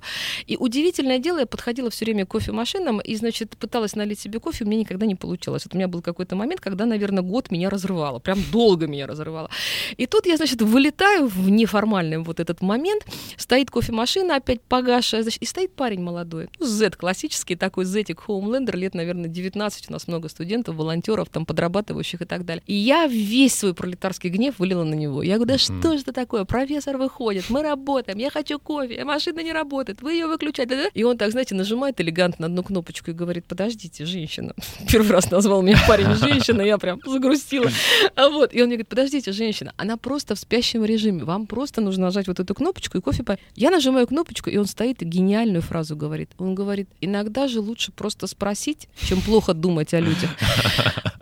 И 0.46 0.58
удивительное 0.58 1.20
дело, 1.20 1.40
я 1.40 1.46
подходила 1.46 1.90
все 1.90 2.06
время 2.06 2.26
к 2.26 2.30
кофемашинам, 2.30 2.95
вечером 2.96 3.00
и, 3.00 3.16
значит, 3.16 3.58
пыталась 3.58 3.96
налить 3.96 4.20
себе 4.20 4.40
кофе, 4.40 4.66
у 4.66 4.68
меня 4.68 4.80
никогда 4.80 5.06
не 5.06 5.16
получилось. 5.16 5.66
Вот 5.66 5.74
у 5.74 5.78
меня 5.78 5.88
был 5.88 6.02
какой-то 6.02 6.36
момент, 6.36 6.62
когда, 6.62 6.86
наверное, 6.86 7.24
год 7.24 7.52
меня 7.52 7.70
разрывало, 7.70 8.20
прям 8.20 8.40
долго 8.52 8.88
меня 8.88 9.08
разрывало. 9.08 9.50
И 9.98 10.06
тут 10.06 10.26
я, 10.26 10.38
значит, 10.38 10.62
вылетаю 10.62 11.28
в 11.28 11.50
неформальный 11.50 12.18
вот 12.18 12.40
этот 12.40 12.62
момент, 12.62 13.06
стоит 13.38 13.70
кофемашина 13.70 14.36
опять 14.36 14.62
погашая, 14.62 15.24
значит, 15.24 15.42
и 15.42 15.46
стоит 15.46 15.74
парень 15.74 16.02
молодой, 16.02 16.50
ну, 16.60 16.66
Z 16.66 16.92
классический 16.92 17.56
такой 17.56 17.86
Зетик 17.86 18.22
Хоумлендер, 18.22 18.78
лет, 18.78 18.96
наверное, 18.96 19.28
19, 19.28 19.90
у 19.90 19.94
нас 19.94 20.08
много 20.08 20.30
студентов, 20.30 20.76
волонтеров, 20.76 21.30
там, 21.30 21.46
подрабатывающих 21.46 22.22
и 22.22 22.26
так 22.26 22.46
далее. 22.46 22.64
И 22.68 22.74
я 22.74 23.08
весь 23.08 23.56
свой 23.56 23.74
пролетарский 23.74 24.30
гнев 24.30 24.60
вылила 24.60 24.84
на 24.84 24.96
него. 24.96 25.24
Я 25.24 25.36
говорю, 25.36 25.54
да 25.54 25.58
что 25.58 25.94
же 25.94 26.02
это 26.02 26.14
такое? 26.14 26.46
Профессор 26.46 26.98
выходит, 26.98 27.50
мы 27.50 27.62
работаем, 27.62 28.18
я 28.18 28.30
хочу 28.30 28.60
кофе, 28.60 29.04
машина 29.04 29.42
не 29.42 29.54
работает, 29.54 30.02
вы 30.02 30.14
ее 30.14 30.28
выключаете. 30.28 30.90
И 30.94 31.04
он 31.04 31.18
так, 31.18 31.32
знаете, 31.32 31.56
нажимает 31.56 32.00
элегантно 32.02 32.46
на 32.48 32.52
одну 32.52 32.64
кнопку, 32.64 32.85
кнопочку 32.86 33.12
и 33.12 33.14
говорит, 33.14 33.46
подождите, 33.46 34.06
женщина. 34.06 34.54
Первый 34.92 35.12
раз 35.12 35.32
назвал 35.32 35.62
меня 35.62 35.80
парень 35.88 36.14
женщина, 36.16 36.62
я 36.62 36.78
прям 36.78 37.00
загрустила. 37.06 37.70
А 38.16 38.30
вот, 38.30 38.54
и 38.54 38.62
он 38.62 38.68
мне 38.68 38.76
говорит, 38.76 38.88
подождите, 38.88 39.32
женщина, 39.32 39.74
она 39.78 39.98
просто 39.98 40.36
в 40.36 40.40
спящем 40.40 40.86
режиме, 40.86 41.24
вам 41.24 41.48
просто 41.48 41.82
нужно 41.82 42.06
нажать 42.06 42.28
вот 42.28 42.40
эту 42.40 42.54
кнопочку 42.54 42.98
и 42.98 43.02
кофе 43.02 43.24
по... 43.24 43.38
Я 43.56 43.72
нажимаю 43.72 44.08
кнопочку, 44.08 44.50
и 44.50 44.58
он 44.58 44.66
стоит 44.66 45.02
и 45.02 45.06
гениальную 45.06 45.62
фразу 45.62 45.96
говорит. 45.96 46.30
Он 46.38 46.54
говорит, 46.54 46.88
иногда 47.02 47.48
же 47.48 47.60
лучше 47.60 47.92
просто 47.92 48.28
спросить, 48.28 48.88
чем 49.02 49.22
плохо 49.22 49.54
думать 49.54 49.94
о 49.94 50.00
людях. 50.00 50.30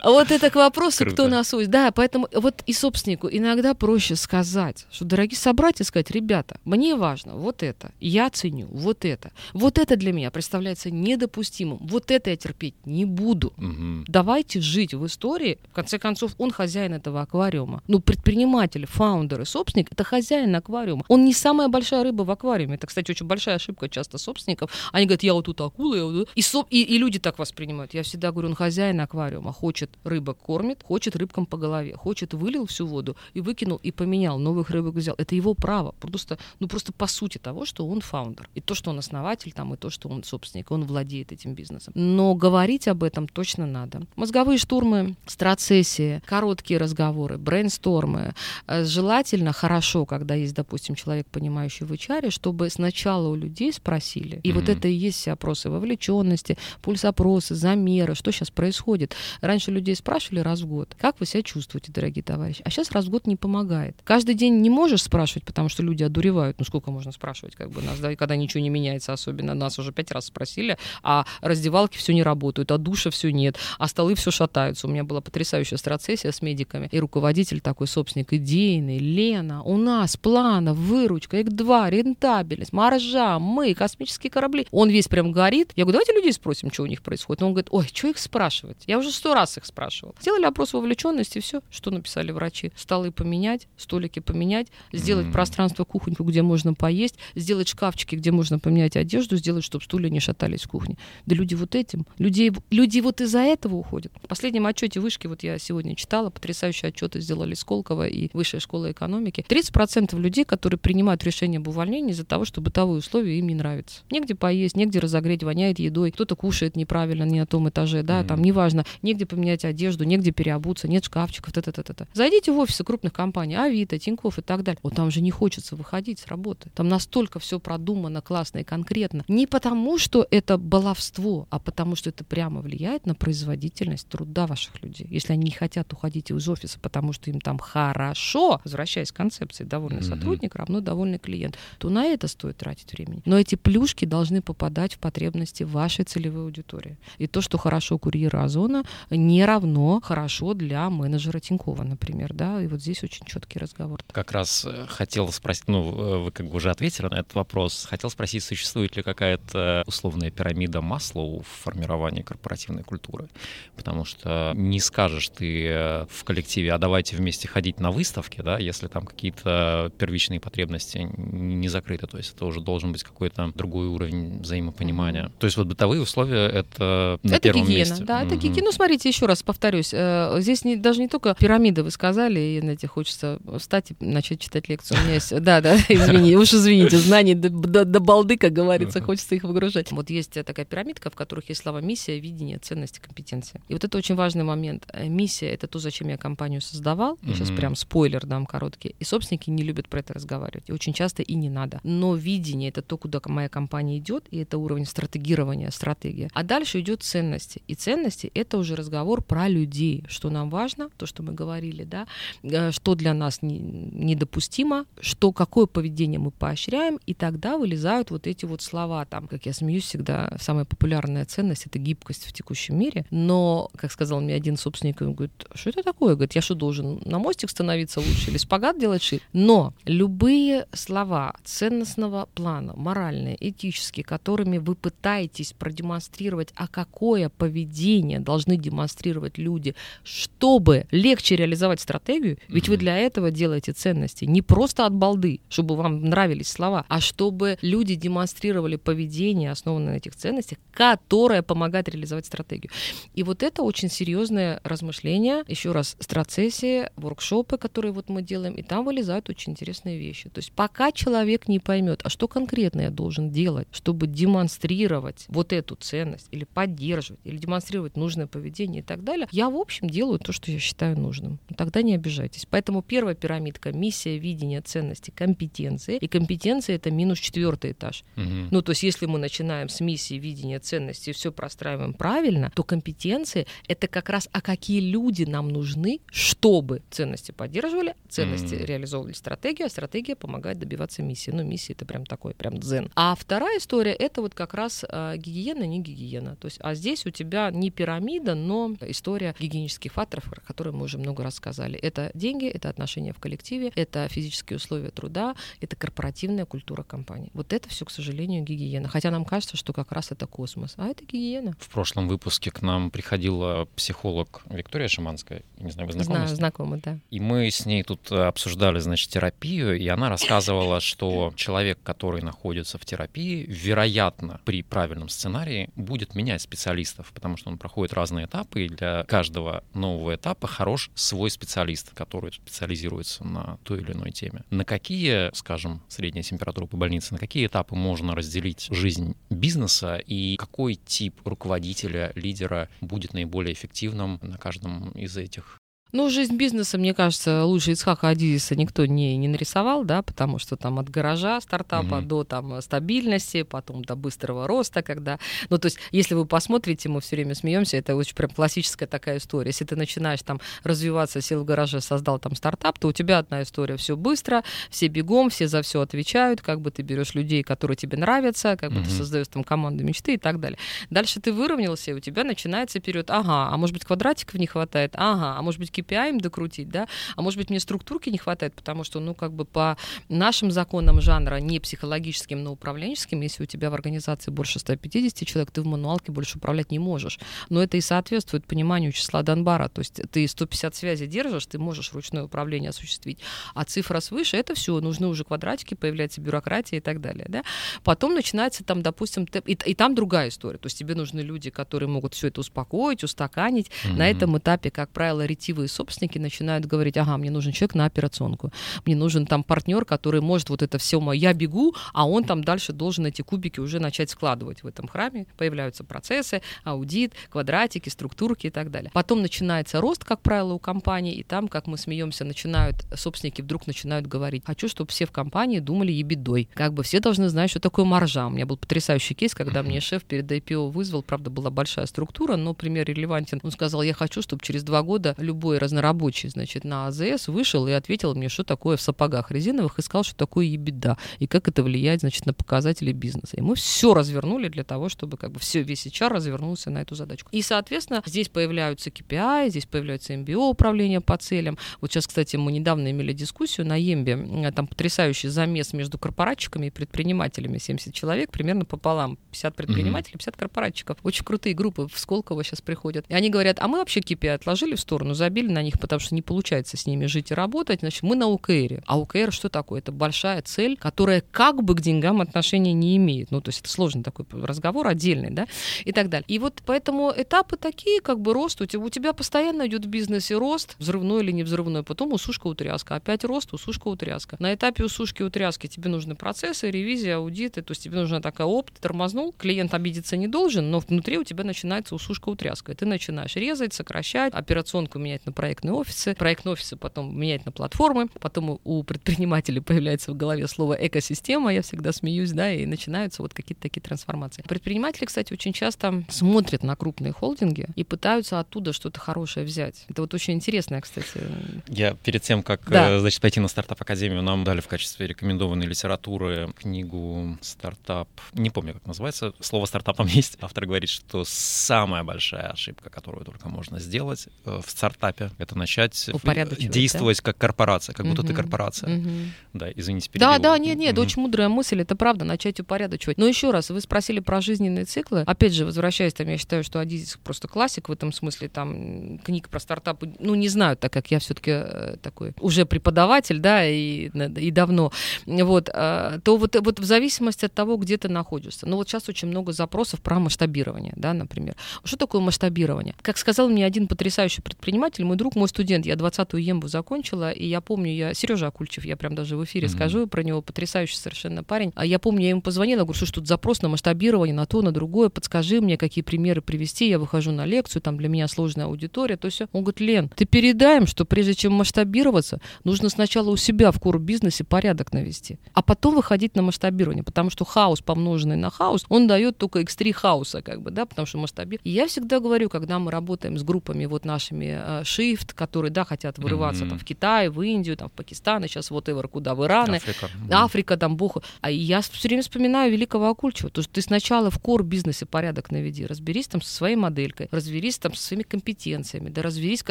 Вот 0.04 0.30
это 0.30 0.50
к 0.50 0.56
вопросу, 0.56 0.98
Круто. 0.98 1.14
кто 1.14 1.28
нас. 1.28 1.54
Да, 1.68 1.90
поэтому 1.92 2.28
вот 2.34 2.62
и 2.66 2.72
собственнику 2.72 3.28
иногда 3.30 3.74
проще 3.74 4.16
сказать, 4.16 4.86
что, 4.90 5.04
дорогие 5.04 5.38
собратья, 5.38 5.84
сказать, 5.84 6.10
ребята, 6.10 6.58
мне 6.64 6.94
важно 6.94 7.34
вот 7.34 7.62
это, 7.62 7.92
я 8.00 8.28
ценю 8.30 8.66
вот 8.70 9.04
это, 9.04 9.30
вот 9.52 9.78
это 9.78 9.96
для 9.96 10.12
меня 10.12 10.30
представляется 10.30 10.90
недопустимым, 10.90 11.78
вот 11.80 12.10
это 12.10 12.30
я 12.30 12.36
терпеть 12.36 12.74
не 12.84 13.04
буду. 13.04 13.52
Угу. 13.56 14.04
Давайте 14.08 14.60
жить 14.60 14.94
в 14.94 15.06
истории. 15.06 15.58
В 15.70 15.74
конце 15.74 15.98
концов, 15.98 16.32
он 16.38 16.50
хозяин 16.50 16.94
этого 16.94 17.22
аквариума. 17.22 17.82
Ну, 17.86 18.00
предприниматель, 18.00 18.86
фаундер 18.86 19.42
и 19.42 19.44
собственник— 19.44 19.88
это 19.92 20.04
хозяин 20.04 20.54
аквариума. 20.54 21.04
Он 21.08 21.24
не 21.24 21.32
самая 21.32 21.68
большая 21.68 22.02
рыба 22.02 22.22
в 22.22 22.30
аквариуме. 22.30 22.74
Это, 22.74 22.86
кстати, 22.86 23.10
очень 23.10 23.26
большая 23.26 23.56
ошибка 23.56 23.88
часто 23.88 24.18
собственников. 24.18 24.70
Они 24.92 25.06
говорят, 25.06 25.22
я 25.22 25.34
вот 25.34 25.46
тут 25.46 25.60
акула, 25.60 25.94
я 25.94 26.04
вот... 26.04 26.28
И, 26.34 26.42
соп... 26.42 26.66
и, 26.70 26.82
и 26.82 26.98
люди 26.98 27.18
так 27.18 27.38
воспринимают. 27.38 27.94
Я 27.94 28.02
всегда 28.02 28.32
говорю, 28.32 28.48
он 28.48 28.54
хозяин 28.54 29.00
аквариума, 29.00 29.52
хочет 29.52 29.90
рыбок 30.04 30.38
кормит, 30.38 30.82
хочет 30.82 31.16
рыбкам 31.16 31.46
по 31.46 31.56
голове, 31.56 31.94
хочет 31.96 32.34
вылил 32.34 32.66
всю 32.66 32.86
воду 32.86 33.16
и 33.34 33.40
выкинул 33.40 33.78
и 33.82 33.90
поменял, 33.90 34.38
новых 34.38 34.70
рыбок 34.70 34.94
взял. 34.94 35.14
Это 35.18 35.34
его 35.34 35.54
право, 35.54 35.92
просто, 36.00 36.38
ну 36.60 36.68
просто 36.68 36.92
по 36.92 37.06
сути 37.06 37.38
того, 37.38 37.64
что 37.64 37.86
он 37.86 38.00
фаундер. 38.00 38.48
И 38.54 38.60
то, 38.60 38.74
что 38.74 38.90
он 38.90 38.98
основатель 38.98 39.52
там, 39.52 39.74
и 39.74 39.76
то, 39.76 39.90
что 39.90 40.08
он 40.08 40.24
собственник, 40.24 40.70
он 40.70 40.84
владеет 40.84 41.32
этим 41.32 41.54
бизнесом. 41.54 41.92
Но 41.96 42.34
говорить 42.34 42.88
об 42.88 43.02
этом 43.02 43.28
точно 43.28 43.66
надо. 43.66 44.02
Мозговые 44.16 44.58
штурмы, 44.58 45.16
страцессии, 45.26 46.22
короткие 46.26 46.78
разговоры, 46.78 47.38
брейнстормы. 47.38 48.34
Э, 48.66 48.84
желательно 48.84 49.52
хорошо, 49.52 50.06
когда 50.06 50.34
есть, 50.34 50.54
допустим, 50.54 50.94
человек, 50.94 51.26
понимающий 51.28 51.86
в 51.86 51.92
HR, 51.92 52.30
чтобы 52.30 52.70
сначала 52.70 53.28
у 53.28 53.34
людей 53.34 53.72
спросили. 53.72 54.40
И 54.42 54.50
mm-hmm. 54.50 54.54
вот 54.54 54.68
это 54.68 54.88
и 54.88 54.92
есть 54.92 55.18
все 55.18 55.32
опросы 55.32 55.70
вовлеченности, 55.70 56.56
пульс-опросы, 56.82 57.54
замеры, 57.54 58.14
что 58.14 58.30
сейчас 58.32 58.50
происходит. 58.50 59.14
Раньше 59.40 59.70
люди 59.70 59.83
людей 59.84 59.96
спрашивали 59.96 60.40
раз 60.40 60.62
в 60.62 60.66
год, 60.66 60.96
как 60.98 61.20
вы 61.20 61.26
себя 61.26 61.42
чувствуете, 61.42 61.92
дорогие 61.92 62.22
товарищи. 62.22 62.62
А 62.64 62.70
сейчас 62.70 62.90
раз 62.92 63.04
в 63.04 63.10
год 63.10 63.26
не 63.26 63.36
помогает. 63.36 63.96
Каждый 64.02 64.34
день 64.34 64.62
не 64.62 64.70
можешь 64.70 65.02
спрашивать, 65.02 65.44
потому 65.44 65.68
что 65.68 65.82
люди 65.82 66.02
одуревают. 66.02 66.58
Ну 66.58 66.64
сколько 66.64 66.90
можно 66.90 67.12
спрашивать, 67.12 67.54
как 67.54 67.70
бы 67.70 67.82
нас, 67.82 68.00
да, 68.00 68.16
когда 68.16 68.34
ничего 68.34 68.62
не 68.62 68.70
меняется 68.70 69.12
особенно. 69.12 69.52
Нас 69.52 69.78
уже 69.78 69.92
пять 69.92 70.10
раз 70.10 70.26
спросили, 70.26 70.78
а 71.02 71.26
раздевалки 71.42 71.98
все 71.98 72.14
не 72.14 72.22
работают, 72.22 72.70
а 72.72 72.78
душа 72.78 73.10
все 73.10 73.30
нет, 73.30 73.58
а 73.78 73.86
столы 73.86 74.14
все 74.14 74.30
шатаются. 74.30 74.86
У 74.86 74.90
меня 74.90 75.04
была 75.04 75.20
потрясающая 75.20 75.76
страцессия 75.76 76.32
с 76.32 76.40
медиками. 76.40 76.88
И 76.90 76.98
руководитель 76.98 77.60
такой, 77.60 77.86
собственник 77.86 78.32
идейный, 78.32 78.98
Лена, 78.98 79.62
у 79.62 79.76
нас 79.76 80.16
плана, 80.16 80.72
выручка, 80.72 81.40
их 81.40 81.52
два, 81.52 81.90
рентабельность, 81.90 82.72
маржа, 82.72 83.38
мы, 83.38 83.74
космические 83.74 84.30
корабли. 84.30 84.66
Он 84.70 84.88
весь 84.88 85.08
прям 85.08 85.30
горит. 85.30 85.72
Я 85.76 85.84
говорю, 85.84 85.98
давайте 85.98 86.14
людей 86.14 86.32
спросим, 86.32 86.72
что 86.72 86.84
у 86.84 86.86
них 86.86 87.02
происходит. 87.02 87.42
он 87.42 87.50
говорит, 87.52 87.68
ой, 87.70 87.86
что 87.92 88.08
их 88.08 88.16
спрашивать? 88.18 88.78
Я 88.86 88.98
уже 88.98 89.10
сто 89.10 89.34
раз 89.34 89.58
их 89.58 89.66
спрашивал. 89.74 90.14
Сделали 90.20 90.44
опрос 90.44 90.72
вовлеченности, 90.72 91.40
все, 91.40 91.60
что 91.68 91.90
написали 91.90 92.30
врачи. 92.30 92.70
Столы 92.76 93.10
поменять, 93.10 93.66
столики 93.76 94.20
поменять, 94.20 94.68
сделать 94.92 95.26
mm-hmm. 95.26 95.32
пространство 95.32 95.84
кухоньку, 95.84 96.22
где 96.22 96.42
можно 96.42 96.74
поесть, 96.74 97.16
сделать 97.34 97.68
шкафчики, 97.68 98.14
где 98.14 98.30
можно 98.30 98.60
поменять 98.60 98.96
одежду, 98.96 99.36
сделать, 99.36 99.64
чтобы 99.64 99.84
стулья 99.84 100.08
не 100.10 100.20
шатались 100.20 100.62
в 100.62 100.68
кухне. 100.68 100.96
Да 101.26 101.34
люди 101.34 101.54
вот 101.54 101.74
этим, 101.74 102.06
людей, 102.18 102.52
люди 102.70 103.00
вот 103.00 103.20
из-за 103.20 103.40
этого 103.40 103.74
уходят. 103.74 104.12
В 104.22 104.28
последнем 104.28 104.66
отчете 104.66 105.00
вышки, 105.00 105.26
вот 105.26 105.42
я 105.42 105.58
сегодня 105.58 105.96
читала, 105.96 106.30
потрясающие 106.30 106.90
отчеты 106.90 107.20
сделали 107.20 107.54
Сколково 107.54 108.06
и 108.06 108.30
Высшая 108.32 108.60
школа 108.60 108.92
экономики. 108.92 109.44
30% 109.48 110.16
людей, 110.18 110.44
которые 110.44 110.78
принимают 110.78 111.24
решение 111.24 111.58
об 111.58 111.66
увольнении 111.66 112.12
из-за 112.12 112.24
того, 112.24 112.44
что 112.44 112.60
бытовые 112.60 112.98
условия 112.98 113.38
им 113.38 113.48
не 113.48 113.54
нравятся. 113.56 114.02
Негде 114.10 114.36
поесть, 114.36 114.76
негде 114.76 115.00
разогреть, 115.00 115.42
воняет 115.42 115.80
едой, 115.80 116.12
кто-то 116.12 116.36
кушает 116.36 116.76
неправильно, 116.76 117.24
не 117.24 117.40
на 117.40 117.46
том 117.46 117.68
этаже, 117.68 118.02
да, 118.02 118.20
mm-hmm. 118.20 118.26
там 118.26 118.42
неважно, 118.42 118.84
негде 119.02 119.26
поменять 119.26 119.53
покупать 119.54 119.64
одежду, 119.64 120.04
негде 120.04 120.32
переобуться, 120.32 120.88
нет 120.88 121.04
шкафчиков, 121.04 121.52
т 121.52 121.60
-т 121.60 121.72
-т 121.72 121.82
-т 121.82 121.94
-т. 121.94 122.06
Зайдите 122.14 122.52
в 122.52 122.58
офисы 122.58 122.84
крупных 122.84 123.12
компаний, 123.12 123.56
Авито, 123.56 123.98
Тинькофф 123.98 124.38
и 124.38 124.42
так 124.42 124.62
далее. 124.62 124.78
Вот 124.82 124.94
там 124.94 125.10
же 125.10 125.20
не 125.20 125.30
хочется 125.30 125.76
выходить 125.76 126.18
с 126.18 126.26
работы. 126.26 126.70
Там 126.74 126.88
настолько 126.88 127.38
все 127.38 127.58
продумано, 127.58 128.20
классно 128.20 128.60
и 128.60 128.64
конкретно. 128.64 129.24
Не 129.28 129.46
потому, 129.46 129.98
что 129.98 130.26
это 130.30 130.58
баловство, 130.58 131.46
а 131.50 131.58
потому, 131.58 131.96
что 131.96 132.10
это 132.10 132.24
прямо 132.24 132.60
влияет 132.60 133.06
на 133.06 133.14
производительность 133.14 134.08
труда 134.08 134.46
ваших 134.46 134.82
людей. 134.82 135.06
Если 135.10 135.34
они 135.34 135.44
не 135.44 135.50
хотят 135.50 135.92
уходить 135.92 136.30
из 136.30 136.48
офиса, 136.48 136.78
потому 136.80 137.12
что 137.12 137.30
им 137.30 137.40
там 137.40 137.58
хорошо, 137.58 138.60
возвращаясь 138.64 139.12
к 139.12 139.16
концепции 139.16 139.64
довольный 139.64 140.00
mm-hmm. 140.00 140.16
сотрудник 140.16 140.56
равно 140.56 140.80
довольный 140.80 141.18
клиент, 141.18 141.58
то 141.78 141.90
на 141.90 142.04
это 142.04 142.28
стоит 142.28 142.56
тратить 142.56 142.92
времени. 142.92 143.22
Но 143.26 143.38
эти 143.38 143.56
плюшки 143.56 144.06
должны 144.06 144.40
попадать 144.40 144.94
в 144.94 144.98
потребности 144.98 145.64
вашей 145.64 146.04
целевой 146.04 146.42
аудитории. 146.42 146.96
И 147.18 147.26
то, 147.26 147.40
что 147.40 147.58
хорошо 147.58 147.98
курьера 147.98 148.44
Озона, 148.44 148.84
не 149.10 149.43
равно 149.46 150.00
хорошо 150.02 150.54
для 150.54 150.88
менеджера 150.90 151.40
Тинькова, 151.40 151.82
например, 151.82 152.32
да, 152.34 152.60
и 152.62 152.66
вот 152.66 152.80
здесь 152.80 153.02
очень 153.02 153.26
четкий 153.26 153.58
разговор. 153.58 154.00
Как 154.12 154.32
раз 154.32 154.64
э, 154.64 154.86
хотел 154.88 155.30
спросить, 155.32 155.68
ну, 155.68 155.80
э, 155.80 156.18
вы 156.24 156.30
как 156.30 156.48
бы 156.48 156.56
уже 156.56 156.70
ответили 156.70 157.06
на 157.06 157.14
этот 157.14 157.34
вопрос, 157.34 157.86
хотел 157.88 158.10
спросить, 158.10 158.44
существует 158.44 158.96
ли 158.96 159.02
какая-то 159.02 159.84
условная 159.86 160.30
пирамида 160.30 160.80
масла 160.80 161.22
в 161.22 161.42
формировании 161.42 162.22
корпоративной 162.22 162.82
культуры, 162.82 163.28
потому 163.76 164.04
что 164.04 164.52
не 164.54 164.80
скажешь 164.80 165.28
ты 165.28 165.66
э, 165.66 166.06
в 166.10 166.24
коллективе, 166.24 166.72
а 166.72 166.78
давайте 166.78 167.16
вместе 167.16 167.48
ходить 167.48 167.80
на 167.80 167.90
выставки, 167.90 168.40
да, 168.40 168.58
если 168.58 168.88
там 168.88 169.04
какие-то 169.06 169.92
первичные 169.98 170.40
потребности 170.40 170.98
не 171.16 171.68
закрыты, 171.68 172.06
то 172.06 172.18
есть 172.18 172.34
это 172.34 172.44
уже 172.46 172.60
должен 172.60 172.92
быть 172.92 173.02
какой-то 173.02 173.52
другой 173.54 173.88
уровень 173.88 174.40
взаимопонимания. 174.40 175.30
То 175.38 175.46
есть 175.46 175.56
вот 175.56 175.66
бытовые 175.66 176.00
условия— 176.00 176.46
это 176.48 177.18
на 177.22 177.34
это 177.34 177.40
первом 177.40 177.62
гигиена, 177.62 177.90
месте. 177.90 178.04
Да, 178.04 178.22
это 178.22 178.36
гигиена. 178.36 178.66
Ну, 178.66 178.72
смотрите, 178.72 179.08
еще 179.08 179.26
раз 179.26 179.33
повторюсь, 179.42 179.90
э, 179.92 180.36
здесь 180.40 180.64
не, 180.64 180.76
даже 180.76 181.00
не 181.00 181.08
только 181.08 181.34
пирамиды 181.34 181.82
вы 181.82 181.90
сказали, 181.90 182.40
и, 182.40 182.60
знаете, 182.60 182.86
хочется 182.86 183.38
встать 183.58 183.90
и 183.90 184.04
начать 184.04 184.40
читать 184.40 184.68
лекцию. 184.68 184.98
У 185.00 185.04
меня 185.04 185.14
есть, 185.14 185.38
да, 185.40 185.60
да, 185.60 185.76
извини, 185.88 186.36
уж 186.36 186.52
извините, 186.52 186.98
знаний 186.98 187.34
до, 187.34 187.50
до, 187.50 187.84
до 187.84 188.00
балды, 188.00 188.36
как 188.36 188.52
говорится, 188.52 189.00
хочется 189.00 189.34
их 189.34 189.44
выгружать. 189.44 189.92
Вот 189.92 190.10
есть 190.10 190.32
такая 190.32 190.64
пирамидка, 190.66 191.10
в 191.10 191.14
которых 191.14 191.48
есть 191.48 191.62
слова 191.62 191.80
миссия, 191.80 192.18
видение, 192.18 192.58
ценности, 192.58 193.00
компетенция. 193.00 193.60
И 193.68 193.72
вот 193.72 193.84
это 193.84 193.98
очень 193.98 194.14
важный 194.14 194.44
момент. 194.44 194.86
Э, 194.92 195.08
миссия— 195.08 195.48
это 195.54 195.66
то, 195.66 195.78
зачем 195.78 196.08
я 196.08 196.16
компанию 196.16 196.60
создавал. 196.60 197.18
Я 197.22 197.34
сейчас 197.34 197.50
прям 197.50 197.74
спойлер 197.76 198.26
дам 198.26 198.46
короткий. 198.46 198.94
И 198.98 199.04
собственники 199.04 199.50
не 199.50 199.62
любят 199.62 199.88
про 199.88 200.00
это 200.00 200.14
разговаривать. 200.14 200.68
И 200.68 200.72
очень 200.72 200.92
часто 200.92 201.22
и 201.22 201.34
не 201.34 201.50
надо. 201.50 201.80
Но 201.82 202.14
видение— 202.14 202.68
это 202.70 202.82
то, 202.82 202.96
куда 202.96 203.20
моя 203.26 203.48
компания 203.48 203.98
идет, 203.98 204.26
и 204.30 204.38
это 204.38 204.58
уровень 204.58 204.86
стратегирования, 204.86 205.70
стратегия. 205.70 206.30
А 206.34 206.42
дальше 206.42 206.80
идет 206.80 207.02
ценности. 207.02 207.62
И 207.66 207.74
ценности— 207.74 208.30
это 208.34 208.58
уже 208.58 208.76
разговор 208.76 209.22
про 209.26 209.48
людей, 209.48 210.04
что 210.08 210.30
нам 210.30 210.50
важно, 210.50 210.90
то, 210.96 211.06
что 211.06 211.22
мы 211.22 211.32
говорили, 211.32 211.84
да, 211.84 212.06
э, 212.42 212.70
что 212.70 212.94
для 212.94 213.14
нас 213.14 213.42
не, 213.42 213.58
недопустимо, 213.58 214.86
что 215.00 215.32
какое 215.32 215.66
поведение 215.66 216.18
мы 216.18 216.30
поощряем, 216.30 216.98
и 217.06 217.14
тогда 217.14 217.58
вылезают 217.58 218.10
вот 218.10 218.26
эти 218.26 218.44
вот 218.44 218.62
слова, 218.62 219.04
там, 219.04 219.26
как 219.26 219.46
я 219.46 219.52
смеюсь 219.52 219.84
всегда, 219.84 220.36
самая 220.40 220.64
популярная 220.64 221.24
ценность— 221.24 221.66
это 221.66 221.78
гибкость 221.78 222.26
в 222.26 222.32
текущем 222.32 222.78
мире, 222.78 223.04
но, 223.10 223.70
как 223.76 223.92
сказал 223.92 224.20
мне 224.20 224.34
один 224.34 224.56
собственник, 224.56 225.00
он 225.00 225.14
говорит, 225.14 225.46
что 225.54 225.70
это 225.70 225.82
такое? 225.82 226.14
Говорит, 226.14 226.34
я 226.34 226.42
что, 226.42 226.54
должен 226.54 227.00
на 227.04 227.18
мостик 227.18 227.50
становиться 227.50 228.00
лучше 228.00 228.30
или 228.30 228.38
спагат 228.38 228.78
делать 228.78 229.02
шире? 229.02 229.22
Но 229.32 229.72
любые 229.84 230.66
слова 230.72 231.34
ценностного 231.44 232.28
плана, 232.34 232.74
моральные, 232.76 233.36
этические, 233.40 234.04
которыми 234.04 234.58
вы 234.58 234.74
пытаетесь 234.74 235.52
продемонстрировать, 235.52 236.50
а 236.54 236.68
какое 236.68 237.28
поведение 237.28 238.20
должны 238.20 238.56
демонстрировать 238.56 239.13
реализовывать 239.14 239.38
люди, 239.38 239.74
чтобы 240.02 240.86
легче 240.90 241.36
реализовать 241.36 241.80
стратегию, 241.80 242.38
ведь 242.48 242.66
mm-hmm. 242.66 242.70
вы 242.70 242.76
для 242.76 242.98
этого 242.98 243.30
делаете 243.30 243.72
ценности 243.72 244.24
не 244.24 244.42
просто 244.42 244.86
от 244.86 244.94
балды, 244.94 245.40
чтобы 245.48 245.76
вам 245.76 246.04
нравились 246.04 246.48
слова, 246.48 246.84
а 246.88 247.00
чтобы 247.00 247.58
люди 247.62 247.94
демонстрировали 247.94 248.76
поведение, 248.76 249.50
основанное 249.50 249.92
на 249.92 249.96
этих 249.96 250.16
ценностях, 250.16 250.58
которое 250.72 251.42
помогает 251.42 251.88
реализовать 251.88 252.26
стратегию. 252.26 252.70
И 253.14 253.22
вот 253.22 253.42
это 253.42 253.62
очень 253.62 253.90
серьезное 253.90 254.60
размышление, 254.64 255.44
еще 255.48 255.72
раз, 255.72 255.96
страцессии, 256.00 256.88
воркшопы, 256.96 257.58
которые 257.58 257.92
вот 257.92 258.08
мы 258.08 258.22
делаем, 258.22 258.54
и 258.54 258.62
там 258.62 258.84
вылезают 258.84 259.28
очень 259.28 259.52
интересные 259.52 259.98
вещи. 259.98 260.28
То 260.30 260.38
есть 260.38 260.52
пока 260.52 260.92
человек 260.92 261.48
не 261.48 261.58
поймет, 261.58 262.00
а 262.04 262.08
что 262.08 262.28
конкретно 262.28 262.82
я 262.82 262.90
должен 262.90 263.30
делать, 263.30 263.68
чтобы 263.70 264.06
демонстрировать 264.06 265.26
вот 265.28 265.52
эту 265.52 265.76
ценность 265.76 266.28
или 266.30 266.44
поддерживать, 266.44 267.20
или 267.24 267.36
демонстрировать 267.36 267.96
нужное 267.96 268.26
поведение 268.26 268.80
и 268.80 268.84
так 268.84 268.94
так 268.94 269.03
далее. 269.04 269.28
Я, 269.30 269.50
в 269.50 269.56
общем, 269.56 269.88
делаю 269.88 270.18
то, 270.18 270.32
что 270.32 270.50
я 270.50 270.58
считаю 270.58 270.98
нужным. 270.98 271.38
Тогда 271.56 271.82
не 271.82 271.94
обижайтесь. 271.94 272.46
Поэтому 272.48 272.82
первая 272.82 273.14
пирамидка— 273.14 273.72
миссия, 273.72 274.18
видение, 274.18 274.60
ценности, 274.60 275.10
компетенции. 275.10 275.98
И 275.98 276.08
компетенция— 276.08 276.76
это 276.76 276.90
минус 276.90 277.18
четвертый 277.18 277.72
этаж. 277.72 278.04
Угу. 278.16 278.48
Ну, 278.50 278.62
то 278.62 278.70
есть 278.70 278.82
если 278.82 279.06
мы 279.06 279.18
начинаем 279.18 279.68
с 279.68 279.80
миссии, 279.80 280.14
видения, 280.14 280.58
ценности 280.58 281.10
и 281.10 281.12
все 281.12 281.32
простраиваем 281.32 281.94
правильно, 281.94 282.50
то 282.54 282.62
компетенции— 282.62 283.46
это 283.68 283.88
как 283.88 284.08
раз 284.08 284.28
а 284.32 284.40
какие 284.40 284.80
люди 284.80 285.24
нам 285.24 285.48
нужны, 285.48 286.00
чтобы 286.06 286.82
ценности 286.90 287.32
поддерживали, 287.32 287.94
ценности 288.08 288.54
mm 288.54 288.64
реализовывали 288.64 289.12
стратегию, 289.12 289.66
а 289.66 289.70
стратегия 289.70 290.16
помогает 290.16 290.58
добиваться 290.58 291.02
миссии. 291.02 291.30
Ну, 291.30 291.44
миссия— 291.44 291.72
это 291.74 291.84
прям 291.84 292.06
такой, 292.06 292.34
прям 292.34 292.58
дзен. 292.58 292.90
А 292.96 293.14
вторая 293.14 293.58
история— 293.58 293.92
это 293.92 294.22
вот 294.22 294.34
как 294.34 294.54
раз 294.54 294.84
э, 294.88 295.16
гигиена, 295.16 295.64
не 295.64 295.80
гигиена. 295.80 296.36
То 296.36 296.46
есть, 296.46 296.58
а 296.60 296.74
здесь 296.74 297.04
у 297.06 297.10
тебя 297.10 297.50
не 297.50 297.70
пирамида, 297.70 298.34
но 298.34 298.74
история 298.94 299.34
гигиенических 299.38 299.92
факторов, 299.92 300.32
о 300.32 300.40
которых 300.40 300.74
мы 300.74 300.84
уже 300.84 300.98
много 300.98 301.22
раз 301.22 301.34
сказали. 301.34 301.78
Это 301.78 302.10
деньги, 302.14 302.48
это 302.48 302.68
отношения 302.68 303.12
в 303.12 303.18
коллективе, 303.18 303.72
это 303.74 304.08
физические 304.08 304.56
условия 304.56 304.90
труда, 304.90 305.34
это 305.60 305.76
корпоративная 305.76 306.46
культура 306.46 306.82
компании. 306.82 307.30
Вот 307.34 307.52
это 307.52 307.68
все, 307.68 307.84
к 307.84 307.90
сожалению, 307.90 308.42
гигиена. 308.42 308.88
Хотя 308.88 309.10
нам 309.10 309.24
кажется, 309.24 309.56
что 309.56 309.72
как 309.72 309.92
раз 309.92 310.10
это 310.10 310.26
космос, 310.26 310.74
а 310.76 310.86
это 310.86 311.04
гигиена. 311.04 311.54
В 311.58 311.68
прошлом 311.68 312.08
выпуске 312.08 312.50
к 312.50 312.62
нам 312.62 312.90
приходила 312.90 313.66
психолог 313.76 314.42
Виктория 314.48 314.88
Шиманская. 314.88 315.42
Не 315.58 315.70
знаю, 315.70 315.88
вы 315.88 315.92
знакомы? 315.92 316.16
Знаю, 316.16 316.36
знакомы, 316.36 316.80
да. 316.82 316.98
И 317.10 317.20
мы 317.20 317.50
с 317.50 317.66
ней 317.66 317.82
тут 317.82 318.10
обсуждали, 318.12 318.78
значит, 318.78 319.10
терапию, 319.10 319.78
и 319.78 319.86
она 319.88 320.08
рассказывала, 320.08 320.80
что 320.80 321.32
человек, 321.36 321.78
который 321.82 322.22
находится 322.22 322.78
в 322.78 322.84
терапии, 322.84 323.44
вероятно, 323.48 324.40
при 324.44 324.62
правильном 324.62 325.08
сценарии 325.08 325.70
будет 325.74 326.14
менять 326.14 326.42
специалистов, 326.42 327.10
потому 327.14 327.36
что 327.36 327.50
он 327.50 327.58
проходит 327.58 327.94
разные 327.94 328.26
этапы, 328.26 328.64
и 328.64 328.68
для 328.68 328.83
каждого 329.08 329.64
нового 329.74 330.14
этапа 330.14 330.46
хорош 330.46 330.90
свой 330.94 331.30
специалист, 331.30 331.92
который 331.94 332.32
специализируется 332.32 333.24
на 333.24 333.58
той 333.64 333.80
или 333.80 333.92
иной 333.92 334.10
теме. 334.10 334.44
На 334.50 334.64
какие, 334.64 335.34
скажем, 335.34 335.82
средняя 335.88 336.22
температура 336.22 336.66
по 336.66 336.76
больнице, 336.76 337.14
на 337.14 337.18
какие 337.18 337.46
этапы 337.46 337.74
можно 337.74 338.14
разделить 338.14 338.68
жизнь 338.70 339.16
бизнеса 339.30 339.96
и 339.96 340.36
какой 340.36 340.74
тип 340.74 341.20
руководителя, 341.24 342.12
лидера 342.14 342.68
будет 342.80 343.12
наиболее 343.12 343.52
эффективным 343.52 344.18
на 344.22 344.38
каждом 344.38 344.90
из 344.90 345.16
этих 345.16 345.58
ну, 345.94 346.10
жизнь 346.10 346.36
бизнеса, 346.36 346.76
мне 346.76 346.92
кажется, 346.92 347.44
лучше 347.44 347.72
Исхака 347.72 348.08
Адизиса 348.08 348.56
никто 348.56 348.84
не, 348.84 349.16
не 349.16 349.28
нарисовал, 349.28 349.84
да, 349.84 350.02
потому 350.02 350.40
что 350.40 350.56
там 350.56 350.80
от 350.80 350.90
гаража 350.90 351.40
стартапа 351.40 351.94
mm-hmm. 351.94 352.06
до 352.06 352.24
там 352.24 352.60
стабильности, 352.60 353.44
потом 353.44 353.84
до 353.84 353.94
быстрого 353.94 354.48
роста, 354.48 354.82
когда... 354.82 355.20
Ну, 355.50 355.58
то 355.58 355.66
есть, 355.66 355.78
если 355.92 356.14
вы 356.14 356.26
посмотрите, 356.26 356.88
мы 356.88 357.00
все 357.00 357.14
время 357.14 357.36
смеемся, 357.36 357.76
это 357.76 357.94
очень 357.94 358.16
прям 358.16 358.30
классическая 358.30 358.88
такая 358.88 359.18
история. 359.18 359.50
Если 359.50 359.64
ты 359.64 359.76
начинаешь 359.76 360.20
там 360.22 360.40
развиваться, 360.64 361.20
сел 361.20 361.42
в 361.42 361.44
гараже, 361.44 361.80
создал 361.80 362.18
там 362.18 362.34
стартап, 362.34 362.80
то 362.80 362.88
у 362.88 362.92
тебя 362.92 363.18
одна 363.18 363.42
история, 363.42 363.76
все 363.76 363.96
быстро, 363.96 364.42
все 364.70 364.88
бегом, 364.88 365.30
все 365.30 365.46
за 365.46 365.62
все 365.62 365.80
отвечают, 365.80 366.40
как 366.40 366.60
бы 366.60 366.72
ты 366.72 366.82
берешь 366.82 367.14
людей, 367.14 367.44
которые 367.44 367.76
тебе 367.76 367.98
нравятся, 367.98 368.56
как 368.56 368.72
бы 368.72 368.80
mm-hmm. 368.80 368.84
ты 368.84 368.90
создаешь 368.90 369.28
там 369.28 369.44
команду 369.44 369.84
мечты 369.84 370.14
и 370.14 370.18
так 370.18 370.40
далее. 370.40 370.58
Дальше 370.90 371.20
ты 371.20 371.32
выровнялся, 371.32 371.92
и 371.92 371.94
у 371.94 372.00
тебя 372.00 372.24
начинается 372.24 372.80
период, 372.80 373.10
ага, 373.10 373.50
а 373.52 373.56
может 373.56 373.74
быть 373.74 373.84
квадратиков 373.84 374.40
не 374.40 374.48
хватает, 374.48 374.94
ага, 374.96 375.36
а 375.38 375.42
может 375.42 375.60
быть 375.60 375.70
KPI 375.84 376.10
им 376.10 376.20
докрутить, 376.20 376.68
да, 376.68 376.88
а 377.16 377.22
может 377.22 377.38
быть 377.38 377.50
мне 377.50 377.60
структурки 377.60 378.10
не 378.10 378.18
хватает, 378.18 378.54
потому 378.54 378.84
что, 378.84 379.00
ну, 379.00 379.14
как 379.14 379.32
бы 379.32 379.44
по 379.44 379.76
нашим 380.08 380.50
законам 380.50 381.00
жанра, 381.00 381.36
не 381.36 381.60
психологическим, 381.60 382.42
но 382.42 382.52
управленческим, 382.52 383.20
если 383.20 383.42
у 383.42 383.46
тебя 383.46 383.70
в 383.70 383.74
организации 383.74 384.30
больше 384.30 384.58
150 384.58 385.26
человек, 385.26 385.50
ты 385.50 385.62
в 385.62 385.66
мануалке 385.66 386.12
больше 386.12 386.38
управлять 386.38 386.70
не 386.70 386.78
можешь. 386.78 387.18
Но 387.48 387.62
это 387.62 387.76
и 387.76 387.80
соответствует 387.80 388.46
пониманию 388.46 388.92
числа 388.92 389.22
Донбара, 389.22 389.68
то 389.68 389.80
есть 389.80 390.00
ты 390.10 390.26
150 390.26 390.74
связей 390.74 391.06
держишь, 391.06 391.46
ты 391.46 391.58
можешь 391.58 391.92
ручное 391.92 392.24
управление 392.24 392.70
осуществить, 392.70 393.18
а 393.54 393.64
цифра 393.64 394.00
свыше, 394.00 394.36
это 394.36 394.54
все, 394.54 394.80
нужны 394.80 395.06
уже 395.06 395.24
квадратики, 395.24 395.74
появляется 395.74 396.20
бюрократия 396.20 396.78
и 396.78 396.80
так 396.80 397.00
далее, 397.00 397.26
да. 397.28 397.42
Потом 397.82 398.14
начинается 398.14 398.64
там, 398.64 398.82
допустим, 398.82 399.26
и, 399.46 399.52
и 399.52 399.74
там 399.74 399.94
другая 399.94 400.28
история, 400.28 400.58
то 400.58 400.66
есть 400.66 400.78
тебе 400.78 400.94
нужны 400.94 401.20
люди, 401.20 401.50
которые 401.50 401.88
могут 401.88 402.14
все 402.14 402.28
это 402.28 402.40
успокоить, 402.40 403.04
устаканить. 403.04 403.68
Mm-hmm. 403.68 403.96
На 403.96 404.10
этом 404.10 404.38
этапе, 404.38 404.70
как 404.70 404.90
правило, 404.90 405.24
ретивые 405.24 405.68
собственники 405.74 406.18
начинают 406.18 406.66
говорить, 406.66 406.96
ага, 406.96 407.16
мне 407.18 407.30
нужен 407.30 407.52
человек 407.52 407.74
на 407.74 407.84
операционку, 407.86 408.52
мне 408.84 408.96
нужен 408.96 409.26
там 409.26 409.42
партнер, 409.42 409.84
который 409.84 410.20
может 410.20 410.50
вот 410.50 410.62
это 410.62 410.78
все, 410.78 411.00
я 411.12 411.34
бегу, 411.34 411.74
а 411.92 412.08
он 412.08 412.24
там 412.24 412.44
дальше 412.44 412.72
должен 412.72 413.06
эти 413.06 413.22
кубики 413.22 413.60
уже 413.60 413.80
начать 413.80 414.10
складывать 414.10 414.62
в 414.62 414.66
этом 414.66 414.88
храме. 414.88 415.26
Появляются 415.36 415.84
процессы, 415.84 416.40
аудит, 416.64 417.12
квадратики, 417.30 417.88
структурки 417.88 418.46
и 418.46 418.50
так 418.50 418.70
далее. 418.70 418.90
Потом 418.94 419.22
начинается 419.22 419.80
рост, 419.80 420.04
как 420.04 420.20
правило, 420.20 420.54
у 420.54 420.58
компании, 420.58 421.14
и 421.14 421.22
там, 421.22 421.48
как 421.48 421.66
мы 421.66 421.76
смеемся, 421.76 422.24
начинают, 422.24 422.86
собственники 422.94 423.42
вдруг 423.42 423.66
начинают 423.66 424.06
говорить, 424.06 424.44
хочу, 424.46 424.68
чтобы 424.68 424.90
все 424.90 425.06
в 425.06 425.12
компании 425.12 425.58
думали 425.58 425.92
ебедой. 425.92 426.48
Как 426.54 426.72
бы 426.72 426.82
все 426.82 427.00
должны 427.00 427.28
знать, 427.28 427.50
что 427.50 427.60
такое 427.60 427.84
маржа. 427.84 428.26
У 428.26 428.30
меня 428.30 428.46
был 428.46 428.56
потрясающий 428.56 429.14
кейс, 429.14 429.34
когда 429.34 429.62
мне 429.62 429.80
шеф 429.80 430.04
перед 430.04 430.30
IPO 430.30 430.70
вызвал, 430.70 431.02
правда, 431.02 431.30
была 431.30 431.50
большая 431.50 431.86
структура, 431.86 432.36
но 432.36 432.54
пример 432.54 432.86
релевантен. 432.86 433.40
Он 433.42 433.50
сказал, 433.50 433.82
я 433.82 433.94
хочу, 433.94 434.22
чтобы 434.22 434.42
через 434.42 434.62
два 434.62 434.82
года 434.82 435.14
любой 435.18 435.53
разнорабочий, 435.58 436.28
значит, 436.28 436.64
на 436.64 436.86
АЗС 436.86 437.28
вышел 437.28 437.66
и 437.66 437.72
ответил 437.72 438.14
мне, 438.14 438.28
что 438.28 438.44
такое 438.44 438.76
в 438.76 438.80
сапогах 438.80 439.30
резиновых, 439.30 439.78
и 439.78 439.82
сказал, 439.82 440.04
что 440.04 440.16
такое 440.16 440.46
ебеда, 440.46 440.98
и 441.18 441.26
как 441.26 441.48
это 441.48 441.62
влияет, 441.62 442.00
значит, 442.00 442.26
на 442.26 442.34
показатели 442.34 442.92
бизнеса. 442.92 443.36
И 443.36 443.40
мы 443.40 443.54
все 443.54 443.94
развернули 443.94 444.48
для 444.48 444.64
того, 444.64 444.88
чтобы 444.88 445.16
как 445.16 445.32
бы 445.32 445.40
все, 445.40 445.62
весь 445.62 445.86
HR 445.86 446.08
развернулся 446.08 446.70
на 446.70 446.82
эту 446.82 446.94
задачку. 446.94 447.28
И, 447.32 447.42
соответственно, 447.42 448.02
здесь 448.06 448.28
появляются 448.28 448.90
KPI, 448.90 449.50
здесь 449.50 449.66
появляется 449.66 450.14
MBO 450.14 450.50
управление 450.50 451.00
по 451.00 451.16
целям. 451.16 451.58
Вот 451.80 451.90
сейчас, 451.92 452.06
кстати, 452.06 452.36
мы 452.36 452.52
недавно 452.52 452.90
имели 452.90 453.12
дискуссию 453.12 453.66
на 453.66 453.76
Ембе, 453.76 454.52
там 454.52 454.66
потрясающий 454.66 455.28
замес 455.28 455.72
между 455.72 455.98
корпоратчиками 455.98 456.66
и 456.66 456.70
предпринимателями, 456.70 457.58
70 457.58 457.92
человек, 457.94 458.30
примерно 458.30 458.64
пополам, 458.64 459.16
50 459.30 459.56
предпринимателей, 459.56 460.18
50 460.18 460.36
корпоратчиков. 460.36 460.98
Очень 461.02 461.24
крутые 461.24 461.54
группы 461.54 461.88
в 461.92 461.98
Сколково 461.98 462.44
сейчас 462.44 462.60
приходят. 462.60 463.04
И 463.08 463.14
они 463.14 463.30
говорят, 463.30 463.58
а 463.60 463.68
мы 463.68 463.78
вообще 463.78 464.00
KPI 464.00 464.34
отложили 464.34 464.74
в 464.74 464.80
сторону, 464.80 465.14
забили 465.14 465.43
на 465.48 465.62
них, 465.62 465.78
потому 465.78 466.00
что 466.00 466.14
не 466.14 466.22
получается 466.22 466.76
с 466.76 466.86
ними 466.86 467.06
жить 467.06 467.30
и 467.30 467.34
работать, 467.34 467.80
значит, 467.80 468.02
мы 468.02 468.16
на 468.16 468.26
ОКР. 468.26 468.82
А 468.86 468.98
ОКР 468.98 469.32
что 469.32 469.48
такое? 469.48 469.80
Это 469.80 469.92
большая 469.92 470.42
цель, 470.42 470.76
которая 470.76 471.22
как 471.30 471.62
бы 471.62 471.74
к 471.74 471.80
деньгам 471.80 472.20
отношения 472.20 472.72
не 472.72 472.96
имеет. 472.96 473.30
Ну, 473.30 473.40
то 473.40 473.48
есть 473.48 473.60
это 473.60 473.68
сложный 473.68 474.02
такой 474.02 474.26
разговор, 474.32 474.86
отдельный, 474.86 475.30
да, 475.30 475.46
и 475.84 475.92
так 475.92 476.08
далее. 476.08 476.24
И 476.28 476.38
вот 476.38 476.62
поэтому 476.64 477.12
этапы 477.16 477.56
такие, 477.56 478.00
как 478.00 478.20
бы 478.20 478.32
рост, 478.32 478.60
у 478.60 478.66
тебя, 478.66 478.82
у 478.82 478.88
тебя 478.88 479.12
постоянно 479.12 479.66
идет 479.66 479.84
в 479.84 479.88
бизнесе 479.88 480.36
рост, 480.36 480.76
взрывной 480.78 481.22
или 481.22 481.32
не 481.32 481.42
взрывной, 481.42 481.82
потом 481.82 482.12
усушка, 482.12 482.46
утряска, 482.46 482.96
опять 482.96 483.24
рост, 483.24 483.52
усушка, 483.52 483.88
утряска. 483.88 484.36
На 484.38 484.54
этапе 484.54 484.84
усушки, 484.84 485.22
утряски 485.22 485.66
тебе 485.66 485.90
нужны 485.90 486.14
процессы, 486.14 486.70
ревизия, 486.70 487.16
аудиты, 487.16 487.62
то 487.62 487.72
есть 487.72 487.82
тебе 487.82 487.98
нужна 487.98 488.20
такая 488.20 488.46
опт, 488.46 488.80
тормознул, 488.80 489.32
клиент 489.36 489.74
обидеться 489.74 490.16
не 490.16 490.28
должен, 490.28 490.70
но 490.70 490.80
внутри 490.80 491.18
у 491.18 491.24
тебя 491.24 491.44
начинается 491.44 491.94
усушка, 491.94 492.28
утряска, 492.28 492.72
и 492.72 492.74
ты 492.74 492.86
начинаешь 492.86 493.36
резать, 493.36 493.74
сокращать, 493.74 494.32
операционку 494.32 494.98
менять 494.98 495.26
на 495.26 495.32
проектный 495.34 495.72
офисы, 495.72 496.14
проектные 496.14 496.54
офисы 496.54 496.76
потом 496.76 497.18
менять 497.18 497.44
на 497.44 497.52
платформы, 497.52 498.08
потом 498.20 498.60
у 498.64 498.82
предпринимателей 498.82 499.60
появляется 499.60 500.12
в 500.12 500.16
голове 500.16 500.48
слово 500.48 500.74
экосистема, 500.74 501.52
я 501.52 501.62
всегда 501.62 501.92
смеюсь, 501.92 502.32
да, 502.32 502.52
и 502.52 502.66
начинаются 502.66 503.22
вот 503.22 503.34
какие-то 503.34 503.62
такие 503.62 503.80
трансформации. 503.80 504.42
Предприниматели, 504.42 505.04
кстати, 505.04 505.32
очень 505.32 505.52
часто 505.52 506.04
смотрят 506.08 506.62
на 506.62 506.76
крупные 506.76 507.12
холдинги 507.12 507.66
и 507.76 507.84
пытаются 507.84 508.40
оттуда 508.40 508.72
что-то 508.72 509.00
хорошее 509.00 509.44
взять. 509.44 509.84
Это 509.88 510.02
вот 510.02 510.14
очень 510.14 510.34
интересно, 510.34 510.80
кстати. 510.80 511.20
Я 511.68 511.94
перед 511.94 512.22
тем, 512.22 512.42
как, 512.42 512.68
да. 512.68 512.90
Э, 512.90 513.00
значит, 513.00 513.20
пойти 513.20 513.40
на 513.40 513.48
стартап-академию, 513.48 514.22
нам 514.22 514.44
дали 514.44 514.60
в 514.60 514.68
качестве 514.68 515.06
рекомендованной 515.06 515.66
литературы 515.66 516.52
книгу 516.58 517.38
«Стартап». 517.40 518.08
Не 518.32 518.50
помню, 518.50 518.74
как 518.74 518.86
называется. 518.86 519.34
Слово 519.40 519.66
«стартап» 519.66 519.96
там 519.96 520.06
есть. 520.14 520.36
Автор 520.40 520.66
говорит, 520.66 520.90
что 520.90 521.24
самая 521.24 522.04
большая 522.04 522.50
ошибка, 522.50 522.90
которую 522.90 523.24
только 523.24 523.48
можно 523.48 523.80
сделать 523.80 524.28
э, 524.44 524.60
в 524.64 524.70
стартапе, 524.70 525.23
это 525.38 525.56
начать 525.56 526.10
действовать 526.58 527.18
да? 527.18 527.22
как 527.24 527.38
корпорация, 527.38 527.94
как 527.94 528.06
будто 528.06 528.22
угу, 528.22 528.28
ты 528.28 528.34
корпорация. 528.34 528.98
Угу. 528.98 529.10
Да, 529.54 529.70
извините, 529.74 530.10
перебил. 530.10 530.28
Да, 530.28 530.38
да, 530.38 530.58
нет, 530.58 530.76
нет, 530.76 530.94
угу. 530.94 531.02
очень 531.02 531.22
мудрая 531.22 531.48
мысль, 531.48 531.80
это 531.80 531.96
правда, 531.96 532.24
начать 532.24 532.60
упорядочивать. 532.60 533.18
Но 533.18 533.26
еще 533.26 533.50
раз, 533.50 533.70
вы 533.70 533.80
спросили 533.80 534.20
про 534.20 534.40
жизненные 534.40 534.84
циклы. 534.84 535.22
Опять 535.22 535.52
же, 535.52 535.64
возвращаясь, 535.64 536.14
там, 536.14 536.28
я 536.28 536.38
считаю, 536.38 536.64
что 536.64 536.80
Адизис 536.80 537.18
просто 537.22 537.48
классик 537.48 537.88
в 537.88 537.92
этом 537.92 538.12
смысле, 538.12 538.48
там, 538.48 539.18
книг 539.18 539.48
про 539.48 539.60
стартапы, 539.60 540.14
ну, 540.18 540.34
не 540.34 540.48
знаю, 540.48 540.76
так 540.76 540.92
как 540.92 541.10
я 541.10 541.18
все-таки 541.18 541.50
э, 541.52 541.96
такой 542.02 542.32
уже 542.40 542.66
преподаватель, 542.66 543.38
да, 543.38 543.66
и, 543.66 544.08
и 544.08 544.50
давно, 544.50 544.92
вот, 545.26 545.70
э, 545.72 546.18
то 546.22 546.36
вот, 546.36 546.56
вот 546.60 546.80
в 546.80 546.84
зависимости 546.84 547.44
от 547.44 547.54
того, 547.54 547.76
где 547.76 547.96
ты 547.96 548.08
находишься. 548.08 548.66
Ну, 548.66 548.76
вот 548.76 548.88
сейчас 548.88 549.08
очень 549.08 549.28
много 549.28 549.52
запросов 549.52 550.00
про 550.00 550.18
масштабирование, 550.18 550.92
да, 550.96 551.12
например. 551.12 551.56
Что 551.84 551.96
такое 551.96 552.20
масштабирование? 552.20 552.94
Как 553.02 553.18
сказал 553.18 553.48
мне 553.48 553.64
один 553.64 553.88
потрясающий 553.88 554.42
предприниматель, 554.42 555.04
мы 555.04 555.13
мой 555.14 555.18
друг, 555.18 555.36
мой 555.36 555.48
студент, 555.48 555.86
я 555.86 555.94
20-ю 555.94 556.38
ембу 556.38 556.66
закончила, 556.66 557.30
и 557.30 557.46
я 557.46 557.60
помню, 557.60 557.92
я 557.92 558.14
Сережа 558.14 558.48
Акульчев, 558.48 558.84
я 558.84 558.96
прям 558.96 559.14
даже 559.14 559.36
в 559.36 559.44
эфире 559.44 559.68
mm-hmm. 559.68 559.70
скажу 559.70 560.06
про 560.08 560.24
него, 560.24 560.42
потрясающий 560.42 560.96
совершенно 560.96 561.44
парень. 561.44 561.72
А 561.76 561.86
я 561.86 562.00
помню, 562.00 562.22
я 562.24 562.30
ему 562.30 562.42
позвонила, 562.42 562.80
говорю, 562.80 562.94
что 562.94 563.12
тут 563.12 563.28
запрос 563.28 563.62
на 563.62 563.68
масштабирование, 563.68 564.34
на 564.34 564.44
то, 564.44 564.60
на 564.60 564.72
другое, 564.72 565.10
подскажи 565.10 565.60
мне, 565.60 565.76
какие 565.76 566.02
примеры 566.02 566.42
привести, 566.42 566.88
я 566.88 566.98
выхожу 566.98 567.30
на 567.30 567.46
лекцию, 567.46 567.80
там 567.80 567.96
для 567.96 568.08
меня 568.08 568.26
сложная 568.26 568.66
аудитория, 568.66 569.16
то 569.16 569.28
все. 569.30 569.46
Он 569.52 569.62
говорит, 569.62 569.80
Лен, 569.80 570.10
ты 570.16 570.24
передаем, 570.24 570.88
что 570.88 571.04
прежде 571.04 571.34
чем 571.34 571.52
масштабироваться, 571.52 572.40
нужно 572.64 572.88
сначала 572.88 573.30
у 573.30 573.36
себя 573.36 573.70
в 573.70 573.78
кор-бизнесе 573.78 574.42
порядок 574.42 574.92
навести, 574.92 575.38
а 575.52 575.62
потом 575.62 575.94
выходить 575.94 576.34
на 576.34 576.42
масштабирование, 576.42 577.04
потому 577.04 577.30
что 577.30 577.44
хаос, 577.44 577.82
помноженный 577.82 578.36
на 578.36 578.50
хаос, 578.50 578.84
он 578.88 579.06
дает 579.06 579.38
только 579.38 579.60
x3 579.60 579.92
хаоса, 579.92 580.42
как 580.42 580.60
бы, 580.60 580.72
да, 580.72 580.86
потому 580.86 581.06
что 581.06 581.18
масштабирование. 581.18 581.72
И 581.72 581.76
я 581.76 581.86
всегда 581.86 582.18
говорю, 582.18 582.48
когда 582.48 582.80
мы 582.80 582.90
работаем 582.90 583.38
с 583.38 583.44
группами 583.44 583.86
вот 583.86 584.04
нашими 584.04 584.46
uh, 584.46 584.84
Shift, 585.04 585.34
которые, 585.34 585.70
да, 585.70 585.84
хотят 585.84 586.18
вырываться 586.18 586.64
mm-hmm. 586.64 586.68
там 586.68 586.78
в 586.78 586.84
Китай, 586.84 587.28
в 587.28 587.40
Индию, 587.42 587.76
там 587.76 587.88
в 587.88 587.92
Пакистан, 587.92 588.44
и 588.44 588.48
сейчас 588.48 588.70
вот 588.70 588.88
ever 588.88 589.08
куда, 589.08 589.34
в 589.34 589.44
Ираны, 589.44 589.76
Африка, 589.76 590.10
Африка 590.30 590.76
там, 590.76 590.96
Бог. 590.96 591.18
А 591.40 591.50
я 591.50 591.80
все 591.80 592.08
время 592.08 592.22
вспоминаю 592.22 592.72
великого 592.72 593.08
Акульчева, 593.08 593.50
то, 593.50 593.62
что 593.62 593.72
ты 593.72 593.82
сначала 593.82 594.30
в 594.30 594.38
кор-бизнесе 594.38 595.06
порядок 595.06 595.50
наведи, 595.50 595.86
разберись 595.86 596.28
там 596.28 596.42
со 596.42 596.54
своей 596.54 596.76
моделькой, 596.76 597.28
разберись 597.30 597.78
там 597.78 597.94
со 597.94 598.02
своими 598.02 598.22
компетенциями, 598.22 599.10
да 599.10 599.22
разберись, 599.22 599.64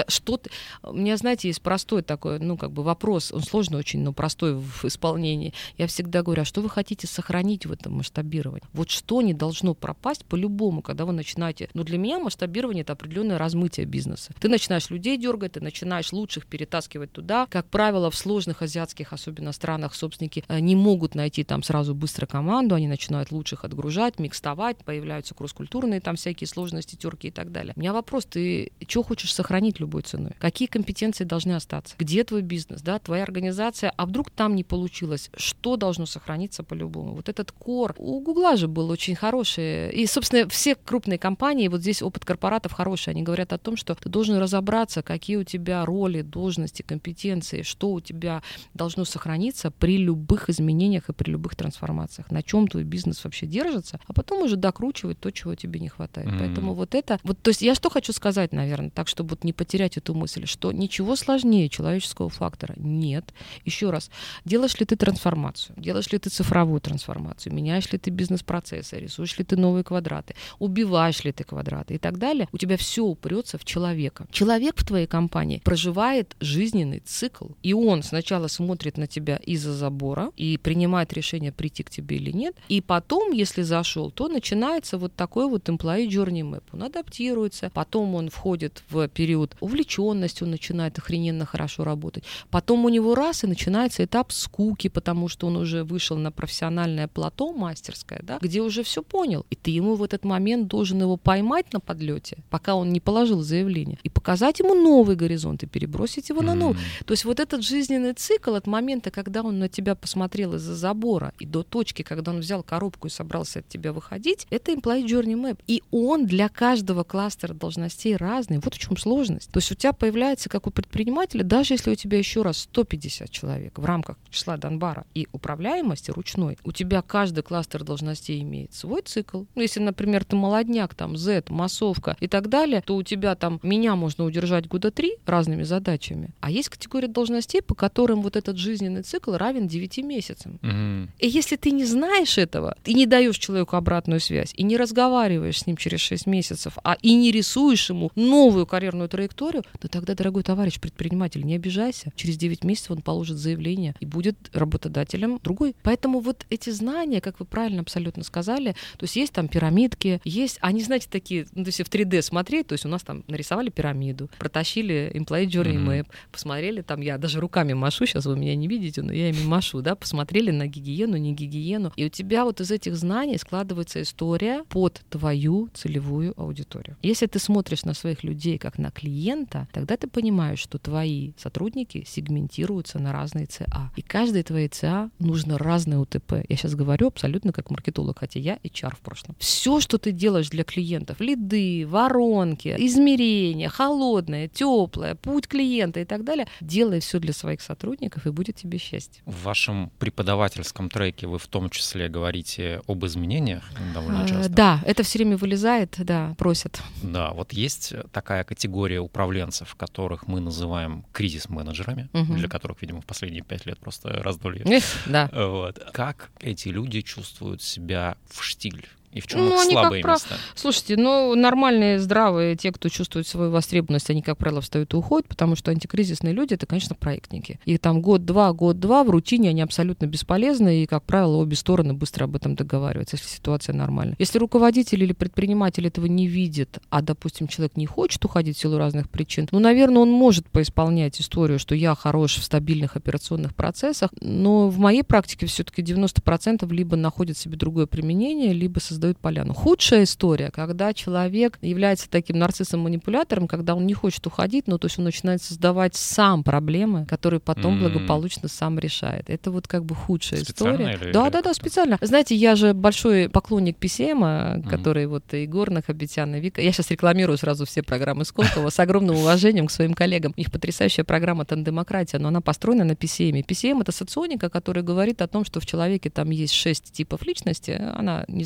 что 0.07 0.38
ты... 0.38 0.49
У 0.84 0.93
меня, 0.93 1.17
знаете, 1.17 1.47
есть 1.47 1.61
простой 1.61 2.03
такой, 2.03 2.39
ну, 2.39 2.57
как 2.57 2.71
бы 2.71 2.84
вопрос, 2.84 3.31
он 3.31 3.41
сложный 3.41 3.79
очень, 3.79 4.01
но 4.01 4.13
простой 4.13 4.55
в 4.55 4.86
исполнении. 4.86 5.53
Я 5.77 5.88
всегда 5.88 6.21
говорю, 6.21 6.43
а 6.43 6.45
что 6.45 6.61
вы 6.61 6.69
хотите 6.69 7.07
сохранить 7.07 7.65
в 7.65 7.71
этом 7.71 7.93
масштабировании? 7.93 8.63
Вот 8.73 8.89
что 8.89 9.21
не 9.21 9.34
должно 9.34 9.73
пропасть 9.73 10.25
по-любому, 10.25 10.81
когда 10.81 11.05
вы 11.05 11.13
начинаете... 11.13 11.69
Ну, 11.73 11.84
для 11.84 11.97
меня 11.97 12.19
масштабирование— 12.19 12.81
это 12.84 12.93
определенное 12.93 13.38
размытие 13.38 13.86
бизнеса. 13.86 14.34
Ты 14.39 14.49
начинаешь 14.49 14.89
людей 14.89 15.17
дергать, 15.24 15.53
ты 15.53 15.61
начинаешь 15.61 16.11
лучших 16.11 16.45
перетаскивать 16.45 17.11
туда. 17.13 17.47
Как 17.49 17.65
правило, 17.69 18.11
в 18.11 18.15
сложных 18.15 18.61
азиатских, 18.61 19.13
особенно 19.13 19.53
странах, 19.53 19.95
собственники 19.95 20.43
э, 20.49 20.59
не 20.59 20.76
могут 20.76 21.15
найти 21.15 21.45
там 21.45 21.63
сразу 21.63 21.95
быстро 21.95 22.26
команду, 22.26 22.76
они 22.76 22.88
начинают 22.88 23.32
лучших 23.32 23.63
отгружать, 23.63 24.19
микстовать, 24.19 24.78
появляются 24.84 25.34
кросс-культурные 25.34 26.01
там 26.01 26.17
всякие 26.17 26.47
сложности, 26.47 26.95
терки 26.95 27.30
и 27.30 27.32
так 27.32 27.51
далее. 27.51 27.74
У 27.78 27.80
меня 27.80 27.93
вопрос, 27.93 28.26
ты 28.26 28.71
что 28.86 29.01
хочешь 29.03 29.34
сохранить 29.34 29.80
любой 29.80 30.01
ценой? 30.01 30.34
Какие 30.39 30.67
компетенции 30.67 31.24
должны 31.24 31.53
остаться? 31.53 31.95
Где 31.97 32.24
твой 32.26 32.41
бизнес, 32.41 32.82
да, 32.82 32.99
твоя 32.99 33.24
организация? 33.24 33.93
А 33.95 34.05
вдруг 34.05 34.30
там 34.30 34.55
не 34.55 34.65
получилось? 34.65 35.30
Что 35.38 35.78
должно 35.78 36.05
сохраниться 36.05 36.63
по-любому? 36.63 37.13
Вот 37.15 37.30
этот 37.30 37.53
кор. 37.53 37.95
У 37.97 38.19
Гугла 38.19 38.57
же 38.57 38.67
был 38.67 38.89
очень 38.89 39.15
хороший. 39.15 39.91
И, 39.91 40.05
собственно, 40.05 40.49
все 40.49 40.76
крупные 40.76 41.17
компании, 41.17 41.69
вот 41.69 41.80
здесь 41.80 42.01
опыт 42.01 42.26
корпоратов 42.26 42.74
хороший, 42.74 43.11
они 43.11 43.24
говорят 43.24 43.53
о 43.53 43.57
том, 43.57 43.78
что 43.78 43.95
ты 43.95 44.09
должен 44.09 44.38
разобраться, 44.38 45.01
какие 45.14 45.36
у 45.36 45.43
тебя 45.43 45.86
роли, 45.86 46.24
должности, 46.24 46.82
компетенции, 46.82 47.61
что 47.61 47.91
у 47.91 48.01
тебя 48.01 48.41
должно 48.74 49.05
сохраниться 49.05 49.70
при 49.70 49.97
любых 49.97 50.49
изменениях 50.49 51.09
и 51.09 51.14
при 51.14 51.30
любых 51.30 51.55
трансформациях, 51.55 52.32
на 52.32 52.41
чем 52.41 52.68
твой 52.68 52.84
бизнес 52.84 53.24
вообще 53.24 53.45
держится, 53.45 53.99
а 54.07 54.14
потом 54.14 54.41
уже 54.41 54.55
докручивать 54.55 55.20
то, 55.20 55.30
чего 55.30 55.53
тебе 55.53 55.80
не 55.80 55.88
хватает. 55.88 56.30
Mm-hmm. 56.30 56.39
Поэтому 56.39 56.74
вот 56.74 56.95
это, 56.95 57.20
вот, 57.24 57.39
то 57.39 57.49
есть 57.49 57.61
я 57.61 57.76
что 57.76 57.91
хочу 57.91 58.11
сказать, 58.11 58.53
наверное, 58.53 58.89
так, 58.89 59.07
чтобы 59.07 59.30
вот 59.32 59.43
не 59.43 59.53
потерять 59.53 59.97
эту 59.97 60.16
мысль, 60.16 60.47
что 60.47 60.72
ничего 60.72 61.16
сложнее 61.16 61.70
человеческого 61.70 62.30
фактора 62.30 62.74
нет. 62.78 63.36
Еще 63.66 63.91
раз, 63.91 64.09
делаешь 64.45 64.80
ли 64.80 64.86
ты 64.88 64.95
трансформацию, 64.95 65.76
делаешь 65.78 66.11
ли 66.11 66.18
ты 66.18 66.32
цифровую 66.32 66.82
трансформацию, 66.82 67.53
меняешь 67.53 67.91
ли 67.91 67.99
ты 67.99 68.09
бизнес-процессы, 68.09 68.97
рисуешь 68.97 69.38
ли 69.38 69.43
ты 69.43 69.57
новые 69.57 69.84
квадраты, 69.84 70.34
убиваешь 70.57 71.24
ли 71.24 71.32
ты 71.32 71.43
квадраты 71.43 71.93
и 71.93 71.97
так 71.99 72.18
далее, 72.18 72.47
у 72.51 72.57
тебя 72.57 72.78
все 72.78 73.03
упрется 73.03 73.59
в 73.59 73.64
человека. 73.64 74.26
Человек 74.32 74.80
в 74.80 74.84
твоей 74.93 75.07
компании 75.07 75.59
проживает 75.63 76.35
жизненный 76.39 76.99
цикл, 76.99 77.47
и 77.63 77.73
он 77.73 78.03
сначала 78.03 78.47
смотрит 78.47 78.97
на 78.97 79.07
тебя 79.07 79.37
из-за 79.37 79.73
забора 79.73 80.29
и 80.37 80.59
принимает 80.59 81.13
решение 81.13 81.51
прийти 81.51 81.81
к 81.81 81.89
тебе 81.89 82.17
или 82.17 82.31
нет, 82.31 82.55
и 82.69 82.79
потом, 82.79 83.31
если 83.31 83.63
зашел, 83.63 84.11
то 84.11 84.27
начинается 84.27 84.99
вот 84.99 85.15
такой 85.15 85.47
вот 85.49 85.67
employee 85.67 86.07
journey 86.07 86.43
map. 86.43 86.63
Он 86.73 86.83
адаптируется, 86.83 87.71
потом 87.73 88.13
он 88.13 88.29
входит 88.29 88.83
в 88.91 89.07
период 89.07 89.55
увлеченности, 89.61 90.43
он 90.43 90.51
начинает 90.51 90.99
охрененно 90.99 91.47
хорошо 91.47 91.83
работать. 91.83 92.23
Потом 92.51 92.85
у 92.85 92.89
него 92.89 93.15
раз 93.15 93.43
и 93.43 93.47
начинается 93.47 94.05
этап 94.05 94.31
скуки, 94.31 94.89
потому 94.89 95.27
что 95.27 95.47
он 95.47 95.55
уже 95.55 95.83
вышел 95.83 96.17
на 96.17 96.31
профессиональное 96.31 97.07
плато 97.07 97.51
мастерское, 97.51 98.21
да, 98.21 98.37
где 98.39 98.61
уже 98.61 98.83
все 98.83 99.01
понял. 99.01 99.43
И 99.49 99.55
ты 99.55 99.71
ему 99.71 99.95
в 99.95 100.03
этот 100.03 100.23
момент 100.23 100.67
должен 100.67 101.01
его 101.01 101.17
поймать 101.17 101.73
на 101.73 101.79
подлете, 101.79 102.37
пока 102.51 102.75
он 102.75 102.93
не 102.93 102.99
положил 102.99 103.41
заявление, 103.41 103.97
и 104.03 104.09
показать 104.09 104.59
ему 104.59 104.82
новый 104.84 105.15
горизонт, 105.15 105.63
и 105.63 105.67
перебросить 105.67 106.29
его 106.29 106.41
mm-hmm. 106.41 106.45
на 106.45 106.55
новый. 106.55 106.81
То 107.05 107.13
есть 107.13 107.25
вот 107.25 107.39
этот 107.39 107.63
жизненный 107.63 108.13
цикл 108.13 108.55
от 108.55 108.67
момента, 108.67 109.11
когда 109.11 109.41
он 109.41 109.59
на 109.59 109.69
тебя 109.69 109.95
посмотрел 109.95 110.55
из-за 110.55 110.75
забора, 110.75 111.34
и 111.39 111.45
до 111.45 111.63
точки, 111.63 112.01
когда 112.01 112.31
он 112.31 112.39
взял 112.39 112.63
коробку 112.63 113.07
и 113.07 113.09
собрался 113.09 113.59
от 113.59 113.67
тебя 113.67 113.93
выходить, 113.93 114.47
это 114.49 114.71
employee 114.71 115.05
journey 115.05 115.36
map. 115.36 115.59
И 115.67 115.81
он 115.91 116.25
для 116.25 116.49
каждого 116.49 117.03
кластера 117.03 117.53
должностей 117.53 118.15
разный. 118.15 118.59
Вот 118.59 118.75
в 118.75 118.79
чем 118.79 118.97
сложность. 118.97 119.51
То 119.51 119.59
есть 119.59 119.71
у 119.71 119.75
тебя 119.75 119.93
появляется, 119.93 120.49
как 120.49 120.67
у 120.67 120.71
предпринимателя, 120.71 121.43
даже 121.43 121.73
если 121.73 121.91
у 121.91 121.95
тебя 121.95 122.17
еще 122.17 122.41
раз 122.41 122.59
150 122.59 123.29
человек 123.29 123.77
в 123.77 123.86
рамках 123.86 124.17
числа 124.29 124.57
Донбара 124.57 125.05
и 125.13 125.27
управляемости 125.31 126.11
ручной, 126.11 126.57
у 126.63 126.71
тебя 126.71 127.01
каждый 127.01 127.43
кластер 127.43 127.84
должностей 127.84 128.41
имеет 128.41 128.73
свой 128.73 129.01
цикл. 129.01 129.43
Ну, 129.55 129.61
если, 129.61 129.79
например, 129.79 130.25
ты 130.25 130.36
молодняк, 130.36 130.95
там, 130.95 131.17
Z, 131.17 131.45
массовка 131.49 132.17
и 132.19 132.27
так 132.27 132.49
далее, 132.49 132.81
то 132.86 132.95
у 132.95 133.03
тебя 133.03 133.36
там 133.36 133.59
меня 133.63 133.95
можно 133.95 134.25
удержать 134.25 134.67
года 134.74 134.89
три 134.89 135.17
разными 135.28 135.63
задачами. 135.63 136.30
А 136.39 136.49
есть 136.49 136.69
категория 136.69 137.07
должностей, 137.07 137.61
по 137.61 137.76
которым 137.76 138.21
вот 138.24 138.36
этот 138.36 138.57
жизненный 138.57 139.03
цикл 139.03 139.34
равен 139.34 139.67
9 139.67 139.97
месяцам. 139.99 140.59
Mm-hmm. 140.63 141.09
И 141.19 141.28
если 141.28 141.57
ты 141.57 141.69
не 141.69 141.86
знаешь 141.86 142.39
этого, 142.39 142.76
ты 142.84 142.93
не 142.93 143.05
даешь 143.05 143.38
человеку 143.38 143.76
обратную 143.76 144.19
связь 144.19 144.51
и 144.55 144.63
не 144.63 144.76
разговариваешь 144.76 145.59
с 145.59 145.67
ним 145.67 145.78
через 145.78 145.99
6 145.99 146.26
месяцев, 146.26 146.78
а 146.84 146.97
и 147.03 147.13
не 147.13 147.32
рисуешь 147.32 147.89
ему 147.91 148.11
новую 148.15 148.65
карьерную 148.65 149.09
траекторию, 149.09 149.63
то 149.80 149.88
тогда, 149.88 150.15
дорогой 150.15 150.41
товарищ 150.41 150.80
предприниматель, 150.80 151.43
не 151.45 151.55
обижайся. 151.55 152.11
Через 152.15 152.38
9 152.38 152.63
месяцев 152.63 152.91
он 152.91 153.01
положит 153.03 153.38
заявление 153.38 153.93
и 153.99 154.07
будет 154.07 154.38
работодателем 154.53 155.39
другой. 155.43 155.76
Поэтому 155.84 156.19
вот 156.19 156.47
эти 156.49 156.71
знания, 156.71 157.21
как 157.21 157.39
вы 157.39 157.45
правильно 157.45 157.82
абсолютно 157.82 158.24
сказали, 158.24 158.71
то 158.97 159.03
есть 159.03 159.15
есть 159.17 159.34
там 159.34 159.47
пирамидки, 159.47 160.19
есть, 160.24 160.57
они, 160.61 160.82
знаете, 160.82 161.07
такие, 161.11 161.45
ну, 161.53 161.63
то 161.63 161.69
есть 161.69 161.80
в 161.80 161.91
3D 161.91 162.24
смотреть, 162.24 162.67
то 162.67 162.74
есть 162.74 162.86
у 162.86 162.89
нас 162.89 163.03
там 163.03 163.24
нарисовали 163.28 163.69
пирамиду, 163.69 164.30
протащили 164.64 165.11
employee 165.14 165.47
journey 165.47 165.76
mm-hmm. 165.76 165.88
map, 165.88 166.07
посмотрели 166.32 166.82
там, 166.82 167.01
я 167.01 167.18
даже 167.18 167.39
руками 167.39 167.74
машу, 167.74 168.05
сейчас 168.05 168.26
вы 168.26 168.38
меня 168.38 168.55
не 168.55 168.68
видите, 168.68 169.01
но 169.01 169.11
я 169.11 169.30
ими 169.30 169.43
машу, 169.43 169.82
да, 169.82 169.95
посмотрели 169.95 170.51
на 170.51 170.68
гигиену, 170.68 171.18
не 171.18 171.34
гигиену, 171.34 171.91
и 171.95 172.05
у 172.05 172.09
тебя 172.09 172.45
вот 172.45 172.61
из 172.61 172.72
этих 172.72 172.95
знаний 172.95 173.38
складывается 173.38 174.01
история 174.01 174.64
под 174.70 175.01
твою 175.09 175.70
целевую 175.74 176.34
аудиторию. 176.38 176.95
Если 177.01 177.26
ты 177.28 177.39
смотришь 177.39 177.84
на 177.84 177.93
своих 177.93 178.24
людей 178.24 178.57
как 178.57 178.78
на 178.78 178.89
клиента, 178.91 179.68
тогда 179.74 179.97
ты 179.97 180.07
понимаешь, 180.07 180.59
что 180.59 180.78
твои 180.78 181.34
сотрудники 181.38 182.05
сегментируются 182.07 182.99
на 182.99 183.11
разные 183.11 183.45
ЦА. 183.45 183.91
И 183.97 184.01
каждой 184.01 184.43
твоей 184.43 184.70
ЦА 184.70 185.09
нужно 185.20 185.57
разное 185.57 185.99
УТП. 185.99 186.34
Я 186.47 186.55
сейчас 186.55 186.76
говорю 186.76 187.07
абсолютно 187.07 187.51
как 187.51 187.70
маркетолог, 187.70 188.20
хотя 188.20 188.39
я 188.39 188.59
HR 188.64 188.95
в 188.95 188.99
прошлом. 188.99 189.36
Все, 189.39 189.80
что 189.80 189.97
ты 189.97 190.11
делаешь 190.11 190.49
для 190.49 190.64
клиентов, 190.64 191.20
лиды, 191.20 191.86
воронки, 191.88 192.76
измерения, 192.78 193.70
холодное, 193.74 194.47
теплое, 194.54 195.16
путь 195.16 195.47
клиента 195.47 195.99
и 195.99 196.06
так 196.06 196.24
далее, 196.24 196.47
делай 196.62 196.99
все 196.99 197.20
для 197.20 197.34
своих 197.34 197.62
сотрудников, 197.62 198.26
и 198.26 198.30
будет 198.30 198.56
тебе 198.56 198.78
счастье. 198.78 199.22
В 199.26 199.43
вашем 199.43 199.91
преподавательском 199.99 200.89
треке 200.89 201.28
вы 201.28 201.39
в 201.39 201.47
том 201.47 201.70
числе 201.70 202.10
говорите 202.10 202.82
об 202.88 203.06
изменениях 203.06 203.64
довольно 203.93 204.24
а, 204.24 204.28
часто. 204.28 204.49
Да, 204.54 204.82
это 204.86 205.04
все 205.04 205.20
время 205.20 205.38
вылезает, 205.38 205.95
да, 205.99 206.36
просят. 206.38 206.82
Да, 207.01 207.32
вот 207.32 207.54
есть 207.54 207.93
такая 208.12 208.43
категория 208.43 208.99
управленцев, 208.99 209.76
которых 209.76 210.28
мы 210.28 210.39
называем 210.39 211.06
кризис-менеджерами, 211.12 212.10
угу. 212.14 212.34
для 212.36 212.47
которых, 212.47 212.82
видимо, 212.82 213.01
в 213.01 213.06
последние 213.06 213.43
пять 213.43 213.66
лет 213.66 213.80
просто 213.80 214.10
раздолье. 214.10 214.82
Да. 215.06 215.30
Вот. 215.34 215.80
Как 215.93 216.32
эти 216.39 216.70
люди 216.70 217.01
чувствуют 217.01 217.62
себя 217.62 218.18
в 218.30 218.43
штиль? 218.43 218.88
И 219.14 219.22
в 219.22 219.28
чем 219.28 219.45
ну, 219.45 219.55
их 219.55 219.72
слабые 219.72 220.01
как 220.01 220.14
места? 220.14 220.36
Слушайте, 220.55 220.97
ну, 220.97 221.36
нормальные, 221.36 221.99
здравые, 221.99 222.55
те, 222.55 222.72
кто 222.72 222.89
чувствует 222.89 223.28
свою 223.28 223.51
востребованность, 223.51 224.09
они, 224.09 224.22
как 224.22 224.38
правило, 224.38 224.61
встают 224.61 224.93
и 224.93 224.97
уходят, 224.97 225.28
потому 225.28 225.55
что 225.55 225.72
антикризисные 225.72 226.34
люди— 226.34 226.53
это, 226.55 226.66
конечно, 226.66 226.95
проектники. 226.95 227.59
И 227.66 227.78
там 227.78 228.01
год-два, 228.01 228.51
год-два 228.53 229.03
в 229.03 229.09
рутине 229.09 229.49
они 229.49 229.61
абсолютно 229.61 230.05
бесполезны, 230.05 230.84
и, 230.84 230.86
как 230.86 231.03
правило, 231.03 231.38
обе 231.38 231.55
стороны 231.55 231.93
быстро 231.93 232.26
об 232.26 232.36
этом 232.36 232.55
договариваются, 232.55 233.18
если 233.18 233.28
ситуация 233.28 233.74
нормальная. 233.74 234.16
Если 234.20 234.39
руководитель 234.39 235.03
или 235.03 235.14
предприниматель 235.14 235.88
этого 235.88 236.05
не 236.05 236.28
видит, 236.28 236.80
а, 236.89 237.01
допустим, 237.01 237.47
человек 237.47 237.78
не 237.78 237.86
хочет 237.86 238.24
уходить 238.26 238.57
в 238.57 238.59
силу 238.59 238.78
разных 238.78 239.09
причин, 239.09 239.47
ну, 239.51 239.59
наверное, 239.59 240.01
он 240.01 240.11
может 240.11 240.49
поисполнять 240.49 241.20
историю, 241.20 241.59
что 241.59 241.76
я 241.76 241.95
хорош 241.95 242.38
в 242.38 242.43
стабильных 242.43 242.95
операционных 242.95 243.55
процессах, 243.55 244.11
но 244.22 244.70
в 244.70 244.80
моей 244.80 245.03
практике 245.03 245.45
все-таки 245.45 245.82
90% 245.82 246.72
либо 246.74 246.95
находят 246.95 247.38
себе 247.38 247.57
другое 247.57 247.86
применение, 247.86 248.53
либо 248.53 248.80
создают 248.80 249.03
раздают 249.04 249.20
поляну. 249.20 249.54
Худшая 249.54 250.04
история, 250.04 250.49
когда 250.51 250.93
человек 250.93 251.58
является 251.62 252.10
таким 252.10 252.38
нарциссом-манипулятором, 252.38 253.47
когда 253.47 253.76
он 253.76 253.86
не 253.86 253.93
хочет 253.93 254.26
уходить, 254.26 254.68
но 254.68 254.78
то 254.78 254.86
есть 254.86 254.97
он 254.97 255.06
начинает 255.06 255.41
создавать 255.41 255.95
сам 255.95 256.43
проблемы, 256.43 257.06
которые 257.06 257.39
потом 257.39 257.76
mm-hmm. 257.76 257.80
благополучно 257.80 258.47
сам 258.47 258.80
решает. 258.80 259.30
Это 259.30 259.51
вот 259.51 259.68
как 259.68 259.84
бы 259.84 259.95
худшая 259.95 260.41
история. 260.41 260.93
Или, 260.93 261.12
да, 261.12 261.28
или 261.28 261.32
да, 261.32 261.41
да, 261.41 261.54
специально. 261.54 261.97
Знаете, 262.01 262.36
я 262.36 262.56
же 262.56 262.74
большой 262.74 263.30
поклонник 263.30 263.78
PCM, 263.78 264.20
mm-hmm. 264.20 264.70
который 264.70 265.06
вот 265.08 265.34
Егор 265.34 265.70
Нахабитян 265.70 266.36
и 266.36 266.39
Вика. 266.39 266.62
Я 266.62 266.72
сейчас 266.72 266.91
рекламирую 266.91 267.38
сразу 267.38 267.66
все 267.66 267.84
программы 267.84 268.26
Сколково 268.26 268.70
с 268.70 268.80
огромным 268.80 269.18
уважением 269.18 269.68
к 269.68 269.72
своим 269.72 269.93
коллегам. 269.93 270.32
Их 270.38 270.51
потрясающая 270.51 271.04
программа 271.04 271.45
«Тандемократия», 271.45 272.20
но 272.20 272.30
она 272.30 272.41
построена 272.41 272.86
на 272.86 272.93
PCM. 272.93 273.45
PCM— 273.45 273.82
это 273.82 273.91
соционика, 273.91 274.49
которая 274.49 274.84
говорит 274.84 275.22
о 275.22 275.28
том, 275.28 275.43
что 275.43 275.60
в 275.60 275.66
человеке 275.66 276.10
там 276.10 276.30
есть 276.30 276.54
шесть 276.54 276.93
типов 276.93 277.26
личности. 277.26 277.72
Она 277.95 278.24
не 278.28 278.43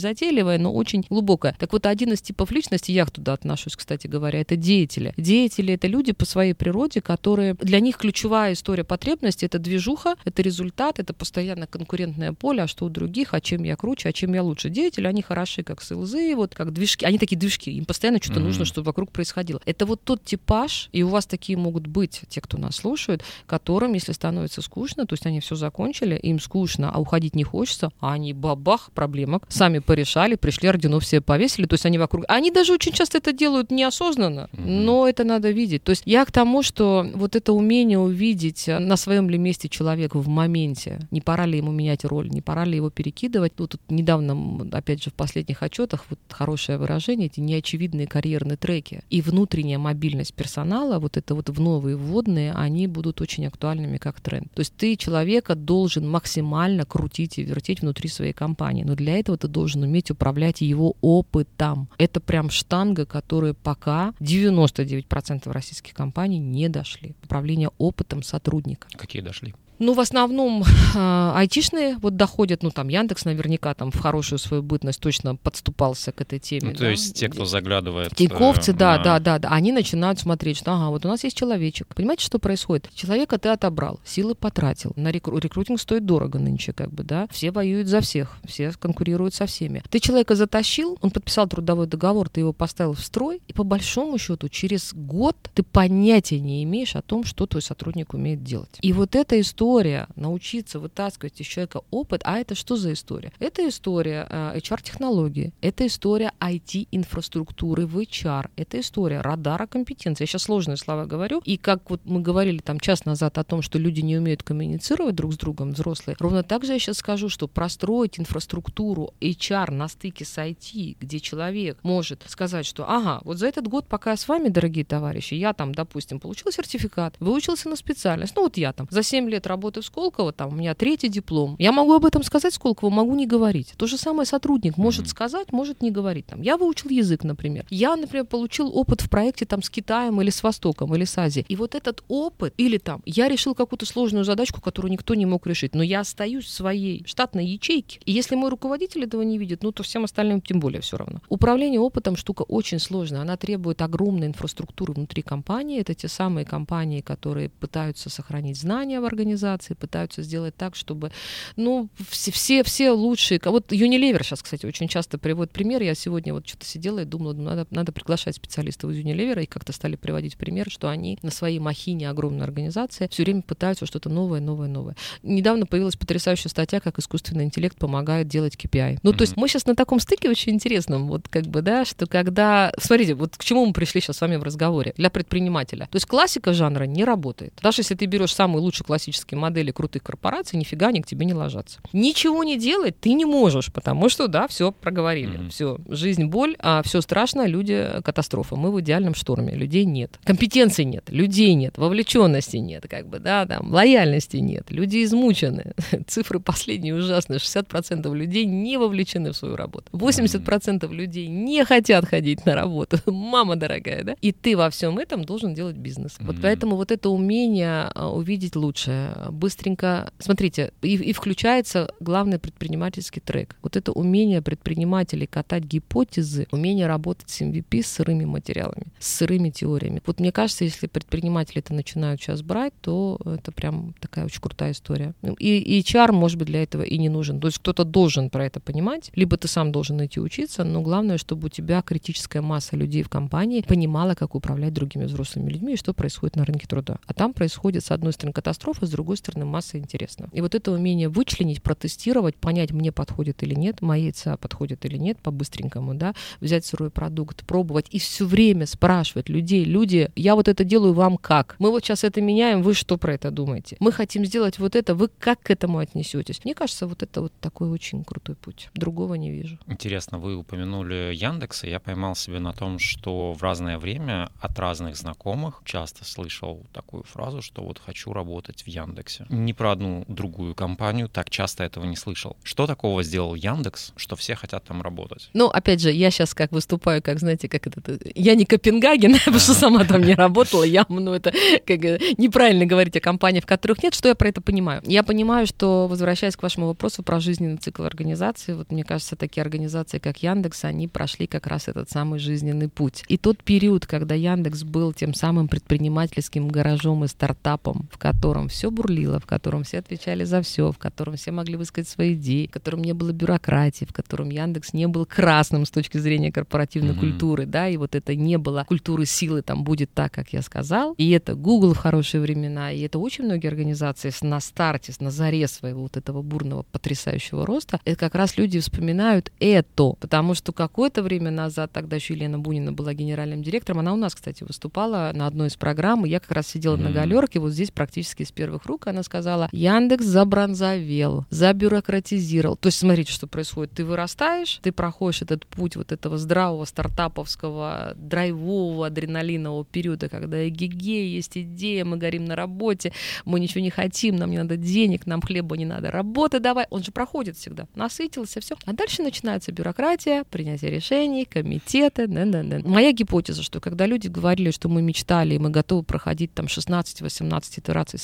затейливая, 0.47 0.57
но 0.57 0.73
очень 0.73 1.05
глубокая. 1.09 1.55
Так 1.59 1.73
вот, 1.73 1.85
один 1.85 2.13
из 2.13 2.21
типов 2.21 2.51
личности, 2.51 2.91
я 2.91 3.05
туда 3.05 3.33
отношусь, 3.33 3.75
кстати 3.75 4.07
говоря, 4.07 4.41
это 4.41 4.55
деятели. 4.55 5.13
Деятели— 5.17 5.73
это 5.75 5.87
люди 5.87 6.13
по 6.13 6.25
своей 6.25 6.53
природе, 6.53 7.01
которые... 7.01 7.53
Для 7.55 7.79
них 7.79 7.97
ключевая 7.97 8.53
история 8.53 8.83
потребности— 8.83 9.45
это 9.47 9.59
движуха, 9.59 10.15
это 10.25 10.41
результат, 10.41 10.99
это 10.99 11.13
постоянно 11.13 11.67
конкурентное 11.67 12.33
поле, 12.33 12.63
а 12.63 12.67
что 12.67 12.85
у 12.85 12.89
других, 12.89 13.33
а 13.33 13.41
чем 13.41 13.63
я 13.63 13.75
круче, 13.75 14.09
а 14.09 14.13
чем 14.13 14.33
я 14.33 14.43
лучше. 14.43 14.69
Деятели, 14.69 15.07
они 15.07 15.21
хороши 15.21 15.63
как 15.63 15.81
СЛЗ, 15.81 16.35
вот 16.35 16.55
как 16.55 16.71
движки. 16.73 17.05
Они 17.05 17.17
такие 17.17 17.37
движки, 17.37 17.71
им 17.71 17.85
постоянно 17.85 18.19
что-то 18.21 18.39
mm-hmm. 18.39 18.43
нужно, 18.43 18.65
чтобы 18.65 18.85
вокруг 18.85 19.11
происходило. 19.11 19.61
Это 19.65 19.85
вот 19.85 20.01
тот 20.03 20.23
типаж, 20.23 20.89
и 20.91 21.03
у 21.03 21.09
вас 21.09 21.25
такие 21.25 21.57
могут 21.57 21.87
быть, 21.87 22.21
те, 22.29 22.41
кто 22.41 22.57
нас 22.57 22.75
слушают, 22.77 23.23
которым, 23.45 23.93
если 23.93 24.13
становится 24.13 24.61
скучно, 24.61 25.05
то 25.05 25.13
есть 25.13 25.25
они 25.25 25.39
все 25.39 25.55
закончили, 25.55 26.15
им 26.15 26.39
скучно, 26.39 26.91
а 26.93 26.99
уходить 26.99 27.35
не 27.35 27.43
хочется, 27.43 27.91
а 27.99 28.13
они 28.13 28.33
бабах, 28.33 28.91
проблемок, 28.93 29.45
сами 29.49 29.79
порешали, 29.79 30.36
пришли, 30.37 30.69
орденов 30.69 31.03
все 31.03 31.21
повесили, 31.21 31.65
то 31.65 31.73
есть 31.73 31.85
они 31.85 31.97
вокруг... 31.97 32.25
Они 32.27 32.51
даже 32.51 32.73
очень 32.73 32.91
часто 32.91 33.17
это 33.17 33.33
делают 33.33 33.71
неосознанно, 33.71 34.49
mm-hmm. 34.51 34.65
но 34.65 35.07
это 35.07 35.23
надо 35.23 35.51
видеть. 35.51 35.83
То 35.83 35.91
есть 35.91 36.03
я 36.05 36.25
к 36.25 36.31
тому, 36.31 36.63
что 36.63 37.05
вот 37.13 37.35
это 37.35 37.53
умение 37.53 37.99
увидеть, 37.99 38.67
на 38.67 38.97
своем 38.97 39.29
ли 39.29 39.37
месте 39.37 39.69
человек 39.69 40.15
в 40.15 40.27
моменте, 40.27 40.99
не 41.11 41.21
пора 41.21 41.45
ли 41.45 41.57
ему 41.57 41.71
менять 41.71 42.05
роль, 42.05 42.29
не 42.29 42.41
пора 42.41 42.65
ли 42.65 42.75
его 42.75 42.89
перекидывать. 42.89 43.53
Ну, 43.57 43.67
тут 43.67 43.81
недавно, 43.89 44.67
опять 44.71 45.03
же, 45.03 45.09
в 45.09 45.13
последних 45.13 45.63
отчетах, 45.63 46.05
вот 46.09 46.19
хорошее 46.29 46.77
выражение, 46.77 47.27
эти 47.27 47.39
неочевидные 47.39 48.07
карьерные 48.07 48.57
треки 48.57 49.01
и 49.09 49.21
внутренняя 49.21 49.79
мобильность 49.79 50.33
персонала, 50.33 50.99
вот 50.99 51.17
это 51.17 51.35
вот 51.35 51.49
в 51.49 51.59
новые 51.59 51.95
вводные, 51.95 52.53
они 52.53 52.87
будут 52.87 53.21
очень 53.21 53.45
актуальными 53.47 53.97
как 53.97 54.21
тренд. 54.21 54.51
То 54.53 54.61
есть 54.61 54.73
ты 54.75 54.95
человека 54.95 55.55
должен 55.55 56.07
максимально 56.09 56.85
крутить 56.85 57.37
и 57.39 57.43
вертеть 57.43 57.81
внутри 57.81 58.09
своей 58.09 58.33
компании, 58.33 58.83
но 58.83 58.95
для 58.95 59.19
этого 59.19 59.37
ты 59.37 59.47
должен 59.47 59.83
уметь 59.83 60.11
управлять 60.11 60.26
его 60.65 60.95
опытом. 61.01 61.89
Это 61.97 62.19
прям 62.19 62.49
штанга, 62.49 63.05
которая 63.05 63.53
пока 63.53 64.13
99% 64.19 65.51
российских 65.51 65.93
компаний 65.93 66.39
не 66.39 66.69
дошли. 66.69 67.15
Управление 67.23 67.69
опытом 67.77 68.23
сотрудника. 68.23 68.87
Какие 68.97 69.21
дошли? 69.21 69.53
Ну, 69.79 69.93
в 69.93 69.99
основном 69.99 70.63
э, 70.63 71.31
айтишные 71.35 71.97
вот 71.97 72.15
доходят, 72.15 72.63
ну, 72.63 72.71
там, 72.71 72.87
Яндекс 72.87 73.25
наверняка 73.25 73.73
там 73.73 73.91
в 73.91 73.99
хорошую 73.99 74.39
свою 74.39 74.63
бытность 74.63 74.99
точно 74.99 75.35
подступался 75.35 76.11
к 76.11 76.21
этой 76.21 76.39
теме. 76.39 76.69
Ну, 76.69 76.73
то 76.73 76.79
да? 76.79 76.89
есть 76.89 77.15
те, 77.15 77.29
кто 77.29 77.45
заглядывает... 77.45 78.15
Тейковцы, 78.15 78.71
э, 78.71 78.73
да, 78.73 78.97
на... 78.97 79.03
да, 79.03 79.19
да, 79.19 79.39
да, 79.39 79.49
они 79.49 79.71
начинают 79.71 80.19
смотреть, 80.19 80.57
что, 80.57 80.73
ага, 80.73 80.89
вот 80.89 81.05
у 81.05 81.07
нас 81.07 81.23
есть 81.23 81.37
человечек. 81.37 81.93
Понимаете, 81.93 82.25
что 82.25 82.39
происходит? 82.39 82.89
Человека 82.95 83.37
ты 83.37 83.49
отобрал, 83.49 83.99
силы 84.03 84.33
потратил. 84.33 84.93
На 84.95 85.11
рекру- 85.11 85.39
рекрутинг 85.39 85.79
стоит 85.79 86.05
дорого 86.05 86.39
нынче, 86.39 86.73
как 86.73 86.91
бы, 86.91 87.03
да. 87.03 87.27
Все 87.31 87.51
воюют 87.51 87.87
за 87.87 88.01
всех, 88.01 88.37
все 88.45 88.71
конкурируют 88.71 89.35
со 89.35 89.45
всеми. 89.45 89.83
Ты 89.89 89.99
человека 89.99 90.35
затащил, 90.35 90.97
он 91.01 91.11
подписал 91.11 91.47
трудовой 91.47 91.85
договор, 91.85 92.29
ты 92.29 92.39
его 92.39 92.53
поставил 92.53 92.93
в 92.93 92.99
строй, 92.99 93.41
и 93.47 93.53
по 93.53 93.63
большому 93.63 94.17
счету 94.17 94.49
через 94.49 94.93
год 94.93 95.35
ты 95.53 95.61
понятия 95.61 96.39
не 96.39 96.63
имеешь 96.63 96.95
о 96.95 97.01
том, 97.03 97.23
что 97.23 97.45
твой 97.45 97.61
сотрудник 97.61 98.13
умеет 98.15 98.43
делать. 98.43 98.79
И 98.81 98.91
вот 98.91 99.15
эта 99.15 99.39
история 99.39 99.66
история 99.67 100.07
научиться 100.15 100.79
вытаскивать 100.79 101.41
из 101.41 101.45
человека 101.45 101.81
опыт. 101.91 102.21
А 102.23 102.39
это 102.39 102.55
что 102.55 102.77
за 102.77 102.93
история? 102.93 103.33
Это 103.39 103.67
история 103.67 104.25
э, 104.29 104.57
HR-технологии, 104.59 105.51
это 105.61 105.85
история 105.87 106.31
IT-инфраструктуры 106.39 107.85
в 107.85 107.97
HR, 107.99 108.49
это 108.55 108.79
история 108.79 109.19
радара 109.19 109.67
компетенции. 109.67 110.23
Я 110.23 110.27
сейчас 110.27 110.43
сложные 110.43 110.77
слова 110.77 111.05
говорю. 111.05 111.41
И 111.43 111.57
как 111.57 111.89
вот 111.89 111.99
мы 112.05 112.21
говорили 112.21 112.59
там 112.59 112.79
час 112.79 113.03
назад 113.03 113.37
о 113.37 113.43
том, 113.43 113.61
что 113.61 113.77
люди 113.77 113.99
не 113.99 114.17
умеют 114.17 114.41
коммуницировать 114.41 115.15
друг 115.15 115.33
с 115.33 115.37
другом, 115.37 115.73
взрослые, 115.73 116.15
ровно 116.19 116.43
так 116.43 116.63
же 116.63 116.71
я 116.73 116.79
сейчас 116.79 116.99
скажу, 116.99 117.27
что 117.27 117.49
простроить 117.49 118.19
инфраструктуру 118.19 119.13
HR 119.19 119.71
на 119.71 119.89
стыке 119.89 120.23
с 120.23 120.37
IT, 120.37 120.95
где 120.99 121.19
человек 121.19 121.77
может 121.83 122.23
сказать, 122.27 122.65
что 122.65 122.89
ага, 122.89 123.19
вот 123.25 123.37
за 123.37 123.47
этот 123.47 123.67
год, 123.67 123.85
пока 123.87 124.11
я 124.11 124.17
с 124.17 124.29
вами, 124.29 124.47
дорогие 124.47 124.85
товарищи, 124.85 125.33
я 125.33 125.51
там, 125.53 125.73
допустим, 125.75 126.21
получил 126.21 126.53
сертификат, 126.53 127.15
выучился 127.19 127.67
на 127.67 127.75
специальность, 127.75 128.33
ну 128.35 128.43
вот 128.43 128.55
я 128.55 128.71
там 128.71 128.87
за 128.89 129.03
7 129.03 129.29
лет 129.29 129.45
работаю 129.45 129.56
работы 129.57 129.81
в 129.81 129.85
Сколково, 129.85 130.31
там 130.31 130.53
у 130.53 130.55
меня 130.55 130.75
третий 130.75 131.09
диплом. 131.09 131.55
Я 131.57 131.71
могу 131.71 131.93
об 131.93 132.05
этом 132.05 132.23
сказать 132.23 132.53
Сколково, 132.53 132.91
могу 132.91 133.15
не 133.15 133.25
говорить. 133.25 133.73
То 133.75 133.87
же 133.87 133.97
самое 133.97 134.27
сотрудник 134.27 134.77
может 134.77 135.05
mm-hmm. 135.05 135.09
сказать, 135.09 135.51
может 135.51 135.81
не 135.81 135.89
говорить. 135.89 136.27
Там, 136.27 136.43
я 136.43 136.57
выучил 136.57 136.89
язык, 136.89 137.23
например. 137.23 137.65
Я, 137.71 137.95
например, 137.95 138.25
получил 138.25 138.69
опыт 138.77 139.01
в 139.01 139.09
проекте 139.09 139.45
там 139.45 139.63
с 139.63 139.69
Китаем 139.69 140.21
или 140.21 140.29
с 140.29 140.43
Востоком 140.43 140.93
или 140.93 141.05
с 141.05 141.17
Азией. 141.17 141.45
И 141.49 141.55
вот 141.55 141.73
этот 141.73 142.03
опыт, 142.07 142.53
или 142.57 142.77
там, 142.77 143.01
я 143.05 143.27
решил 143.27 143.55
какую-то 143.55 143.85
сложную 143.87 144.25
задачку, 144.25 144.61
которую 144.61 144.91
никто 144.91 145.15
не 145.15 145.25
мог 145.25 145.47
решить, 145.47 145.73
но 145.73 145.81
я 145.81 146.01
остаюсь 146.01 146.45
в 146.45 146.49
своей 146.49 147.03
штатной 147.07 147.47
ячейке. 147.47 147.99
И 148.05 148.11
если 148.11 148.35
мой 148.35 148.51
руководитель 148.51 149.05
этого 149.05 149.23
не 149.23 149.39
видит, 149.39 149.63
ну 149.63 149.71
то 149.71 149.81
всем 149.81 150.03
остальным 150.03 150.41
тем 150.41 150.59
более 150.59 150.81
все 150.81 150.97
равно. 150.97 151.21
Управление 151.29 151.79
опытом 151.79 152.15
штука 152.15 152.43
очень 152.43 152.79
сложная. 152.79 153.21
Она 153.21 153.37
требует 153.37 153.81
огромной 153.81 154.27
инфраструктуры 154.27 154.93
внутри 154.93 155.23
компании. 155.23 155.81
Это 155.81 155.95
те 155.95 156.07
самые 156.07 156.45
компании, 156.45 157.01
которые 157.01 157.49
пытаются 157.49 158.09
сохранить 158.09 158.57
знания 158.57 158.99
в 159.01 159.05
организации, 159.05 159.46
организации 159.47 159.73
пытаются 159.73 160.21
сделать 160.21 160.55
так, 160.55 160.75
чтобы, 160.75 161.11
ну, 161.55 161.89
все, 162.09 162.31
все, 162.31 162.63
все 162.63 162.91
лучшие... 162.91 163.39
Вот 163.43 163.71
Unilever 163.71 164.23
сейчас, 164.23 164.41
кстати, 164.41 164.65
очень 164.65 164.87
часто 164.87 165.17
приводит 165.17 165.51
пример. 165.51 165.81
Я 165.81 165.95
сегодня 165.95 166.33
вот 166.33 166.47
что-то 166.47 166.65
сидела 166.65 166.99
и 166.99 167.05
думала, 167.05 167.33
ну, 167.33 167.43
надо, 167.43 167.67
надо 167.71 167.91
приглашать 167.91 168.35
специалистов 168.35 168.91
из 168.91 168.97
Unilever, 168.97 169.43
и 169.43 169.45
как-то 169.45 169.73
стали 169.73 169.95
приводить 169.95 170.37
пример, 170.37 170.69
что 170.69 170.89
они 170.89 171.17
на 171.21 171.31
своей 171.31 171.59
махине 171.59 172.09
огромной 172.09 172.43
организации 172.43 173.07
все 173.11 173.23
время 173.23 173.41
пытаются 173.41 173.85
что-то 173.85 174.09
новое, 174.09 174.39
новое, 174.39 174.67
новое. 174.67 174.95
Недавно 175.23 175.65
появилась 175.65 175.95
потрясающая 175.95 176.49
статья, 176.49 176.79
как 176.79 176.99
искусственный 176.99 177.45
интеллект 177.45 177.77
помогает 177.77 178.27
делать 178.27 178.55
KPI. 178.55 178.99
Ну, 179.01 179.11
mm-hmm. 179.11 179.15
то 179.15 179.21
есть 179.21 179.37
мы 179.37 179.47
сейчас 179.47 179.65
на 179.65 179.75
таком 179.75 179.99
стыке 179.99 180.29
очень 180.29 180.53
интересном, 180.53 181.07
вот 181.07 181.27
как 181.27 181.45
бы, 181.45 181.61
да, 181.61 181.85
что 181.85 182.05
когда... 182.05 182.71
Смотрите, 182.79 183.13
вот 183.13 183.37
к 183.37 183.43
чему 183.43 183.65
мы 183.65 183.73
пришли 183.73 184.01
сейчас 184.01 184.17
с 184.17 184.21
вами 184.21 184.35
в 184.35 184.43
разговоре. 184.43 184.93
Для 184.97 185.09
предпринимателя. 185.09 185.87
То 185.91 185.95
есть 185.95 186.05
классика 186.05 186.53
жанра 186.53 186.83
не 186.85 187.03
работает. 187.03 187.53
Даже 187.61 187.81
если 187.81 187.95
ты 187.95 188.05
берешь 188.05 188.33
самый 188.33 188.59
лучший 188.59 188.85
классический 188.85 189.35
модели 189.37 189.71
крутых 189.71 190.03
корпораций, 190.03 190.59
нифига 190.59 190.87
они 190.87 191.01
к 191.01 191.05
тебе 191.05 191.25
не 191.25 191.33
ложатся. 191.33 191.79
Ничего 191.93 192.43
не 192.43 192.57
делать 192.57 192.99
ты 192.99 193.13
не 193.13 193.25
можешь, 193.25 193.71
потому 193.71 194.09
что, 194.09 194.27
да, 194.27 194.47
все 194.47 194.71
проговорили. 194.71 195.39
Mm-hmm. 195.39 195.49
Все, 195.49 195.77
жизнь 195.87 196.25
боль, 196.25 196.55
а 196.59 196.81
все 196.83 197.01
страшно, 197.01 197.45
люди 197.45 197.87
катастрофа. 198.03 198.55
Мы 198.55 198.71
в 198.71 198.81
идеальном 198.81 199.15
шторме, 199.15 199.53
людей 199.53 199.85
нет. 199.85 200.19
Компетенции 200.23 200.83
нет, 200.83 201.05
людей 201.09 201.53
нет, 201.53 201.77
вовлеченности 201.77 202.57
нет, 202.57 202.85
как 202.89 203.07
бы, 203.07 203.19
да, 203.19 203.45
там, 203.45 203.71
лояльности 203.71 204.37
нет, 204.37 204.71
люди 204.71 205.03
измучены. 205.03 205.73
Цифры 206.07 206.39
последние 206.39 206.95
ужасные. 206.95 207.39
60% 207.39 208.13
людей 208.15 208.45
не 208.45 208.77
вовлечены 208.77 209.31
в 209.31 209.35
свою 209.35 209.55
работу. 209.55 209.85
80% 209.91 210.91
людей 210.93 211.27
не 211.27 211.63
хотят 211.65 212.05
ходить 212.05 212.45
на 212.45 212.55
работу. 212.55 212.97
Мама 213.11 213.55
дорогая, 213.55 214.03
да? 214.03 214.15
И 214.21 214.31
ты 214.31 214.57
во 214.57 214.69
всем 214.69 214.97
этом 214.97 215.23
должен 215.23 215.53
делать 215.53 215.75
бизнес. 215.75 216.17
Mm-hmm. 216.17 216.25
Вот 216.25 216.35
поэтому 216.41 216.75
вот 216.75 216.91
это 216.91 217.09
умение 217.09 217.91
а, 217.93 218.11
увидеть 218.11 218.55
лучшее, 218.55 219.13
быстренько... 219.31 220.11
Смотрите, 220.19 220.71
и, 220.81 220.95
и 220.95 221.13
включается 221.13 221.93
главный 221.99 222.39
предпринимательский 222.39 223.21
трек. 223.21 223.55
Вот 223.61 223.75
это 223.75 223.91
умение 223.91 224.41
предпринимателей 224.41 225.27
катать 225.27 225.63
гипотезы, 225.63 226.47
умение 226.51 226.87
работать 226.87 227.29
с 227.29 227.41
MVP, 227.41 227.83
с 227.83 227.87
сырыми 227.87 228.25
материалами, 228.25 228.87
с 228.99 229.07
сырыми 229.07 229.49
теориями. 229.49 230.01
Вот 230.05 230.19
мне 230.19 230.31
кажется, 230.31 230.63
если 230.63 230.87
предприниматели 230.87 231.59
это 231.59 231.73
начинают 231.73 232.21
сейчас 232.21 232.41
брать, 232.41 232.73
то 232.81 233.19
это 233.25 233.51
прям 233.51 233.93
такая 233.99 234.25
очень 234.25 234.41
крутая 234.41 234.71
история. 234.71 235.13
И, 235.39 235.57
и 235.57 235.81
HR, 235.81 236.11
может 236.11 236.37
быть, 236.37 236.47
для 236.47 236.63
этого 236.63 236.83
и 236.83 236.97
не 236.97 237.09
нужен. 237.09 237.39
То 237.39 237.47
есть 237.47 237.59
кто-то 237.59 237.83
должен 237.83 238.29
про 238.29 238.45
это 238.45 238.59
понимать, 238.59 239.11
либо 239.15 239.37
ты 239.37 239.47
сам 239.47 239.71
должен 239.71 240.03
идти 240.05 240.19
учиться, 240.19 240.63
но 240.63 240.81
главное, 240.81 241.17
чтобы 241.17 241.47
у 241.47 241.49
тебя 241.49 241.81
критическая 241.81 242.41
масса 242.41 242.75
людей 242.75 243.03
в 243.03 243.09
компании 243.09 243.61
понимала, 243.67 244.15
как 244.15 244.35
управлять 244.35 244.73
другими 244.73 245.05
взрослыми 245.05 245.49
людьми 245.49 245.73
и 245.73 245.77
что 245.77 245.93
происходит 245.93 246.35
на 246.35 246.45
рынке 246.45 246.67
труда. 246.67 246.99
А 247.05 247.13
там 247.13 247.33
происходит, 247.33 247.83
с 247.83 247.91
одной 247.91 248.13
стороны, 248.13 248.33
катастрофа, 248.33 248.85
с 248.85 248.89
другой 248.89 249.16
стороны 249.17 249.45
масса 249.45 249.77
интересного. 249.77 250.29
И 250.33 250.41
вот 250.41 250.55
это 250.55 250.71
умение 250.71 251.09
вычленить, 251.09 251.61
протестировать, 251.61 252.35
понять, 252.35 252.71
мне 252.71 252.91
подходит 252.91 253.43
или 253.43 253.55
нет, 253.55 253.81
моей 253.81 254.11
ЦА 254.11 254.37
подходит 254.37 254.85
или 254.85 254.97
нет, 254.97 255.17
по-быстренькому, 255.19 255.93
да, 255.95 256.13
взять 256.39 256.65
сырой 256.65 256.89
продукт, 256.89 257.45
пробовать 257.45 257.87
и 257.91 257.99
все 257.99 258.25
время 258.25 258.65
спрашивать 258.65 259.29
людей, 259.29 259.63
люди, 259.65 260.11
я 260.15 260.35
вот 260.35 260.47
это 260.47 260.63
делаю, 260.63 260.93
вам 260.93 261.17
как? 261.17 261.55
Мы 261.59 261.71
вот 261.71 261.83
сейчас 261.83 262.03
это 262.03 262.21
меняем, 262.21 262.61
вы 262.61 262.73
что 262.73 262.97
про 262.97 263.13
это 263.13 263.31
думаете? 263.31 263.77
Мы 263.79 263.91
хотим 263.91 264.25
сделать 264.25 264.59
вот 264.59 264.75
это, 264.75 264.95
вы 264.95 265.09
как 265.19 265.41
к 265.41 265.51
этому 265.51 265.79
отнесетесь? 265.79 266.43
Мне 266.43 266.53
кажется, 266.53 266.87
вот 266.87 267.03
это 267.03 267.21
вот 267.21 267.33
такой 267.39 267.69
очень 267.69 268.03
крутой 268.03 268.35
путь. 268.35 268.69
Другого 268.73 269.15
не 269.15 269.31
вижу. 269.31 269.57
Интересно, 269.67 270.19
вы 270.19 270.35
упомянули 270.35 271.13
Яндекс, 271.13 271.63
и 271.63 271.69
я 271.69 271.79
поймал 271.79 272.15
себе 272.15 272.39
на 272.39 272.53
том, 272.53 272.79
что 272.79 273.33
в 273.33 273.41
разное 273.43 273.77
время 273.77 274.29
от 274.39 274.57
разных 274.59 274.95
знакомых 274.95 275.61
часто 275.65 276.05
слышал 276.05 276.65
такую 276.73 277.03
фразу, 277.03 277.41
что 277.41 277.63
вот 277.63 277.79
хочу 277.79 278.13
работать 278.13 278.63
в 278.63 278.67
Яндексе. 278.97 279.25
Ни 279.29 279.53
про 279.53 279.71
одну 279.71 280.05
другую 280.07 280.55
компанию 280.55 281.07
так 281.07 281.29
часто 281.29 281.63
этого 281.63 281.85
не 281.85 281.95
слышал. 281.95 282.35
Что 282.43 282.67
такого 282.67 283.03
сделал 283.03 283.35
Яндекс, 283.35 283.93
что 283.95 284.15
все 284.15 284.35
хотят 284.35 284.63
там 284.63 284.81
работать? 284.81 285.29
Ну, 285.33 285.47
опять 285.47 285.81
же, 285.81 285.91
я 285.91 286.11
сейчас 286.11 286.33
как 286.33 286.51
выступаю, 286.51 287.01
как, 287.01 287.19
знаете, 287.19 287.47
как 287.47 287.67
это... 287.67 287.99
Я 288.15 288.35
не 288.35 288.45
Копенгаген, 288.45 289.13
потому 289.25 289.39
что 289.39 289.53
сама 289.53 289.85
там 289.85 290.01
не 290.01 290.15
работала, 290.15 290.63
я, 290.63 290.85
ну, 290.89 291.13
это 291.13 291.31
как, 291.65 291.81
неправильно 292.17 292.65
говорить 292.65 292.95
о 292.97 292.99
компаниях, 292.99 293.43
в 293.43 293.47
которых 293.47 293.83
нет. 293.83 293.93
Что 293.93 294.09
я 294.09 294.15
про 294.15 294.29
это 294.29 294.41
понимаю? 294.41 294.81
Я 294.85 295.03
понимаю, 295.03 295.47
что, 295.47 295.87
возвращаясь 295.87 296.35
к 296.35 296.43
вашему 296.43 296.67
вопросу 296.67 297.03
про 297.03 297.19
жизненный 297.19 297.57
цикл 297.57 297.83
организации, 297.83 298.53
вот 298.53 298.71
мне 298.71 298.83
кажется, 298.83 299.15
такие 299.15 299.41
организации, 299.41 299.99
как 299.99 300.23
Яндекс, 300.23 300.65
они 300.65 300.87
прошли 300.87 301.27
как 301.27 301.47
раз 301.47 301.67
этот 301.67 301.89
самый 301.89 302.19
жизненный 302.19 302.69
путь. 302.69 303.03
И 303.07 303.17
тот 303.17 303.43
период, 303.43 303.85
когда 303.85 304.15
Яндекс 304.15 304.63
был 304.63 304.93
тем 304.93 305.13
самым 305.13 305.47
предпринимательским 305.47 306.47
гаражом 306.47 307.03
и 307.03 307.07
стартапом, 307.07 307.87
в 307.91 307.97
котором 307.97 308.47
все 308.47 308.71
бурлило, 308.87 309.19
в 309.19 309.25
котором 309.25 309.63
все 309.63 309.79
отвечали 309.79 310.23
за 310.23 310.41
все, 310.41 310.71
в 310.71 310.77
котором 310.77 311.15
все 311.15 311.31
могли 311.31 311.55
высказать 311.55 311.89
свои 311.89 312.13
идеи, 312.13 312.47
в 312.47 312.51
котором 312.51 312.81
не 312.81 312.93
было 312.93 313.11
бюрократии, 313.11 313.85
в 313.85 313.93
котором 313.93 314.29
Яндекс 314.29 314.73
не 314.73 314.87
был 314.87 315.05
красным 315.05 315.65
с 315.65 315.71
точки 315.71 315.97
зрения 315.97 316.31
корпоративной 316.31 316.93
mm-hmm. 316.93 316.99
культуры, 316.99 317.45
да, 317.45 317.67
и 317.67 317.77
вот 317.77 317.95
это 317.95 318.15
не 318.15 318.37
было 318.37 318.63
культуры 318.67 319.05
силы, 319.05 319.41
там 319.41 319.63
будет 319.63 319.91
так, 319.93 320.13
как 320.13 320.31
я 320.33 320.41
сказал. 320.41 320.93
И 320.97 321.09
это 321.11 321.35
Google 321.35 321.73
в 321.73 321.77
хорошие 321.77 322.21
времена, 322.21 322.71
и 322.71 322.81
это 322.81 322.99
очень 322.99 323.25
многие 323.25 323.47
организации 323.47 324.11
на 324.21 324.39
старте, 324.39 324.93
на 324.99 325.11
заре 325.11 325.47
своего 325.47 325.83
вот 325.83 325.97
этого 325.97 326.21
бурного 326.21 326.63
потрясающего 326.63 327.45
роста, 327.45 327.79
это 327.83 327.99
как 327.99 328.15
раз 328.15 328.37
люди 328.37 328.59
вспоминают 328.59 329.31
это, 329.39 329.93
потому 329.99 330.33
что 330.33 330.53
какое-то 330.53 331.03
время 331.03 331.31
назад, 331.31 331.71
тогда 331.71 331.97
еще 331.97 332.13
Елена 332.13 332.39
Бунина 332.39 332.71
была 332.71 332.93
генеральным 332.93 333.43
директором, 333.43 333.79
она 333.79 333.93
у 333.93 333.97
нас, 333.97 334.15
кстати, 334.15 334.43
выступала 334.43 335.11
на 335.13 335.27
одной 335.27 335.47
из 335.47 335.55
программ, 335.55 336.05
и 336.05 336.09
я 336.09 336.19
как 336.19 336.31
раз 336.31 336.47
сидела 336.47 336.77
mm-hmm. 336.77 336.81
на 336.81 336.91
галерке, 336.91 337.39
вот 337.39 337.51
здесь 337.51 337.71
практически 337.71 338.23
с 338.23 338.31
первых 338.31 338.65
рук, 338.65 338.76
она 338.85 339.01
сказала, 339.01 339.49
Яндекс 339.51 340.05
забронзовел, 340.05 341.25
забюрократизировал. 341.29 342.55
То 342.57 342.67
есть 342.67 342.77
смотрите, 342.77 343.11
что 343.11 343.27
происходит. 343.27 343.73
Ты 343.73 343.85
вырастаешь, 343.85 344.59
ты 344.61 344.71
проходишь 344.71 345.21
этот 345.21 345.45
путь 345.47 345.75
вот 345.75 345.91
этого 345.91 346.17
здравого 346.17 346.65
стартаповского, 346.65 347.93
драйвового, 347.95 348.87
адреналинового 348.87 349.65
периода, 349.65 350.09
когда 350.09 350.47
эгиге, 350.47 351.15
есть 351.15 351.37
идея, 351.37 351.85
мы 351.85 351.97
горим 351.97 352.25
на 352.25 352.35
работе, 352.35 352.91
мы 353.25 353.39
ничего 353.39 353.61
не 353.61 353.69
хотим, 353.69 354.15
нам 354.17 354.31
не 354.31 354.37
надо 354.37 354.57
денег, 354.57 355.05
нам 355.05 355.21
хлеба 355.21 355.57
не 355.57 355.65
надо, 355.65 355.89
работы 355.91 356.39
давай. 356.39 356.67
Он 356.69 356.83
же 356.83 356.91
проходит 356.91 357.37
всегда. 357.37 357.67
Насытился, 357.75 358.41
все. 358.41 358.55
А 358.65 358.73
дальше 358.73 359.01
начинается 359.01 359.51
бюрократия, 359.51 360.23
принятие 360.25 360.71
решений, 360.71 361.25
комитеты. 361.25 362.07
Да, 362.07 362.25
да, 362.25 362.43
да. 362.43 362.59
Моя 362.63 362.91
гипотеза, 362.91 363.43
что 363.43 363.59
когда 363.59 363.85
люди 363.85 364.07
говорили, 364.07 364.51
что 364.51 364.69
мы 364.69 364.81
мечтали, 364.81 365.35
и 365.35 365.39
мы 365.39 365.49
готовы 365.49 365.83
проходить 365.83 366.33
там 366.33 366.45
16-18 366.45 367.59
итераций 367.59 367.99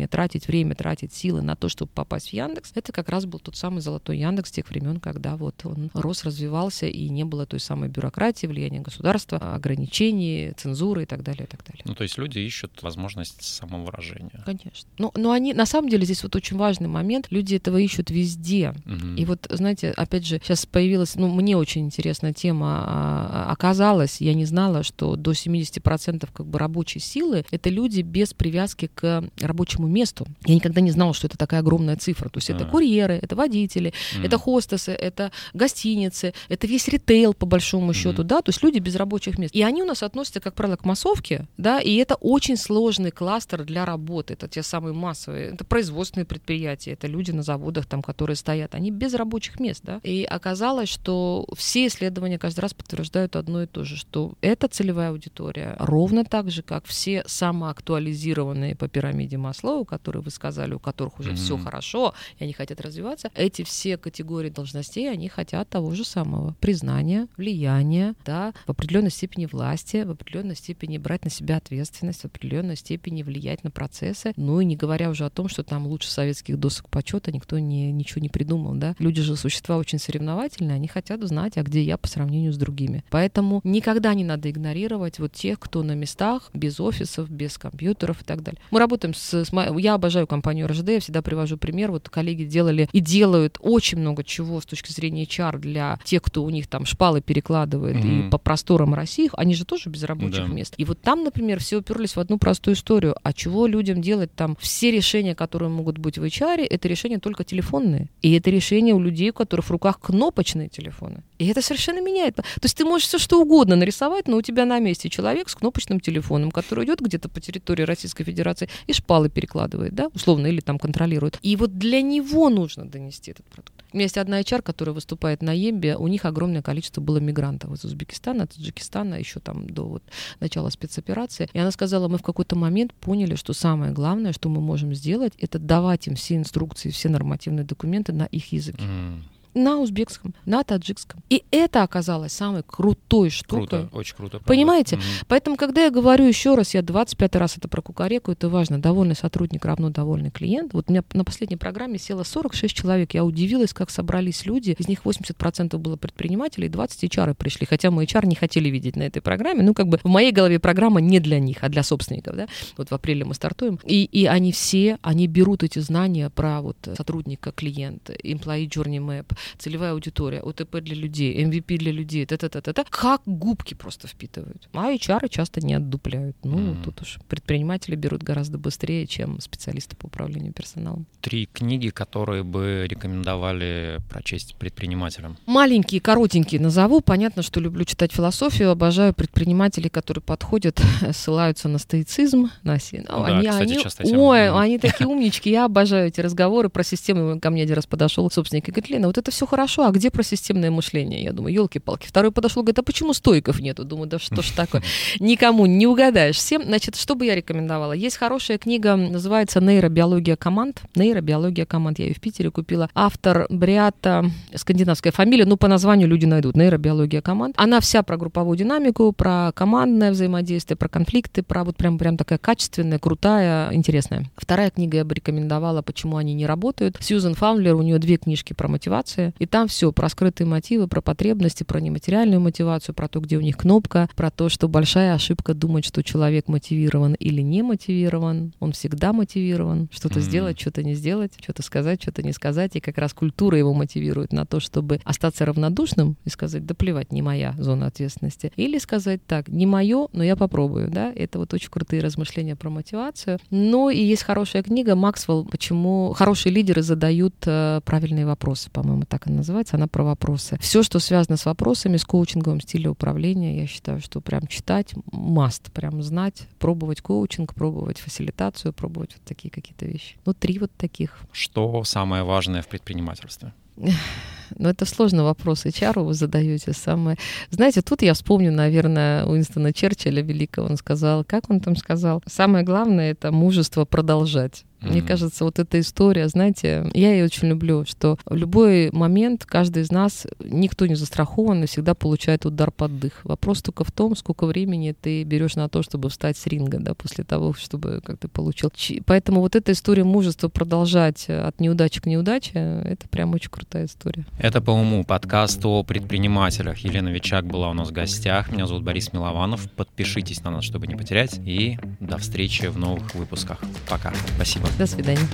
собеседования, 0.00 0.08
тратить 0.08 0.48
время, 0.48 0.74
тратить 0.74 1.12
силы 1.12 1.42
на 1.42 1.56
то, 1.56 1.68
чтобы 1.68 1.90
попасть 1.94 2.30
в 2.30 2.32
Яндекс, 2.32 2.72
это 2.74 2.92
как 2.92 3.08
раз 3.08 3.26
был 3.26 3.38
тот 3.38 3.56
самый 3.56 3.80
золотой 3.80 4.18
Яндекс 4.18 4.50
тех 4.50 4.68
времен, 4.68 5.00
когда 5.00 5.36
вот 5.36 5.54
он 5.64 5.90
рос, 5.94 6.24
развивался, 6.24 6.86
и 6.86 7.08
не 7.08 7.24
было 7.24 7.46
той 7.46 7.60
самой 7.60 7.88
бюрократии, 7.88 8.46
влияния 8.46 8.80
государства, 8.80 9.38
ограничений, 9.54 10.52
цензуры 10.56 11.02
и 11.02 11.06
так 11.06 11.22
далее, 11.22 11.44
и 11.44 11.46
так 11.46 11.64
далее. 11.64 11.82
Ну, 11.84 11.94
то 11.94 12.02
есть 12.02 12.18
люди 12.18 12.38
ищут 12.38 12.82
возможность 12.82 13.42
самовыражения. 13.42 14.42
Конечно. 14.44 14.88
Но, 14.98 15.12
но 15.16 15.32
они, 15.32 15.54
на 15.54 15.66
самом 15.66 15.88
деле, 15.88 16.04
здесь 16.04 16.22
вот 16.22 16.36
очень 16.36 16.56
важный 16.56 16.88
момент, 16.88 17.26
люди 17.30 17.56
этого 17.56 17.78
ищут 17.78 18.10
везде. 18.10 18.74
Угу. 18.86 19.16
И 19.16 19.24
вот, 19.24 19.46
знаете, 19.50 19.90
опять 19.90 20.26
же, 20.26 20.40
сейчас 20.42 20.66
появилась, 20.66 21.16
ну, 21.16 21.28
мне 21.28 21.56
очень 21.56 21.84
интересная 21.84 22.32
тема 22.32 22.84
а, 22.86 23.46
оказалась, 23.50 24.20
я 24.20 24.34
не 24.34 24.44
знала, 24.44 24.82
что 24.82 25.16
до 25.16 25.32
70% 25.32 26.28
как 26.32 26.46
бы 26.46 26.58
рабочей 26.58 27.00
силы 27.00 27.44
это 27.50 27.70
люди 27.70 28.02
без 28.02 28.34
привязки 28.34 28.90
к 28.94 29.24
рабочему 29.40 29.88
месту. 29.90 30.26
Я 30.46 30.54
никогда 30.54 30.80
не 30.80 30.90
знала, 30.90 31.14
что 31.14 31.26
это 31.26 31.36
такая 31.36 31.60
огромная 31.60 31.96
цифра. 31.96 32.28
То 32.28 32.38
есть 32.38 32.50
а. 32.50 32.54
это 32.54 32.64
курьеры, 32.64 33.14
это 33.14 33.36
водители, 33.36 33.92
mm. 34.16 34.26
это 34.26 34.38
хостесы, 34.38 34.92
это 34.92 35.32
гостиницы, 35.52 36.32
это 36.48 36.66
весь 36.66 36.88
ритейл 36.88 37.34
по 37.34 37.46
большому 37.46 37.92
счету, 37.92 38.22
mm. 38.22 38.26
да, 38.26 38.42
то 38.42 38.50
есть 38.50 38.62
люди 38.62 38.78
без 38.78 38.96
рабочих 38.96 39.38
мест. 39.38 39.54
И 39.54 39.62
они 39.62 39.82
у 39.82 39.86
нас 39.86 40.02
относятся, 40.02 40.40
как 40.40 40.54
правило, 40.54 40.76
к 40.76 40.84
массовке, 40.84 41.46
да, 41.56 41.80
и 41.80 41.94
это 41.96 42.14
очень 42.14 42.56
сложный 42.56 43.10
кластер 43.10 43.64
для 43.64 43.84
работы. 43.84 44.34
Это 44.34 44.48
те 44.48 44.62
самые 44.62 44.94
массовые, 44.94 45.50
это 45.50 45.64
производственные 45.64 46.26
предприятия, 46.26 46.92
это 46.92 47.06
люди 47.06 47.30
на 47.30 47.42
заводах, 47.42 47.86
там, 47.86 48.02
которые 48.02 48.36
стоят, 48.36 48.74
они 48.74 48.90
без 48.90 49.14
рабочих 49.14 49.60
мест, 49.60 49.80
да. 49.84 50.00
И 50.02 50.24
оказалось, 50.24 50.88
что 50.88 51.46
все 51.56 51.86
исследования 51.86 52.38
каждый 52.38 52.60
раз 52.60 52.74
подтверждают 52.74 53.36
одно 53.36 53.62
и 53.62 53.66
то 53.66 53.84
же, 53.84 53.96
что 53.96 54.34
эта 54.40 54.68
целевая 54.68 55.10
аудитория 55.10 55.76
ровно 55.78 56.24
так 56.24 56.50
же, 56.50 56.62
как 56.62 56.86
все 56.86 57.22
самоактуализированные 57.26 58.76
по 58.76 58.88
пирамиде 58.88 59.36
Маслоу, 59.80 59.84
которые 59.84 60.22
вы 60.22 60.30
сказали, 60.30 60.74
у 60.74 60.78
которых 60.78 61.18
уже 61.20 61.30
mm-hmm. 61.30 61.36
все 61.36 61.58
хорошо, 61.58 62.14
и 62.38 62.44
они 62.44 62.52
хотят 62.52 62.80
развиваться, 62.80 63.30
эти 63.34 63.62
все 63.62 63.96
категории 63.96 64.50
должностей, 64.50 65.10
они 65.10 65.28
хотят 65.28 65.68
того 65.68 65.94
же 65.94 66.04
самого 66.04 66.54
признания, 66.60 67.28
влияния, 67.36 68.14
да, 68.24 68.52
в 68.66 68.70
определенной 68.70 69.10
степени 69.10 69.46
власти, 69.46 70.04
в 70.04 70.10
определенной 70.10 70.56
степени 70.56 70.98
брать 70.98 71.24
на 71.24 71.30
себя 71.30 71.56
ответственность, 71.56 72.22
в 72.22 72.24
определенной 72.26 72.76
степени 72.76 73.22
влиять 73.22 73.64
на 73.64 73.70
процессы, 73.70 74.32
ну 74.36 74.60
и 74.60 74.64
не 74.64 74.76
говоря 74.76 75.10
уже 75.10 75.24
о 75.24 75.30
том, 75.30 75.48
что 75.48 75.62
там 75.62 75.86
лучше 75.86 76.10
советских 76.10 76.58
досок 76.58 76.88
почета 76.88 77.32
никто 77.32 77.58
не, 77.58 77.92
ничего 77.92 78.20
не 78.20 78.28
придумал, 78.28 78.74
да. 78.74 78.94
Люди 78.98 79.22
же 79.22 79.36
существа 79.36 79.76
очень 79.76 79.98
соревновательные, 79.98 80.76
они 80.76 80.88
хотят 80.88 81.20
знать, 81.22 81.56
а 81.56 81.62
где 81.62 81.82
я 81.82 81.96
по 81.96 82.08
сравнению 82.08 82.52
с 82.52 82.56
другими. 82.56 83.04
Поэтому 83.10 83.60
никогда 83.64 84.14
не 84.14 84.24
надо 84.24 84.50
игнорировать 84.50 85.18
вот 85.18 85.32
тех, 85.32 85.58
кто 85.58 85.82
на 85.82 85.92
местах, 85.92 86.50
без 86.54 86.80
офисов, 86.80 87.30
без 87.30 87.58
компьютеров 87.58 88.22
и 88.22 88.24
так 88.24 88.42
далее. 88.42 88.60
Мы 88.70 88.78
работаем 88.78 89.14
с... 89.14 89.44
с 89.44 89.52
я 89.78 89.94
обожаю 89.94 90.26
компанию 90.26 90.66
РЖД, 90.66 90.88
я 90.88 91.00
всегда 91.00 91.22
привожу 91.22 91.56
пример. 91.56 91.90
Вот 91.90 92.08
коллеги 92.08 92.44
делали 92.44 92.88
и 92.92 93.00
делают 93.00 93.58
очень 93.60 93.98
много 93.98 94.24
чего 94.24 94.60
с 94.60 94.66
точки 94.66 94.92
зрения 94.92 95.24
HR 95.24 95.58
для 95.58 95.98
тех, 96.04 96.22
кто 96.22 96.44
у 96.44 96.50
них 96.50 96.66
там 96.66 96.84
шпалы 96.86 97.20
перекладывает 97.20 97.96
mm-hmm. 97.96 98.28
и 98.28 98.30
по 98.30 98.38
просторам 98.38 98.94
России. 98.94 99.30
Они 99.34 99.54
же 99.54 99.64
тоже 99.64 99.90
без 99.90 100.02
рабочих 100.04 100.46
да. 100.46 100.52
мест. 100.52 100.74
И 100.76 100.84
вот 100.84 101.00
там, 101.00 101.24
например, 101.24 101.60
все 101.60 101.78
уперлись 101.78 102.16
в 102.16 102.20
одну 102.20 102.38
простую 102.38 102.74
историю. 102.74 103.16
А 103.22 103.32
чего 103.32 103.66
людям 103.66 104.02
делать 104.02 104.34
там? 104.34 104.56
Все 104.60 104.90
решения, 104.90 105.34
которые 105.34 105.68
могут 105.68 105.98
быть 105.98 106.18
в 106.18 106.24
HR, 106.24 106.66
это 106.68 106.88
решения 106.88 107.18
только 107.18 107.44
телефонные. 107.44 108.08
И 108.22 108.32
это 108.32 108.50
решения 108.50 108.94
у 108.94 109.00
людей, 109.00 109.30
у 109.30 109.34
которых 109.34 109.66
в 109.66 109.70
руках 109.70 110.00
кнопочные 110.00 110.68
телефоны. 110.68 111.22
И 111.38 111.46
это 111.46 111.62
совершенно 111.62 112.00
меняет. 112.00 112.36
То 112.36 112.44
есть 112.62 112.76
ты 112.76 112.84
можешь 112.84 113.08
все 113.08 113.18
что 113.18 113.40
угодно 113.40 113.76
нарисовать, 113.76 114.28
но 114.28 114.36
у 114.36 114.42
тебя 114.42 114.64
на 114.64 114.78
месте 114.78 115.08
человек 115.08 115.48
с 115.48 115.54
кнопочным 115.54 116.00
телефоном, 116.00 116.50
который 116.50 116.84
идет 116.84 117.00
где-то 117.00 117.28
по 117.28 117.40
территории 117.40 117.82
Российской 117.82 118.24
Федерации 118.24 118.68
и 118.86 118.92
шпалы 118.92 119.28
перекладывает, 119.28 119.59
да, 119.68 120.08
условно, 120.14 120.46
или 120.46 120.60
там 120.60 120.78
контролирует. 120.78 121.38
И 121.42 121.56
вот 121.56 121.78
для 121.78 122.02
него 122.02 122.48
нужно 122.48 122.84
донести 122.86 123.30
этот 123.32 123.46
продукт. 123.46 123.72
У 123.92 123.96
меня 123.96 124.04
есть 124.04 124.18
одна 124.18 124.40
HR, 124.40 124.62
которая 124.62 124.94
выступает 124.94 125.42
на 125.42 125.52
Ембе, 125.52 125.96
у 125.96 126.06
них 126.06 126.24
огромное 126.24 126.62
количество 126.62 127.00
было 127.00 127.18
мигрантов 127.18 127.72
из 127.72 127.84
Узбекистана, 127.84 128.46
Таджикистана, 128.46 129.16
еще 129.16 129.40
там 129.40 129.68
до 129.68 129.84
вот 129.84 130.02
начала 130.38 130.70
спецоперации. 130.70 131.48
И 131.52 131.58
она 131.58 131.72
сказала, 131.72 132.06
мы 132.06 132.18
в 132.18 132.22
какой-то 132.22 132.56
момент 132.56 132.94
поняли, 132.94 133.34
что 133.34 133.52
самое 133.52 133.92
главное, 133.92 134.32
что 134.32 134.48
мы 134.48 134.60
можем 134.60 134.94
сделать, 134.94 135.32
это 135.38 135.58
давать 135.58 136.06
им 136.06 136.14
все 136.14 136.36
инструкции, 136.36 136.90
все 136.90 137.08
нормативные 137.08 137.64
документы 137.64 138.12
на 138.12 138.24
их 138.24 138.52
языке. 138.52 138.84
Mm 138.84 139.22
на 139.54 139.78
узбекском, 139.78 140.34
на 140.46 140.62
таджикском. 140.62 141.22
И 141.28 141.44
это 141.50 141.82
оказалось 141.82 142.32
самой 142.32 142.62
крутой 142.62 143.30
штукой. 143.30 143.66
Круто, 143.66 143.88
очень 143.92 144.16
круто. 144.16 144.30
Правда. 144.38 144.46
Понимаете? 144.46 144.96
Mm-hmm. 144.96 145.24
Поэтому, 145.28 145.56
когда 145.56 145.84
я 145.84 145.90
говорю 145.90 146.26
еще 146.26 146.54
раз, 146.54 146.74
я 146.74 146.82
25 146.82 147.36
раз 147.36 147.56
это 147.56 147.68
про 147.68 147.82
кукареку, 147.82 148.32
это 148.32 148.48
важно. 148.48 148.80
Довольный 148.80 149.16
сотрудник 149.16 149.64
равно 149.64 149.90
довольный 149.90 150.30
клиент. 150.30 150.72
Вот 150.72 150.86
у 150.88 150.92
меня 150.92 151.02
на 151.12 151.24
последней 151.24 151.56
программе 151.56 151.98
село 151.98 152.24
46 152.24 152.74
человек. 152.74 153.14
Я 153.14 153.24
удивилась, 153.24 153.72
как 153.72 153.90
собрались 153.90 154.46
люди. 154.46 154.74
Из 154.78 154.88
них 154.88 155.02
80% 155.04 155.76
было 155.78 155.96
предпринимателей, 155.96 156.68
20 156.68 157.04
HR 157.04 157.34
пришли. 157.34 157.66
Хотя 157.66 157.90
мы 157.90 158.04
HR 158.04 158.26
не 158.26 158.34
хотели 158.34 158.68
видеть 158.68 158.96
на 158.96 159.02
этой 159.02 159.20
программе. 159.20 159.62
Ну, 159.62 159.74
как 159.74 159.88
бы 159.88 159.98
в 160.02 160.08
моей 160.08 160.32
голове 160.32 160.58
программа 160.58 161.00
не 161.00 161.20
для 161.20 161.40
них, 161.40 161.58
а 161.62 161.68
для 161.68 161.82
собственников. 161.82 162.36
Да? 162.36 162.48
Вот 162.76 162.90
в 162.90 162.92
апреле 162.92 163.24
мы 163.24 163.34
стартуем. 163.34 163.78
И, 163.84 164.04
и 164.04 164.26
они 164.26 164.52
все, 164.52 164.98
они 165.02 165.26
берут 165.26 165.62
эти 165.62 165.78
знания 165.78 166.30
про 166.30 166.60
вот 166.60 166.76
сотрудника, 166.96 167.52
клиента, 167.52 168.12
employee 168.12 168.68
journey 168.68 168.98
map, 168.98 169.26
целевая 169.58 169.92
аудитория, 169.92 170.40
ОТП 170.40 170.80
для 170.80 170.94
людей, 170.94 171.44
MVP 171.44 171.78
для 171.78 171.92
людей, 171.92 172.26
та-та-та-та, 172.26 172.84
как 172.88 173.22
губки 173.26 173.74
просто 173.74 174.08
впитывают. 174.08 174.68
А 174.72 174.92
HR 174.92 175.28
часто 175.28 175.60
не 175.60 175.74
отдупляют. 175.74 176.36
Ну, 176.44 176.58
mm. 176.58 176.84
тут 176.84 177.02
уж 177.02 177.18
предприниматели 177.28 177.96
берут 177.96 178.22
гораздо 178.22 178.58
быстрее, 178.58 179.06
чем 179.06 179.40
специалисты 179.40 179.96
по 179.96 180.06
управлению 180.06 180.52
персоналом. 180.52 181.06
Три 181.20 181.46
книги, 181.46 181.90
которые 181.90 182.42
бы 182.42 182.86
рекомендовали 182.88 184.00
прочесть 184.08 184.56
предпринимателям. 184.56 185.36
Маленькие, 185.46 186.00
коротенькие 186.00 186.60
назову. 186.60 187.00
Понятно, 187.00 187.42
что 187.42 187.60
люблю 187.60 187.84
читать 187.84 188.12
философию, 188.12 188.70
обожаю 188.70 189.14
предпринимателей, 189.14 189.88
которые 189.88 190.22
подходят, 190.22 190.80
ссылаются 191.12 191.68
на 191.68 191.78
стоицизм. 191.78 192.50
На... 192.62 192.78
Ну, 192.92 193.02
да, 193.06 193.24
они, 193.26 193.48
кстати, 193.48 193.72
они... 193.72 193.82
часто 193.82 194.04
Ой, 194.04 194.50
они 194.50 194.78
такие 194.78 195.06
умнички, 195.06 195.50
я 195.50 195.64
обожаю 195.64 196.08
эти 196.08 196.20
разговоры 196.20 196.68
про 196.68 196.82
систему. 196.82 197.38
Ко 197.40 197.50
мне 197.50 197.62
один 197.62 197.76
раз 197.76 197.86
подошел 197.86 198.30
собственник 198.30 198.68
и 198.68 198.72
говорит, 198.72 198.90
Лена, 198.90 199.06
вот 199.06 199.18
это 199.18 199.29
все 199.30 199.46
хорошо, 199.46 199.86
а 199.86 199.90
где 199.90 200.10
про 200.10 200.22
системное 200.22 200.70
мышление? 200.70 201.22
Я 201.22 201.32
думаю, 201.32 201.54
елки-палки. 201.54 202.06
Второй 202.06 202.32
подошел, 202.32 202.62
говорит, 202.62 202.78
а 202.78 202.82
почему 202.82 203.12
стойков 203.14 203.60
нету? 203.60 203.84
Думаю, 203.84 204.08
да 204.08 204.18
что 204.18 204.42
ж 204.42 204.50
такое? 204.50 204.82
Никому 205.20 205.66
не 205.66 205.86
угадаешь. 205.86 206.36
Всем, 206.36 206.62
значит, 206.62 206.96
что 206.96 207.14
бы 207.14 207.26
я 207.26 207.34
рекомендовала? 207.34 207.92
Есть 207.92 208.16
хорошая 208.16 208.58
книга, 208.58 208.96
называется 208.96 209.60
«Нейробиология 209.60 210.36
команд». 210.36 210.82
Нейробиология 210.94 211.66
команд. 211.66 211.98
Я 211.98 212.06
ее 212.06 212.14
в 212.14 212.20
Питере 212.20 212.50
купила. 212.50 212.88
Автор 212.94 213.46
Бриата, 213.50 214.30
скандинавская 214.54 215.12
фамилия, 215.12 215.44
ну, 215.46 215.56
по 215.56 215.68
названию 215.68 216.08
люди 216.08 216.26
найдут. 216.26 216.56
Нейробиология 216.56 217.20
команд. 217.20 217.54
Она 217.58 217.80
вся 217.80 218.02
про 218.02 218.16
групповую 218.16 218.56
динамику, 218.56 219.12
про 219.12 219.52
командное 219.54 220.10
взаимодействие, 220.10 220.76
про 220.76 220.88
конфликты, 220.88 221.42
про 221.42 221.64
вот 221.64 221.76
прям, 221.76 221.98
прям 221.98 222.16
такая 222.16 222.38
качественная, 222.38 222.98
крутая, 222.98 223.72
интересная. 223.72 224.26
Вторая 224.36 224.70
книга 224.70 224.98
я 224.98 225.04
бы 225.04 225.14
рекомендовала, 225.14 225.82
почему 225.82 226.16
они 226.16 226.34
не 226.34 226.46
работают. 226.46 226.96
Сьюзен 227.00 227.34
Фаундлер, 227.34 227.74
у 227.74 227.82
нее 227.82 227.98
две 227.98 228.16
книжки 228.16 228.52
про 228.52 228.68
мотивацию, 228.68 229.19
и 229.38 229.46
там 229.46 229.68
все 229.68 229.92
про 229.92 230.08
скрытые 230.08 230.46
мотивы, 230.46 230.86
про 230.88 231.00
потребности, 231.00 231.64
про 231.64 231.80
нематериальную 231.80 232.40
мотивацию, 232.40 232.94
про 232.94 233.08
то, 233.08 233.20
где 233.20 233.36
у 233.36 233.40
них 233.40 233.56
кнопка, 233.56 234.08
про 234.16 234.30
то, 234.30 234.48
что 234.48 234.68
большая 234.68 235.14
ошибка 235.14 235.54
думать, 235.54 235.84
что 235.84 236.02
человек 236.02 236.48
мотивирован 236.48 237.14
или 237.14 237.40
не 237.40 237.62
мотивирован. 237.62 238.52
Он 238.60 238.72
всегда 238.72 239.12
мотивирован. 239.12 239.88
Что-то 239.92 240.18
mm-hmm. 240.18 240.22
сделать, 240.22 240.60
что-то 240.60 240.82
не 240.82 240.94
сделать, 240.94 241.32
что-то 241.40 241.62
сказать, 241.62 242.02
что-то 242.02 242.22
не 242.22 242.32
сказать. 242.32 242.76
И 242.76 242.80
как 242.80 242.98
раз 242.98 243.12
культура 243.12 243.58
его 243.58 243.74
мотивирует 243.74 244.32
на 244.32 244.46
то, 244.46 244.60
чтобы 244.60 245.00
остаться 245.04 245.44
равнодушным 245.44 246.16
и 246.24 246.28
сказать, 246.30 246.64
да 246.66 246.74
плевать, 246.74 247.12
не 247.12 247.22
моя 247.22 247.54
зона 247.58 247.86
ответственности. 247.86 248.52
Или 248.56 248.78
сказать 248.78 249.24
так, 249.26 249.48
не 249.48 249.66
мое, 249.66 250.08
но 250.12 250.24
я 250.24 250.36
попробую. 250.36 250.90
Да? 250.90 251.12
Это 251.14 251.38
вот 251.38 251.52
очень 251.54 251.70
крутые 251.70 252.02
размышления 252.02 252.56
про 252.56 252.70
мотивацию. 252.70 253.38
Ну 253.50 253.90
и 253.90 254.00
есть 254.00 254.22
хорошая 254.22 254.62
книга 254.62 254.94
Максвелл, 254.94 255.44
почему 255.44 256.12
хорошие 256.16 256.52
лидеры 256.52 256.82
задают 256.82 257.34
э, 257.46 257.80
правильные 257.84 258.26
вопросы, 258.26 258.70
по-моему, 258.70 259.02
так 259.10 259.26
она 259.26 259.38
называется, 259.38 259.76
она 259.76 259.88
про 259.88 260.04
вопросы. 260.04 260.56
Все, 260.60 260.82
что 260.82 261.00
связано 261.00 261.36
с 261.36 261.44
вопросами, 261.44 261.96
с 261.96 262.04
коучинговым 262.04 262.60
стилем 262.60 262.92
управления, 262.92 263.60
я 263.60 263.66
считаю, 263.66 264.00
что 264.00 264.20
прям 264.20 264.46
читать 264.46 264.94
маст, 265.12 265.72
прям 265.72 266.02
знать, 266.02 266.48
пробовать 266.58 267.02
коучинг, 267.02 267.54
пробовать 267.54 267.98
фасилитацию, 267.98 268.72
пробовать 268.72 269.14
вот 269.14 269.24
такие 269.24 269.50
какие-то 269.50 269.84
вещи. 269.84 270.16
Ну, 270.24 270.32
три 270.32 270.58
вот 270.58 270.70
таких. 270.76 271.18
Что 271.32 271.82
самое 271.84 272.22
важное 272.22 272.62
в 272.62 272.68
предпринимательстве? 272.68 273.52
Ну, 274.58 274.68
это 274.68 274.84
сложный 274.84 275.22
вопрос. 275.22 275.66
HR 275.66 276.02
вы 276.02 276.14
задаете 276.14 276.72
самое. 276.72 277.16
Знаете, 277.50 277.82
тут 277.82 278.02
я 278.02 278.14
вспомню, 278.14 278.52
наверное, 278.52 279.24
Уинстона 279.24 279.72
Черчилля 279.72 280.22
великого. 280.22 280.68
Он 280.68 280.76
сказал, 280.76 281.24
как 281.24 281.50
он 281.50 281.60
там 281.60 281.76
сказал? 281.76 282.22
Самое 282.26 282.64
главное— 282.64 283.10
это 283.12 283.32
мужество 283.32 283.84
продолжать. 283.84 284.64
Mm-hmm. 284.80 284.90
Мне 284.90 285.02
кажется, 285.02 285.44
вот 285.44 285.58
эта 285.58 285.78
история, 285.78 286.28
знаете, 286.28 286.90
я 286.94 287.12
ее 287.12 287.26
очень 287.26 287.48
люблю, 287.48 287.84
что 287.84 288.18
в 288.24 288.34
любой 288.34 288.90
момент 288.92 289.44
каждый 289.44 289.82
из 289.82 289.90
нас, 289.90 290.26
никто 290.42 290.86
не 290.86 290.94
застрахован 290.94 291.64
и 291.64 291.66
всегда 291.66 291.94
получает 291.94 292.46
удар 292.46 292.70
под 292.70 292.98
дых. 292.98 293.20
Вопрос 293.24 293.60
только 293.60 293.84
в 293.84 293.92
том, 293.92 294.16
сколько 294.16 294.46
времени 294.46 294.94
ты 294.98 295.22
берешь 295.24 295.56
на 295.56 295.68
то, 295.68 295.82
чтобы 295.82 296.08
встать 296.08 296.38
с 296.38 296.46
ринга, 296.46 296.78
да, 296.78 296.94
после 296.94 297.24
того, 297.24 297.52
чтобы 297.52 298.00
как 298.02 298.18
ты 298.18 298.28
получил. 298.28 298.72
Поэтому 299.04 299.40
вот 299.40 299.54
эта 299.54 299.72
история 299.72 300.04
мужества 300.04 300.48
продолжать 300.48 301.28
от 301.28 301.60
неудачи 301.60 302.00
к 302.00 302.06
неудаче, 302.06 302.82
это 302.84 303.06
прям 303.08 303.34
очень 303.34 303.50
крутая 303.50 303.84
история. 303.84 304.24
Это 304.42 304.62
по 304.62 304.70
уму 304.70 305.04
подкаст 305.04 305.62
о 305.66 305.82
предпринимателях. 305.82 306.78
Елена 306.78 307.10
Вичак 307.10 307.44
была 307.44 307.68
у 307.68 307.74
нас 307.74 307.90
в 307.90 307.92
гостях. 307.92 308.50
Меня 308.50 308.66
зовут 308.66 308.82
Борис 308.82 309.12
Милованов. 309.12 309.70
Подпишитесь 309.72 310.42
на 310.42 310.50
нас, 310.50 310.64
чтобы 310.64 310.86
не 310.86 310.96
потерять. 310.96 311.38
И 311.44 311.78
до 312.00 312.16
встречи 312.16 312.64
в 312.64 312.78
новых 312.78 313.14
выпусках. 313.14 313.60
Пока. 313.86 314.14
Спасибо. 314.36 314.66
До 314.78 314.86
свидания. 314.86 315.28